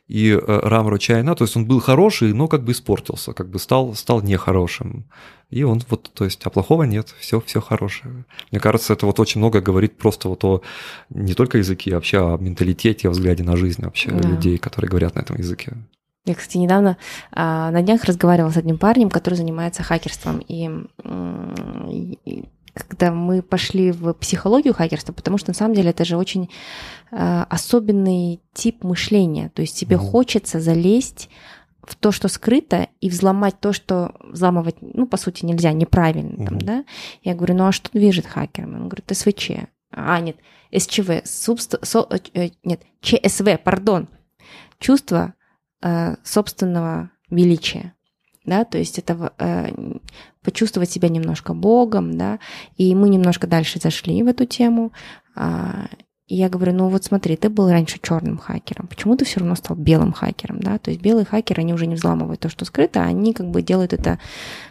И 0.08 0.30
э, 0.30 0.38
Рам 0.68 0.88
Ручайна, 0.88 1.34
то 1.34 1.44
есть 1.44 1.56
он 1.56 1.66
был 1.66 1.80
хороший, 1.80 2.32
но 2.32 2.48
как 2.48 2.64
бы 2.64 2.72
испортился, 2.72 3.32
как 3.32 3.48
бы 3.48 3.58
стал, 3.58 3.94
стал 3.94 4.22
нехорошим. 4.22 5.04
И 5.50 5.62
он 5.62 5.80
вот, 5.88 6.10
то 6.14 6.24
есть, 6.24 6.40
а 6.44 6.50
плохого 6.50 6.82
нет, 6.84 7.14
все, 7.18 7.40
все 7.40 7.60
хорошее. 7.60 8.24
Мне 8.50 8.60
кажется, 8.60 8.92
это 8.92 9.06
вот 9.06 9.18
очень 9.20 9.40
много 9.40 9.60
говорит 9.60 9.96
просто 9.98 10.28
вот 10.28 10.44
о 10.44 10.62
не 11.10 11.34
только 11.34 11.58
языке, 11.58 11.92
а 11.92 11.94
вообще 11.94 12.18
о 12.18 12.36
менталитете, 12.38 13.08
о 13.08 13.10
взгляде 13.12 13.42
на 13.44 13.56
жизнь 13.56 13.82
вообще 13.84 14.10
Да. 14.10 14.28
людей, 14.28 14.58
которые 14.58 14.88
говорят 14.90 15.14
на 15.14 15.20
этом 15.20 15.36
языке. 15.36 15.72
Я, 16.26 16.34
кстати, 16.34 16.58
недавно 16.58 16.98
а, 17.32 17.70
на 17.70 17.82
днях 17.82 18.04
разговаривала 18.04 18.50
с 18.50 18.56
одним 18.56 18.78
парнем, 18.78 19.08
который 19.10 19.34
занимается 19.36 19.82
хакерством. 19.82 20.38
И- 20.46 20.68
и 22.24 22.44
когда 22.74 23.10
мы 23.12 23.42
пошли 23.42 23.92
в 23.92 24.12
психологию 24.14 24.74
хакерства, 24.74 25.12
потому 25.12 25.38
что 25.38 25.50
на 25.50 25.54
самом 25.54 25.74
деле 25.74 25.90
это 25.90 26.04
же 26.04 26.16
очень 26.16 26.50
а, 27.10 27.44
особенный 27.50 28.40
тип 28.54 28.84
мышления. 28.84 29.50
То 29.54 29.62
есть 29.62 29.78
тебе 29.78 29.96
Мгм. 29.96 30.06
хочется 30.06 30.60
залезть 30.60 31.28
в 31.82 31.96
то, 31.96 32.12
что 32.12 32.28
скрыто, 32.28 32.88
и 33.00 33.08
взломать 33.08 33.58
то, 33.58 33.72
что 33.72 34.14
взламывать, 34.22 34.76
ну, 34.80 35.06
по 35.06 35.16
сути, 35.16 35.44
нельзя, 35.44 35.72
неправильно 35.72 36.36
там, 36.36 36.56
Мгм. 36.56 36.58
да. 36.60 36.84
Я 37.22 37.34
говорю, 37.34 37.54
ну 37.56 37.66
а 37.66 37.72
что 37.72 37.90
движет 37.92 38.26
хакером? 38.26 38.74
Он 38.74 38.88
говорит, 38.88 39.06
СВЧ. 39.10 39.50
А, 39.92 40.20
нет, 40.20 40.36
СЧВ, 40.76 41.22
субст... 41.24 41.74
со- 41.82 42.06
э, 42.10 42.18
э, 42.34 42.50
нет, 42.62 42.82
ЧСВ, 43.00 43.58
пардон. 43.64 44.08
Чувство 44.78 45.34
э, 45.82 46.14
собственного 46.22 47.10
величия. 47.30 47.94
Да, 48.44 48.64
то 48.64 48.78
есть 48.78 48.98
это 48.98 49.32
э, 49.38 49.68
почувствовать 50.42 50.90
себя 50.90 51.08
немножко 51.08 51.52
Богом, 51.52 52.16
да, 52.16 52.38
и 52.76 52.94
мы 52.94 53.08
немножко 53.10 53.46
дальше 53.46 53.78
зашли 53.78 54.22
в 54.22 54.28
эту 54.28 54.46
тему. 54.46 54.92
А, 55.36 55.88
и 56.26 56.36
я 56.36 56.48
говорю, 56.48 56.72
ну 56.72 56.88
вот 56.88 57.04
смотри, 57.04 57.36
ты 57.36 57.50
был 57.50 57.68
раньше 57.68 57.98
черным 58.00 58.38
хакером, 58.38 58.86
почему 58.86 59.16
ты 59.16 59.24
все 59.24 59.40
равно 59.40 59.56
стал 59.56 59.76
белым 59.76 60.12
хакером, 60.12 60.60
да? 60.60 60.78
То 60.78 60.90
есть 60.90 61.02
белые 61.02 61.24
хакеры, 61.24 61.62
они 61.62 61.74
уже 61.74 61.86
не 61.86 61.96
взламывают 61.96 62.40
то, 62.40 62.48
что 62.48 62.64
скрыто, 62.64 63.02
они 63.02 63.34
как 63.34 63.50
бы 63.50 63.62
делают 63.62 63.92
это 63.92 64.20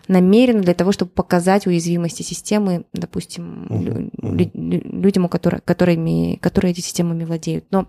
намеренно 0.08 0.62
для 0.62 0.74
того, 0.74 0.94
чтобы 0.94 1.12
показать 1.12 1.68
уязвимости 1.68 2.24
системы, 2.24 2.86
допустим, 2.94 3.68
лю- 3.70 4.10
лю- 4.24 5.02
людям, 5.02 5.26
у 5.26 5.30
которых, 5.30 5.64
которыми, 5.66 6.38
которые 6.38 6.72
эти 6.72 6.80
системами 6.80 7.26
владеют. 7.26 7.66
Но 7.72 7.88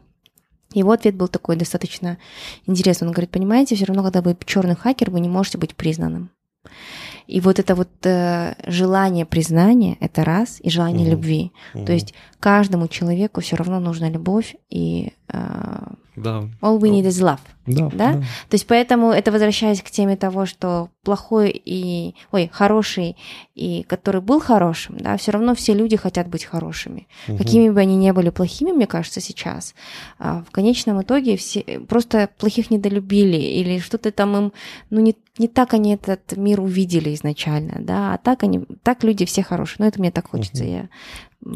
его 0.73 0.93
ответ 0.93 1.15
был 1.15 1.29
такой 1.29 1.57
достаточно 1.57 2.19
интересный. 2.67 3.07
Он 3.09 3.13
говорит, 3.13 3.31
понимаете, 3.31 3.75
все 3.75 3.85
равно, 3.87 4.03
когда 4.03 4.23
вы 4.23 4.37
черный 4.45 4.77
хакер, 4.77 5.11
вы 5.11 5.21
не 5.21 5.29
можете 5.29 5.59
быть 5.59 5.75
признанным. 5.75 6.31
И 7.27 7.41
вот 7.41 7.59
это 7.59 7.75
вот 7.75 7.89
э, 8.05 8.55
желание 8.67 9.25
признания, 9.25 9.97
это 10.01 10.25
раз, 10.25 10.59
и 10.61 10.69
желание 10.69 11.05
Мгм. 11.07 11.13
любви. 11.13 11.53
То 11.73 11.93
есть 11.93 12.13
каждому 12.41 12.89
человеку 12.89 13.41
все 13.41 13.57
равно 13.57 13.79
нужна 13.81 14.11
любовь, 14.11 14.57
и 14.69 15.13
Да, 16.17 16.41
all 16.61 16.79
we 16.79 16.91
need 16.91 17.07
is 17.07 17.23
love. 17.23 17.39
да, 17.67 17.89
Да? 17.93 18.13
То 18.49 18.55
есть 18.55 18.67
поэтому 18.67 19.11
это 19.11 19.31
возвращаясь 19.33 19.81
к 19.81 19.91
теме 19.91 20.17
того, 20.17 20.45
что 20.45 20.91
плохой 21.03 21.51
и, 21.65 22.15
ой, 22.33 22.51
хороший 22.53 23.17
и 23.55 23.85
который 23.85 24.21
был 24.21 24.41
хорошим, 24.41 24.97
да, 24.99 25.17
все 25.17 25.31
равно 25.33 25.55
все 25.55 25.73
люди 25.73 25.97
хотят 25.97 26.29
быть 26.29 26.45
хорошими. 26.45 27.07
Мгм. 27.29 27.39
Какими 27.39 27.71
бы 27.71 27.81
они 27.81 27.97
ни 27.97 28.11
были 28.11 28.31
плохими, 28.31 28.73
мне 28.73 28.87
кажется, 28.87 29.21
сейчас, 29.21 29.75
а, 30.19 30.43
в 30.43 30.51
конечном 30.51 31.01
итоге 31.01 31.37
все 31.37 31.61
просто 31.89 32.29
плохих 32.39 32.71
недолюбили 32.71 33.37
или 33.37 33.79
что-то 33.79 34.11
там 34.11 34.37
им, 34.37 34.53
ну 34.91 35.01
не, 35.01 35.17
не 35.39 35.49
так 35.49 35.73
они 35.75 35.95
этот 35.95 36.37
мир 36.37 36.61
увидели 36.61 37.15
изначально, 37.15 37.77
да, 37.81 38.15
а 38.15 38.19
так 38.19 38.43
они, 38.43 38.65
так 38.83 39.05
люди 39.05 39.25
все 39.25 39.43
хорошие. 39.43 39.77
Ну 39.79 39.87
это 39.87 40.01
мне 40.01 40.11
так 40.11 40.29
хочется, 40.29 40.65
Мгм. 40.65 40.73
я 40.73 40.89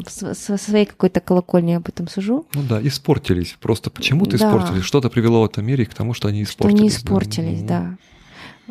со 0.07 0.57
своей 0.57 0.85
какой-то 0.85 1.19
колокольни 1.19 1.73
об 1.73 1.87
этом 1.87 2.07
сужу. 2.07 2.45
Ну 2.53 2.63
да, 2.67 2.85
испортились. 2.85 3.55
Просто 3.59 3.89
почему-то 3.91 4.37
Да. 4.37 4.47
испортились. 4.47 4.83
Что-то 4.83 5.09
привело 5.09 5.41
в 5.41 5.45
этом 5.45 5.65
мире 5.65 5.85
к 5.85 5.93
тому, 5.93 6.13
что 6.13 6.27
они 6.27 6.43
Что 6.43 6.53
испортились. 6.53 6.79
они 6.79 6.89
да. 6.89 6.95
испортились, 6.95 7.57
Мгм. 7.59 7.67
да. 7.67 7.97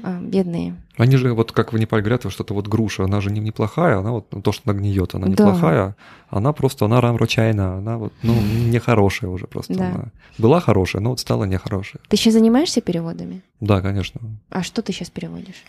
А, 0.03 0.19
Бедные. 0.21 0.75
Они 0.97 1.17
же, 1.17 1.33
вот 1.35 1.53
как 1.53 1.73
в 1.73 1.79
Непале 1.79 2.03
говорят, 2.03 2.29
что 2.29 2.43
это 2.43 2.53
вот 2.53 2.67
груша, 2.67 3.05
она 3.05 3.21
же 3.21 3.31
не 3.31 3.39
неплохая, 3.41 3.99
она 3.99 4.11
вот 4.11 4.27
ну, 4.33 4.43
то, 4.43 4.51
что 4.51 4.69
она 4.69 4.81
гниет, 4.81 5.15
она 5.15 5.27
Да. 5.27 5.33
неплохая, 5.33 5.95
она 6.31 6.53
просто, 6.53 6.87
она 6.87 7.01
рамручайна, 7.01 7.77
она 7.79 7.99
вот, 7.99 8.12
ну, 8.25 8.35
нехорошая 8.41 9.31
уже 9.31 9.47
просто. 9.47 9.73
Да. 9.75 9.91
она. 9.91 10.05
Была 10.37 10.59
хорошая, 10.59 11.01
но 11.01 11.11
вот 11.11 11.21
стала 11.21 11.45
нехорошая. 11.45 12.03
Ты 12.09 12.17
сейчас 12.17 12.33
занимаешься 12.35 12.81
переводами? 12.81 13.43
Да, 13.61 13.81
конечно. 13.81 14.21
А 14.51 14.65
что 14.65 14.83
ты 14.83 14.93
сейчас 14.93 15.11
переводишь? 15.11 15.62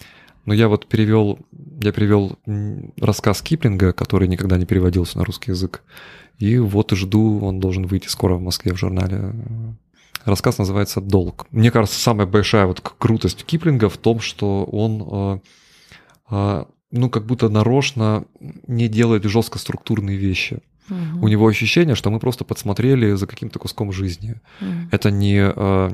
Но 0.46 0.56
я 0.56 0.70
вот 0.70 0.88
перевел, 0.88 1.38
я 1.86 1.92
перевел 1.92 2.38
м, 2.46 2.94
рассказ 3.00 3.42
Киплинга, 3.42 3.94
который 3.94 4.28
никогда 4.28 4.58
не 4.58 4.66
переводился 4.66 5.18
на 5.18 5.24
русский 5.26 5.52
язык. 5.52 5.84
И 6.38 6.58
вот 6.58 6.92
и 6.92 6.96
жду, 6.96 7.40
он 7.40 7.60
должен 7.60 7.86
выйти 7.86 8.08
скоро 8.08 8.36
в 8.36 8.42
Москве 8.42 8.74
в 8.74 8.78
журнале. 8.78 9.34
Рассказ 10.26 10.58
называется 10.58 11.02
«Долг». 11.02 11.48
Мне 11.52 11.72
кажется, 11.72 12.00
самая 12.00 12.28
большая 12.28 12.66
вот 12.66 12.82
крутость 12.82 13.46
Киплинга 13.46 13.90
в 13.90 13.98
том, 13.98 14.20
что 14.20 14.66
он, 14.66 15.42
ну, 16.30 17.10
как 17.10 17.26
будто 17.26 17.48
нарочно 17.48 18.26
не 18.68 18.88
делает 18.88 19.24
жестко 19.26 19.60
структурные 19.60 20.18
вещи. 20.18 20.60
Угу. 20.90 21.26
У 21.26 21.28
него 21.28 21.48
ощущение, 21.48 21.96
что 21.96 22.12
мы 22.12 22.20
просто 22.20 22.44
подсмотрели 22.44 23.14
за 23.14 23.28
каким-то 23.28 23.60
куском 23.60 23.92
жизни. 23.92 24.42
Угу. 24.62 24.70
Это 24.92 25.12
не, 25.12 25.52
э, 25.56 25.90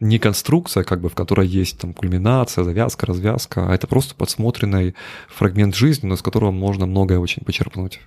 не 0.00 0.18
конструкция, 0.18 0.84
как 0.84 1.00
бы, 1.00 1.08
в 1.08 1.14
которой 1.14 1.46
есть 1.46 1.78
там 1.78 1.92
кульминация, 1.92 2.64
завязка, 2.64 3.06
развязка, 3.06 3.68
а 3.68 3.74
это 3.74 3.86
просто 3.86 4.14
подсмотренный 4.14 4.94
фрагмент 5.28 5.74
жизни, 5.74 6.06
но 6.06 6.14
из 6.14 6.22
которого 6.22 6.50
можно 6.50 6.86
многое 6.86 7.18
очень 7.18 7.44
почерпнуть. 7.44 8.00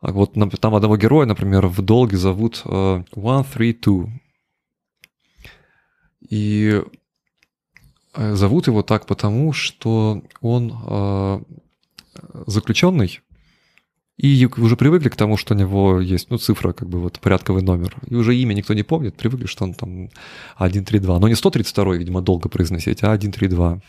А 0.00 0.12
вот 0.12 0.34
там 0.60 0.74
одного 0.74 0.96
героя, 0.96 1.26
например, 1.26 1.66
в 1.66 1.82
долге 1.82 2.16
зовут 2.18 2.62
uh, 2.64 3.04
One 3.16 3.46
Three 3.52 3.76
Two. 3.78 4.08
И 6.28 6.82
э, 8.14 8.34
зовут 8.34 8.66
его 8.66 8.82
так 8.82 9.06
потому, 9.06 9.52
что 9.52 10.22
он 10.40 11.44
заключенный, 12.46 13.20
и 14.18 14.48
уже 14.56 14.76
привыкли 14.76 15.08
к 15.08 15.16
тому, 15.16 15.36
что 15.36 15.54
у 15.54 15.56
него 15.56 16.00
есть, 16.00 16.28
ну, 16.28 16.38
цифра, 16.38 16.72
как 16.72 16.88
бы 16.88 16.98
вот 16.98 17.20
порядковый 17.20 17.62
номер. 17.62 17.94
И 18.08 18.16
уже 18.16 18.34
имя 18.34 18.52
никто 18.52 18.74
не 18.74 18.82
помнит, 18.82 19.16
привыкли, 19.16 19.46
что 19.46 19.64
он 19.64 19.74
там 19.74 20.10
132. 20.56 21.18
Но 21.20 21.28
не 21.28 21.36
132, 21.36 21.94
видимо, 21.94 22.20
долго 22.20 22.48
произносить, 22.48 23.04
а 23.04 23.16
132. 23.16 23.80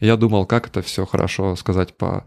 Я 0.00 0.16
думал, 0.16 0.46
как 0.46 0.68
это 0.68 0.82
все 0.82 1.04
хорошо 1.04 1.56
сказать 1.56 1.96
по 1.96 2.24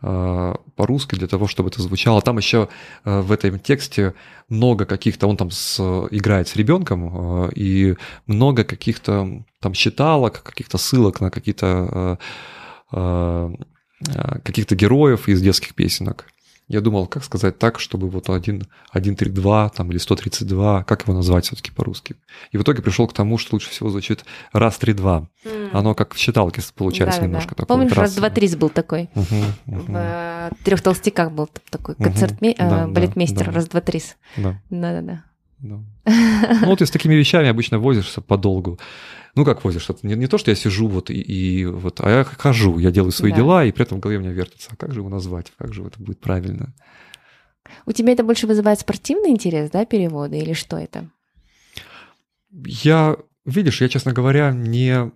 э, 0.00 0.54
по-русски 0.76 1.16
для 1.16 1.26
того, 1.26 1.48
чтобы 1.48 1.70
это 1.70 1.82
звучало. 1.82 2.22
Там 2.22 2.38
еще 2.38 2.68
э, 3.04 3.20
в 3.20 3.32
этом 3.32 3.58
тексте 3.58 4.14
много 4.48 4.86
каких-то, 4.86 5.26
он 5.26 5.36
там 5.36 5.50
с, 5.50 5.80
играет 6.12 6.46
с 6.46 6.54
ребенком, 6.54 7.46
э, 7.46 7.50
и 7.56 7.96
много 8.26 8.62
каких-то 8.62 9.42
там 9.60 9.74
считалок, 9.74 10.44
каких-то 10.44 10.78
ссылок 10.78 11.20
на 11.20 11.30
какие-то 11.30 12.18
каких-то 14.44 14.76
героев 14.76 15.28
из 15.28 15.42
детских 15.42 15.74
песенок. 15.74 16.26
Я 16.68 16.80
думал, 16.80 17.06
как 17.06 17.22
сказать 17.22 17.58
так, 17.58 17.78
чтобы 17.78 18.08
вот 18.08 18.28
1, 18.28 18.66
132 18.90 19.68
там, 19.68 19.90
или 19.90 19.98
132, 19.98 20.82
как 20.84 21.02
его 21.02 21.14
назвать 21.14 21.46
все-таки 21.46 21.70
по-русски. 21.70 22.16
И 22.50 22.58
в 22.58 22.62
итоге 22.62 22.82
пришел 22.82 23.06
к 23.06 23.12
тому, 23.12 23.38
что 23.38 23.54
лучше 23.54 23.70
всего 23.70 23.88
звучит 23.88 24.24
раз, 24.52 24.76
три, 24.76 24.92
два. 24.92 25.28
Mm. 25.44 25.70
Оно 25.72 25.94
как 25.94 26.14
в 26.14 26.18
считалке 26.18 26.60
получается 26.74 27.20
да, 27.20 27.26
немножко 27.26 27.50
да. 27.50 27.62
такое. 27.62 27.76
Помнишь, 27.76 27.92
раз, 27.92 28.16
два, 28.16 28.30
три 28.30 28.54
был 28.56 28.68
такой? 28.70 29.10
Uh-huh, 29.14 29.44
uh-huh. 29.66 29.80
В 29.86 29.90
э, 29.94 30.50
трех 30.64 30.82
толстяках 30.82 31.30
был 31.30 31.48
такой 31.70 31.94
концерт 31.94 32.40
uh-huh. 32.40 32.56
да, 32.58 32.88
балетмейстер, 32.88 33.46
да, 33.46 33.52
раз, 33.52 33.68
два, 33.68 33.80
три. 33.80 34.02
Да. 34.36 34.60
Да-да-да. 35.68 36.58
Ну 36.62 36.66
вот 36.66 36.82
и 36.82 36.86
с 36.86 36.90
такими 36.90 37.14
вещами 37.14 37.48
обычно 37.48 37.78
возишься 37.78 38.20
подолгу 38.20 38.78
ну 39.36 39.44
как 39.44 39.62
возишь, 39.64 39.88
это 39.90 40.04
не, 40.04 40.14
не 40.14 40.26
то, 40.26 40.38
что 40.38 40.50
я 40.50 40.56
сижу 40.56 40.88
вот 40.88 41.10
и, 41.10 41.20
и 41.20 41.66
вот, 41.66 42.00
а 42.00 42.08
я 42.08 42.24
хожу, 42.24 42.78
я 42.78 42.90
делаю 42.90 43.12
свои 43.12 43.30
да. 43.30 43.36
дела, 43.36 43.64
и 43.64 43.70
при 43.70 43.84
этом 43.84 43.98
в 43.98 44.00
голове 44.00 44.18
у 44.18 44.22
меня 44.22 44.32
вертится. 44.32 44.70
А 44.72 44.76
как 44.76 44.92
же 44.92 45.00
его 45.00 45.10
назвать? 45.10 45.52
Как 45.58 45.74
же 45.74 45.84
это 45.84 46.02
будет 46.02 46.20
правильно? 46.20 46.72
У 47.84 47.92
тебя 47.92 48.12
это 48.12 48.24
больше 48.24 48.46
вызывает 48.46 48.80
спортивный 48.80 49.30
интерес, 49.30 49.70
да, 49.70 49.84
переводы, 49.84 50.38
или 50.38 50.54
что 50.54 50.78
это? 50.78 51.10
Я, 52.50 53.16
видишь, 53.44 53.82
я, 53.82 53.88
честно 53.90 54.14
говоря, 54.14 54.52
не 54.52 55.12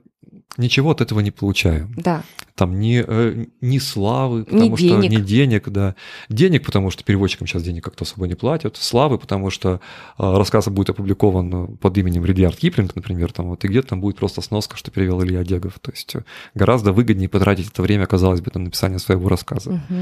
ничего 0.57 0.91
от 0.91 1.01
этого 1.01 1.21
не 1.21 1.31
получаю. 1.31 1.89
Да. 1.97 2.23
Там 2.55 2.79
ни, 2.79 3.03
э, 3.07 3.47
ни 3.61 3.79
славы, 3.79 4.45
потому 4.45 4.73
ни 4.73 4.77
что 4.77 4.85
денег. 4.85 5.11
ни 5.11 5.23
денег, 5.23 5.69
да. 5.69 5.95
Денег, 6.29 6.65
потому 6.65 6.91
что 6.91 7.05
переводчикам 7.05 7.47
сейчас 7.47 7.63
денег 7.63 7.85
как-то 7.85 8.05
особо 8.05 8.27
не 8.27 8.35
платят. 8.35 8.77
Славы, 8.77 9.19
потому 9.19 9.51
что 9.51 9.81
э, 10.19 10.37
рассказ 10.37 10.69
будет 10.69 10.91
опубликован 10.91 11.77
под 11.77 11.99
именем 11.99 12.25
Редиард 12.25 12.57
Киплинг, 12.57 12.95
например, 12.97 13.33
там 13.33 13.49
вот, 13.49 13.65
и 13.65 13.69
где-то 13.69 13.89
там 13.89 14.01
будет 14.01 14.17
просто 14.17 14.43
сноска, 14.43 14.77
что 14.77 14.91
перевел 14.91 15.23
Илья 15.23 15.45
Дегов. 15.45 15.79
То 15.81 15.91
есть 15.91 16.15
э, 16.17 16.25
гораздо 16.55 16.93
выгоднее 16.93 17.29
потратить 17.29 17.69
это 17.69 17.83
время, 17.83 18.07
казалось 18.07 18.41
бы, 18.41 18.51
на 18.55 18.61
написание 18.61 18.99
своего 18.99 19.29
рассказа. 19.29 19.71
Угу. 19.71 20.01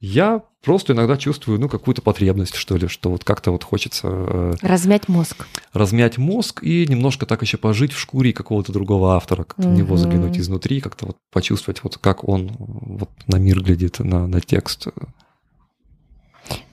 Я 0.00 0.44
просто 0.62 0.92
иногда 0.92 1.16
чувствую, 1.16 1.58
ну, 1.58 1.68
какую-то 1.68 2.02
потребность, 2.02 2.54
что 2.54 2.76
ли, 2.76 2.86
что 2.86 3.10
вот 3.10 3.24
как-то 3.24 3.50
вот 3.50 3.64
хочется... 3.64 4.08
Э, 4.08 4.54
размять 4.62 5.08
мозг. 5.08 5.46
Размять 5.72 6.18
мозг 6.18 6.62
и 6.62 6.86
немножко 6.86 7.26
так 7.26 7.42
еще 7.42 7.56
пожить 7.56 7.92
в 7.92 7.98
шкуре 7.98 8.32
какого-то 8.32 8.72
другого 8.72 9.16
автора, 9.16 9.42
как-то 9.42 9.62
угу. 9.66 9.74
в 9.74 9.78
него 9.78 9.96
заглянуть 9.96 10.38
изнутри, 10.38 10.80
как-то 10.80 11.06
вот 11.06 11.16
почувствовать, 11.32 11.82
вот 11.82 11.98
как 11.98 12.28
он 12.28 12.54
вот 12.58 13.10
на 13.26 13.36
мир 13.36 13.60
глядит, 13.60 13.98
на, 13.98 14.28
на 14.28 14.40
текст. 14.40 14.86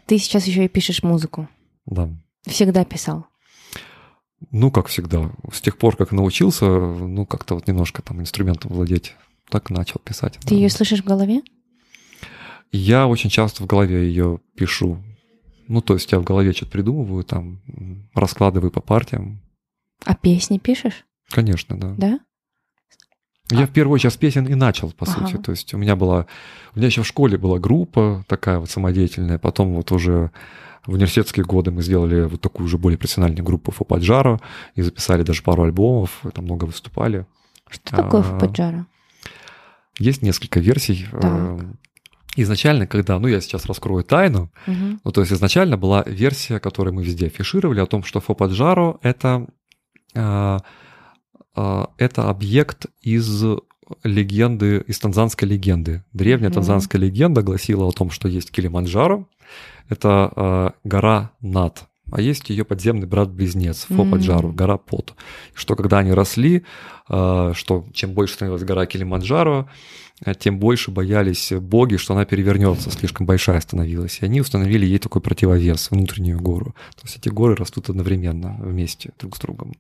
Ты 0.06 0.20
сейчас 0.20 0.46
еще 0.46 0.66
и 0.66 0.70
пишешь 0.70 1.02
музыку. 1.02 1.50
Да. 1.88 2.10
Всегда 2.46 2.86
писал. 2.86 3.26
Ну, 4.52 4.70
как 4.70 4.88
всегда. 4.88 5.32
С 5.52 5.62
тех 5.62 5.80
пор, 5.80 5.96
как 5.96 6.12
научился, 6.12 6.66
ну, 6.66 7.26
как-то 7.26 7.56
вот 7.56 7.68
немножко 7.68 8.04
там 8.04 8.22
инструментом 8.22 8.72
владеть, 8.72 9.16
так 9.50 9.72
начал 9.72 10.00
писать. 10.00 10.38
Ты 10.42 10.50
да. 10.50 10.56
ее 10.56 10.70
слышишь 10.70 11.02
в 11.02 11.06
голове? 11.06 11.42
Я 12.76 13.08
очень 13.08 13.30
часто 13.30 13.64
в 13.64 13.68
голове 13.68 14.08
ее 14.08 14.40
пишу. 14.56 15.02
Ну, 15.68 15.82
то 15.82 15.94
есть 15.94 16.12
я 16.12 16.20
в 16.20 16.24
голове 16.24 16.52
что-то 16.52 16.74
придумываю, 16.74 17.24
там, 17.24 17.62
раскладываю 18.14 18.70
по 18.70 18.82
партиям. 18.82 19.42
А 20.04 20.14
песни 20.16 20.58
пишешь? 20.58 21.06
Конечно, 21.30 21.80
да. 21.80 21.96
Да? 21.98 22.20
Я 23.50 23.64
а... 23.64 23.68
в 23.68 23.72
первую 23.72 23.96
очередь 23.96 24.14
с 24.14 24.18
песен 24.18 24.46
и 24.46 24.56
начал, 24.56 24.92
по 24.92 25.06
ага. 25.06 25.28
сути. 25.28 25.42
То 25.42 25.52
есть 25.52 25.74
у 25.74 25.78
меня 25.78 25.96
была... 25.96 26.28
У 26.76 26.80
меня 26.80 26.88
еще 26.88 27.04
в 27.04 27.08
школе 27.08 27.38
была 27.38 27.60
группа 27.60 28.26
такая 28.28 28.60
вот 28.60 28.70
самодеятельная. 28.70 29.40
Потом 29.40 29.74
вот 29.74 29.92
уже 29.92 30.32
в 30.86 30.94
университетские 30.94 31.46
годы 31.46 31.72
мы 31.72 31.82
сделали 31.82 32.24
вот 32.24 32.42
такую 32.42 32.66
уже 32.66 32.78
более 32.78 32.98
профессиональную 32.98 33.44
группу 33.44 33.72
Фопаджаро 33.72 34.42
и 34.76 34.82
записали 34.82 35.24
даже 35.24 35.42
пару 35.44 35.64
альбомов, 35.64 36.22
там 36.34 36.46
много 36.46 36.66
выступали. 36.66 37.26
Что 37.70 37.96
такое 37.96 38.22
а, 38.22 38.24
Фопаджаро? 38.24 38.86
Есть 39.98 40.22
несколько 40.22 40.60
версий. 40.60 41.08
Так. 41.20 41.62
Изначально, 42.36 42.86
когда, 42.86 43.18
ну 43.20 43.28
я 43.28 43.40
сейчас 43.40 43.66
раскрою 43.66 44.04
тайну, 44.04 44.52
угу. 44.68 45.00
ну 45.04 45.12
то 45.12 45.22
есть 45.22 45.32
изначально 45.32 45.78
была 45.78 46.04
версия, 46.06 46.60
которую 46.60 46.94
мы 46.94 47.04
везде 47.04 47.28
афишировали, 47.28 47.80
о 47.80 47.86
том, 47.86 48.04
что 48.04 48.20
Фопаджаро 48.20 49.00
это, 49.02 49.48
э, 50.14 50.58
э, 51.56 51.86
это 51.98 52.30
объект 52.30 52.88
из 53.02 53.44
легенды, 54.04 54.84
из 54.88 55.00
танзанской 55.00 55.48
легенды. 55.48 56.04
Древняя 56.12 56.50
угу. 56.50 56.56
танзанская 56.56 57.02
легенда 57.02 57.42
гласила 57.42 57.86
о 57.86 57.92
том, 57.92 58.12
что 58.12 58.28
есть 58.28 58.52
Килиманджаро, 58.52 59.28
это 59.88 60.32
э, 60.36 60.70
гора 60.84 61.32
Над, 61.40 61.86
а 62.12 62.20
есть 62.20 62.50
ее 62.50 62.66
подземный 62.66 63.08
брат-близнец 63.08 63.86
Фопаджару, 63.86 64.50
mm-hmm. 64.50 64.56
гора 64.56 64.78
Пот. 64.78 65.16
Что 65.56 65.76
когда 65.76 66.00
они 66.00 66.12
росли, 66.12 66.64
что 67.08 67.86
чем 67.94 68.14
больше 68.14 68.36
становилась 68.36 68.64
гора 68.64 68.86
Килиманджаро, 68.86 69.68
тем 70.40 70.60
больше 70.60 70.92
боялись 70.92 71.52
боги, 71.52 71.98
что 71.98 72.14
она 72.14 72.24
перевернется, 72.26 72.90
слишком 72.90 73.26
большая 73.26 73.60
становилась. 73.60 74.20
И 74.22 74.26
они 74.26 74.40
установили 74.40 74.86
ей 74.86 74.98
такой 74.98 75.22
противовес, 75.22 75.92
внутреннюю 75.92 76.40
гору. 76.40 76.74
То 76.96 77.02
есть 77.04 77.18
эти 77.18 77.28
горы 77.28 77.56
растут 77.56 77.90
одновременно 77.90 78.56
вместе 78.60 79.12
друг 79.20 79.36
с 79.36 79.40
другом. 79.40 79.74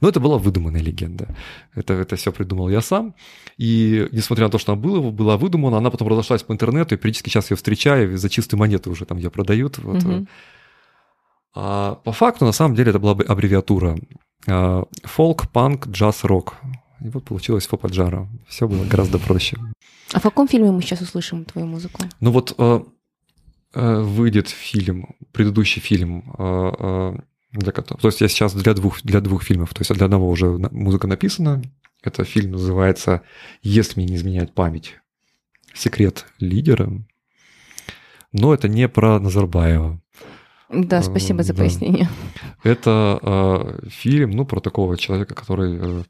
Но 0.00 0.08
это 0.08 0.20
была 0.20 0.38
выдуманная 0.38 0.80
легенда. 0.80 1.36
Это, 1.74 1.92
это 1.92 2.16
все 2.16 2.32
придумал 2.32 2.70
я 2.70 2.80
сам. 2.80 3.14
И 3.58 4.08
несмотря 4.10 4.46
на 4.46 4.50
то, 4.50 4.58
что 4.58 4.72
она 4.72 4.80
была, 4.80 5.10
была 5.10 5.36
выдумана, 5.36 5.76
она 5.76 5.90
потом 5.90 6.08
разошлась 6.08 6.42
по 6.42 6.52
интернету, 6.52 6.94
и 6.94 6.98
периодически 6.98 7.28
сейчас 7.28 7.50
ее 7.50 7.56
встречаю, 7.56 8.16
за 8.16 8.30
чистые 8.30 8.58
монеты 8.58 8.88
уже 8.88 9.04
там 9.04 9.18
ее 9.18 9.30
продают. 9.30 9.78
Вот. 9.78 10.02
Угу. 10.02 10.26
А 11.56 11.94
по 11.96 12.12
факту, 12.12 12.46
на 12.46 12.52
самом 12.52 12.74
деле, 12.74 12.90
это 12.90 12.98
была 12.98 13.12
аббревиатура. 13.12 13.98
Фолк, 14.46 15.50
панк, 15.52 15.88
джаз, 15.88 16.24
рок. 16.24 16.56
И 17.04 17.08
вот 17.10 17.24
получилось 17.24 17.66
Фопаджара. 17.66 18.26
Все 18.48 18.66
было 18.66 18.82
гораздо 18.86 19.18
проще. 19.18 19.58
А 20.12 20.20
в 20.20 20.22
каком 20.22 20.48
фильме 20.48 20.70
мы 20.70 20.80
сейчас 20.80 21.02
услышим 21.02 21.44
твою 21.44 21.66
музыку? 21.66 22.02
Ну 22.20 22.30
вот 22.30 22.54
э, 22.56 22.80
э, 23.74 24.00
выйдет 24.00 24.48
фильм, 24.48 25.14
предыдущий 25.32 25.82
фильм, 25.82 26.34
э, 26.38 27.16
для 27.52 27.72
которого... 27.72 28.00
То 28.00 28.08
есть 28.08 28.22
я 28.22 28.28
сейчас 28.28 28.54
для 28.54 28.72
двух, 28.72 29.02
для 29.02 29.20
двух 29.20 29.42
фильмов, 29.42 29.74
то 29.74 29.82
есть 29.82 29.92
для 29.92 30.06
одного 30.06 30.30
уже 30.30 30.46
музыка 30.46 31.06
написана. 31.06 31.62
Это 32.02 32.24
фильм 32.24 32.52
называется 32.52 33.20
«Если 33.62 34.00
мне 34.00 34.08
не 34.08 34.16
изменяет 34.16 34.54
память. 34.54 34.94
Секрет 35.74 36.24
лидера». 36.38 36.90
Но 38.32 38.54
это 38.54 38.66
не 38.66 38.88
про 38.88 39.20
Назарбаева. 39.20 40.00
Да, 40.70 41.02
спасибо 41.02 41.42
за 41.42 41.52
да. 41.52 41.62
пояснение. 41.62 42.08
Это 42.62 43.18
э, 43.20 43.88
фильм, 43.90 44.30
ну, 44.30 44.46
про 44.46 44.60
такого 44.60 44.96
человека, 44.96 45.34
который 45.34 45.78
э, 45.78 46.04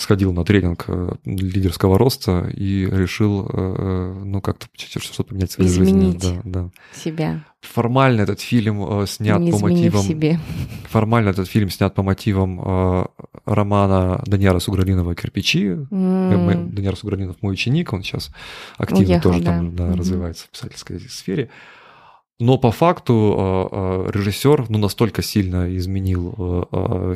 сходил 0.00 0.32
на 0.32 0.44
тренинг 0.44 0.84
э, 0.88 1.12
лидерского 1.24 1.98
роста 1.98 2.50
и 2.54 2.86
решил, 2.86 3.46
э, 3.46 3.48
э, 3.52 4.22
ну, 4.24 4.40
как-то 4.40 4.66
что-то 4.74 5.24
поменять 5.24 5.50
в 5.50 5.54
своей 5.54 5.70
Изменить 5.70 6.22
жизни. 6.22 6.40
Да, 6.44 6.62
да. 6.62 6.70
себя. 6.94 7.44
Формально 7.60 8.22
этот 8.22 8.40
фильм 8.40 9.06
снят 9.06 9.38
Не 9.38 9.52
по 9.52 9.58
мотивам... 9.58 10.02
себе. 10.02 10.40
Формально 10.88 11.28
этот 11.28 11.48
фильм 11.48 11.68
снят 11.68 11.94
по 11.94 12.02
мотивам 12.02 13.10
романа 13.44 14.22
Даниэра 14.26 14.58
Сугралинова 14.58 15.14
«Кирпичи». 15.14 15.66
Mm. 15.90 16.70
Даниэр 16.72 16.96
Сугралинов 16.96 17.36
мой 17.42 17.52
ученик, 17.52 17.92
он 17.92 18.02
сейчас 18.02 18.30
активно 18.78 19.14
Уехал, 19.14 19.30
тоже 19.30 19.44
да. 19.44 19.50
там 19.50 19.76
да, 19.76 19.84
mm-hmm. 19.84 19.96
развивается 19.96 20.46
в 20.46 20.50
писательской 20.50 21.00
сфере. 21.00 21.50
Но 22.40 22.58
по 22.58 22.72
факту 22.72 24.06
режиссер 24.12 24.70
ну, 24.70 24.78
настолько 24.78 25.22
сильно 25.22 25.76
изменил 25.76 26.66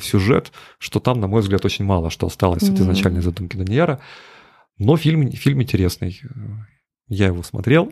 сюжет, 0.02 0.52
что 0.78 1.00
там, 1.00 1.18
на 1.18 1.26
мой 1.26 1.40
взгляд, 1.40 1.64
очень 1.64 1.84
мало 1.84 2.10
что 2.10 2.26
осталось 2.26 2.62
mm-hmm. 2.62 2.74
от 2.74 2.80
изначальной 2.80 3.22
задумки 3.22 3.56
Даниэра. 3.56 4.00
Но 4.78 4.96
фильм, 4.96 5.30
фильм 5.32 5.62
интересный. 5.62 6.20
Я 7.08 7.26
его 7.26 7.42
смотрел. 7.42 7.90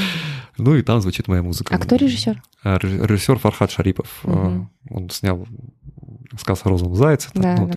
ну 0.58 0.74
и 0.74 0.82
там 0.82 1.00
звучит 1.00 1.28
моя 1.28 1.42
музыка. 1.42 1.74
А 1.74 1.78
кто 1.78 1.96
режиссер? 1.96 2.42
Режиссер 2.64 3.38
Фархад 3.38 3.70
Шарипов. 3.70 4.20
Угу. 4.24 4.70
Он 4.90 5.10
снял 5.10 5.46
сказ 6.38 6.64
о 6.64 6.68
розовом 6.68 6.94
зайце. 6.94 7.30
Да, 7.34 7.56
ну, 7.56 7.68
да. 7.68 7.74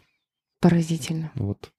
Поразительно. 0.59 1.31
Вот. 1.35 1.71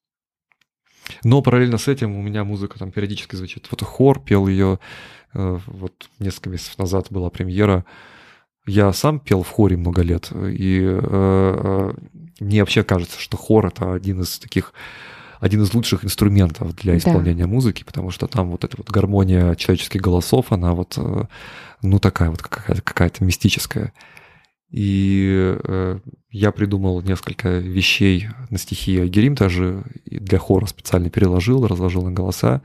Но 1.25 1.43
параллельно 1.43 1.79
с 1.79 1.89
этим 1.89 2.17
у 2.17 2.23
меня 2.23 2.45
музыка 2.45 2.79
там 2.79 2.91
периодически 2.91 3.37
звучит. 3.37 3.67
Вот 3.71 3.83
хор 3.83 4.21
пел 4.21 4.47
ее. 4.47 4.79
Э, 5.35 5.59
вот 5.67 6.09
несколько 6.19 6.51
месяцев 6.51 6.79
назад 6.79 7.07
была 7.11 7.31
премьера. 7.31 7.85
Я 8.67 8.93
сам 8.93 9.19
пел 9.19 9.43
в 9.43 9.49
хоре 9.49 9.77
много 9.77 10.03
лет, 10.03 10.31
и 10.33 10.81
э, 10.83 11.01
э, 11.03 11.93
мне 12.39 12.61
вообще 12.61 12.85
кажется, 12.85 13.19
что 13.21 13.37
хор 13.37 13.67
это 13.67 13.93
один 13.93 14.21
из 14.21 14.39
таких 14.39 14.73
один 15.43 15.63
из 15.63 15.75
лучших 15.75 16.05
инструментов 16.05 16.73
для 16.77 16.97
исполнения 16.97 17.43
да. 17.43 17.49
музыки, 17.49 17.83
потому 17.83 18.13
что 18.13 18.29
там 18.29 18.53
вот 18.53 18.63
эта 18.63 18.77
вот 18.77 18.89
гармония 18.89 19.57
человеческих 19.57 20.01
голосов, 20.01 20.53
она 20.53 20.73
вот, 20.73 20.95
э, 20.97 21.25
ну, 21.83 21.99
такая 21.99 22.31
вот 22.31 22.41
какая-то, 22.41 22.81
какая-то 22.81 23.25
мистическая. 23.25 23.93
И 24.73 25.55
э, 25.65 25.99
я 26.31 26.51
придумал 26.51 27.03
несколько 27.03 27.59
вещей 27.59 28.29
на 28.49 28.57
стихи 28.57 28.99
Айгерим 28.99 29.35
даже 29.35 29.85
для 30.07 30.39
хора 30.39 30.65
специально 30.65 31.11
переложил, 31.11 31.67
разложил 31.67 32.03
на 32.03 32.11
голоса. 32.11 32.63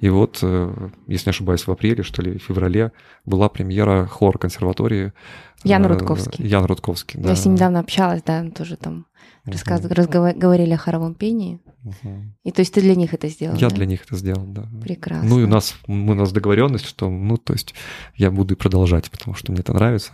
И 0.00 0.08
вот, 0.08 0.38
э, 0.40 0.88
если 1.06 1.28
не 1.28 1.30
ошибаюсь, 1.32 1.66
в 1.66 1.70
апреле, 1.70 2.02
что 2.02 2.22
ли, 2.22 2.38
в 2.38 2.42
феврале 2.42 2.92
была 3.26 3.50
премьера 3.50 4.06
хор 4.06 4.38
консерватории. 4.38 5.12
Ян 5.62 5.84
Рудковский. 5.84 6.46
Ян 6.46 6.64
Рудковский, 6.64 7.20
да. 7.20 7.28
Я 7.28 7.36
с 7.36 7.44
ним 7.44 7.54
недавно 7.56 7.80
общалась, 7.80 8.22
да, 8.22 8.42
тоже 8.50 8.78
там 8.78 9.04
рассказывали, 9.44 9.94
разговаривали 9.94 10.72
о 10.72 10.76
хоровом 10.76 11.14
пении. 11.14 11.60
Угу. 11.84 12.14
И 12.44 12.50
то 12.52 12.60
есть 12.60 12.74
ты 12.74 12.80
для 12.80 12.94
них 12.94 13.14
это 13.14 13.28
сделал? 13.28 13.56
Я 13.56 13.68
да? 13.68 13.76
для 13.76 13.86
них 13.86 14.04
это 14.04 14.16
сделал, 14.16 14.44
да. 14.46 14.68
Прекрасно. 14.82 15.28
Ну 15.28 15.40
и 15.40 15.44
у 15.44 15.48
нас, 15.48 15.76
у 15.86 15.94
нас 15.94 16.32
договоренность, 16.32 16.86
что, 16.86 17.08
ну, 17.08 17.36
то 17.36 17.52
есть 17.52 17.74
я 18.16 18.30
буду 18.30 18.56
продолжать, 18.56 19.10
потому 19.10 19.34
что 19.34 19.52
мне 19.52 19.60
это 19.60 19.72
нравится. 19.72 20.12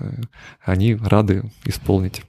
Они 0.62 0.94
рады 0.94 1.50
исполнить. 1.64 2.22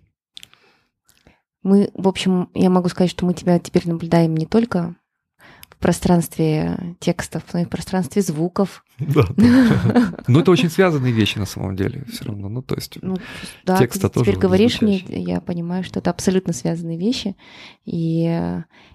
Мы, 1.63 1.89
в 1.93 2.07
общем, 2.07 2.49
я 2.53 2.69
могу 2.69 2.89
сказать, 2.89 3.11
что 3.11 3.25
мы 3.25 3.33
тебя 3.33 3.59
теперь 3.59 3.87
наблюдаем 3.87 4.35
не 4.35 4.45
только 4.45 4.95
в 5.77 5.79
пространстве 5.79 6.95
текстов, 6.99 7.43
но 7.53 7.59
и 7.59 7.65
в 7.65 7.69
пространстве 7.69 8.21
звуков. 8.21 8.83
Да. 8.99 9.25
Ну, 10.27 10.41
это 10.41 10.51
очень 10.51 10.69
связанные 10.69 11.13
вещи 11.13 11.37
на 11.37 11.45
самом 11.45 11.75
деле 11.75 12.03
все 12.11 12.25
равно. 12.25 12.49
Ну, 12.49 12.61
то 12.61 12.75
есть 12.75 12.97
ну, 13.01 13.15
да, 13.63 13.77
текст 13.77 14.01
ты 14.01 14.09
теперь 14.09 14.35
говоришь 14.35 14.81
мне, 14.81 14.97
я 15.07 15.39
понимаю, 15.39 15.83
что 15.83 15.99
это 15.99 16.09
абсолютно 16.09 16.51
связанные 16.51 16.97
вещи. 16.97 17.35
И 17.85 18.23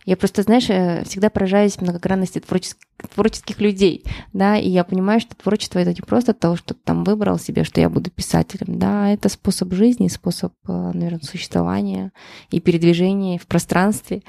я 0.04 0.16
просто, 0.16 0.42
знаешь, 0.42 0.68
э, 0.68 1.04
всегда 1.04 1.30
поражаюсь 1.30 1.80
многогранности 1.80 2.40
творческих, 2.40 3.60
людей, 3.60 4.04
да, 4.32 4.56
и 4.56 4.68
я 4.68 4.84
понимаю, 4.84 5.20
что 5.20 5.34
творчество 5.36 5.78
это 5.78 5.90
не 5.90 6.00
просто 6.00 6.34
то, 6.34 6.56
что 6.56 6.74
ты 6.74 6.80
там 6.84 7.04
выбрал 7.04 7.38
себе, 7.38 7.64
что 7.64 7.80
я 7.80 7.88
буду 7.88 8.10
писателем, 8.10 8.78
да, 8.78 9.10
это 9.10 9.28
способ 9.28 9.72
жизни, 9.72 10.08
способ, 10.08 10.52
э, 10.68 10.72
наверное, 10.72 11.20
существования 11.20 12.12
и 12.50 12.60
передвижения 12.60 13.38
в 13.38 13.46
пространстве. 13.46 14.22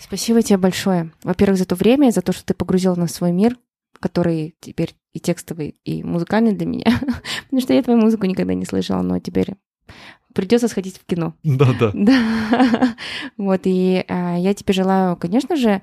Спасибо 0.00 0.42
тебе 0.42 0.56
большое. 0.56 1.12
Во-первых, 1.22 1.58
за 1.58 1.66
то 1.66 1.74
время, 1.74 2.10
за 2.10 2.22
то, 2.22 2.32
что 2.32 2.44
ты 2.44 2.54
погрузил 2.54 2.96
нас 2.96 3.10
в 3.10 3.14
свой 3.14 3.32
мир, 3.32 3.56
который 4.00 4.54
теперь 4.60 4.94
и 5.12 5.20
текстовый, 5.20 5.76
и 5.84 6.02
музыкальный 6.02 6.52
для 6.52 6.66
меня. 6.66 6.86
Потому 7.44 7.60
что 7.60 7.74
я 7.74 7.82
твою 7.82 8.00
музыку 8.00 8.26
никогда 8.26 8.54
не 8.54 8.64
слышала, 8.64 9.02
но 9.02 9.18
теперь 9.18 9.54
придется 10.34 10.68
сходить 10.68 10.96
в 10.96 11.04
кино. 11.04 11.34
Да, 11.42 11.68
да. 11.78 11.92
Да. 11.94 12.96
Вот, 13.36 13.60
и 13.64 14.04
а, 14.08 14.36
я 14.36 14.54
тебе 14.54 14.72
желаю, 14.72 15.16
конечно 15.16 15.56
же, 15.56 15.82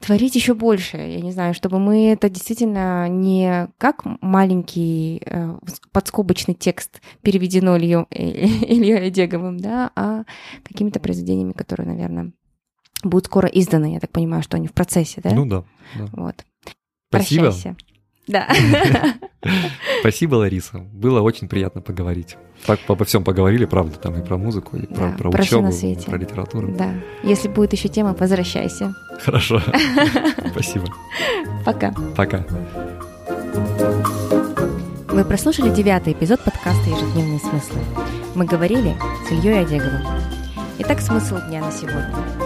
творить 0.00 0.34
еще 0.34 0.54
больше. 0.54 0.96
Я 0.96 1.20
не 1.20 1.32
знаю, 1.32 1.54
чтобы 1.54 1.78
мы 1.78 2.08
это 2.12 2.28
действительно 2.28 3.08
не 3.08 3.68
как 3.78 4.02
маленький 4.20 5.22
э, 5.24 5.58
подскобочный 5.92 6.54
текст 6.54 7.00
переведено 7.22 7.76
Илью, 7.78 8.06
Ильей 8.10 9.06
Одеговым, 9.06 9.58
да, 9.58 9.90
а 9.94 10.24
какими-то 10.64 11.00
произведениями, 11.00 11.52
которые, 11.52 11.88
наверное, 11.88 12.32
будут 13.08 13.26
скоро 13.26 13.48
изданы. 13.48 13.94
Я 13.94 14.00
так 14.00 14.10
понимаю, 14.10 14.42
что 14.42 14.56
они 14.56 14.68
в 14.68 14.72
процессе, 14.72 15.20
да? 15.22 15.30
Ну 15.30 15.46
да. 15.46 15.64
да. 15.94 16.06
Вот. 16.12 16.44
Спасибо. 17.08 17.44
Прощайся. 17.44 17.76
Да. 18.26 18.48
Спасибо, 20.00 20.36
Лариса. 20.36 20.78
Было 20.78 21.20
очень 21.20 21.48
приятно 21.48 21.80
поговорить. 21.80 22.36
Так 22.66 22.80
обо 22.88 23.04
всем 23.04 23.22
поговорили, 23.22 23.64
правда, 23.66 23.96
там 23.98 24.20
и 24.20 24.24
про 24.24 24.36
музыку, 24.36 24.76
и 24.76 24.86
про, 24.86 25.10
да, 25.10 25.16
про 25.16 25.30
учебу, 25.30 25.68
и 25.68 25.96
про 26.04 26.16
литературу. 26.16 26.74
Да. 26.76 26.92
Если 27.22 27.48
будет 27.48 27.72
еще 27.72 27.88
тема, 27.88 28.16
возвращайся. 28.18 28.94
Хорошо. 29.20 29.60
Спасибо. 30.50 30.86
Пока. 31.64 31.94
Пока. 32.16 32.44
Вы 35.08 35.24
прослушали 35.24 35.70
девятый 35.70 36.12
эпизод 36.12 36.42
подкаста 36.42 36.90
«Ежедневные 36.90 37.38
смыслы». 37.38 37.80
Мы 38.34 38.44
говорили 38.44 38.96
с 39.26 39.32
Ильей 39.32 39.60
Одеговым. 39.60 40.02
Итак, 40.78 41.00
смысл 41.00 41.36
дня 41.48 41.60
на 41.60 41.70
сегодня 41.70 42.45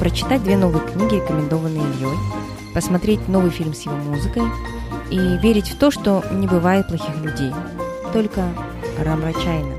прочитать 0.00 0.42
две 0.42 0.56
новые 0.56 0.82
книги, 0.84 1.16
рекомендованные 1.16 1.82
Ильей, 1.82 2.16
посмотреть 2.74 3.28
новый 3.28 3.50
фильм 3.50 3.74
с 3.74 3.82
его 3.82 3.94
музыкой 3.96 4.44
и 5.10 5.18
верить 5.36 5.68
в 5.68 5.78
то, 5.78 5.90
что 5.90 6.24
не 6.32 6.46
бывает 6.46 6.88
плохих 6.88 7.14
людей, 7.18 7.52
только 8.14 8.48
Рамрачайна. 8.98 9.74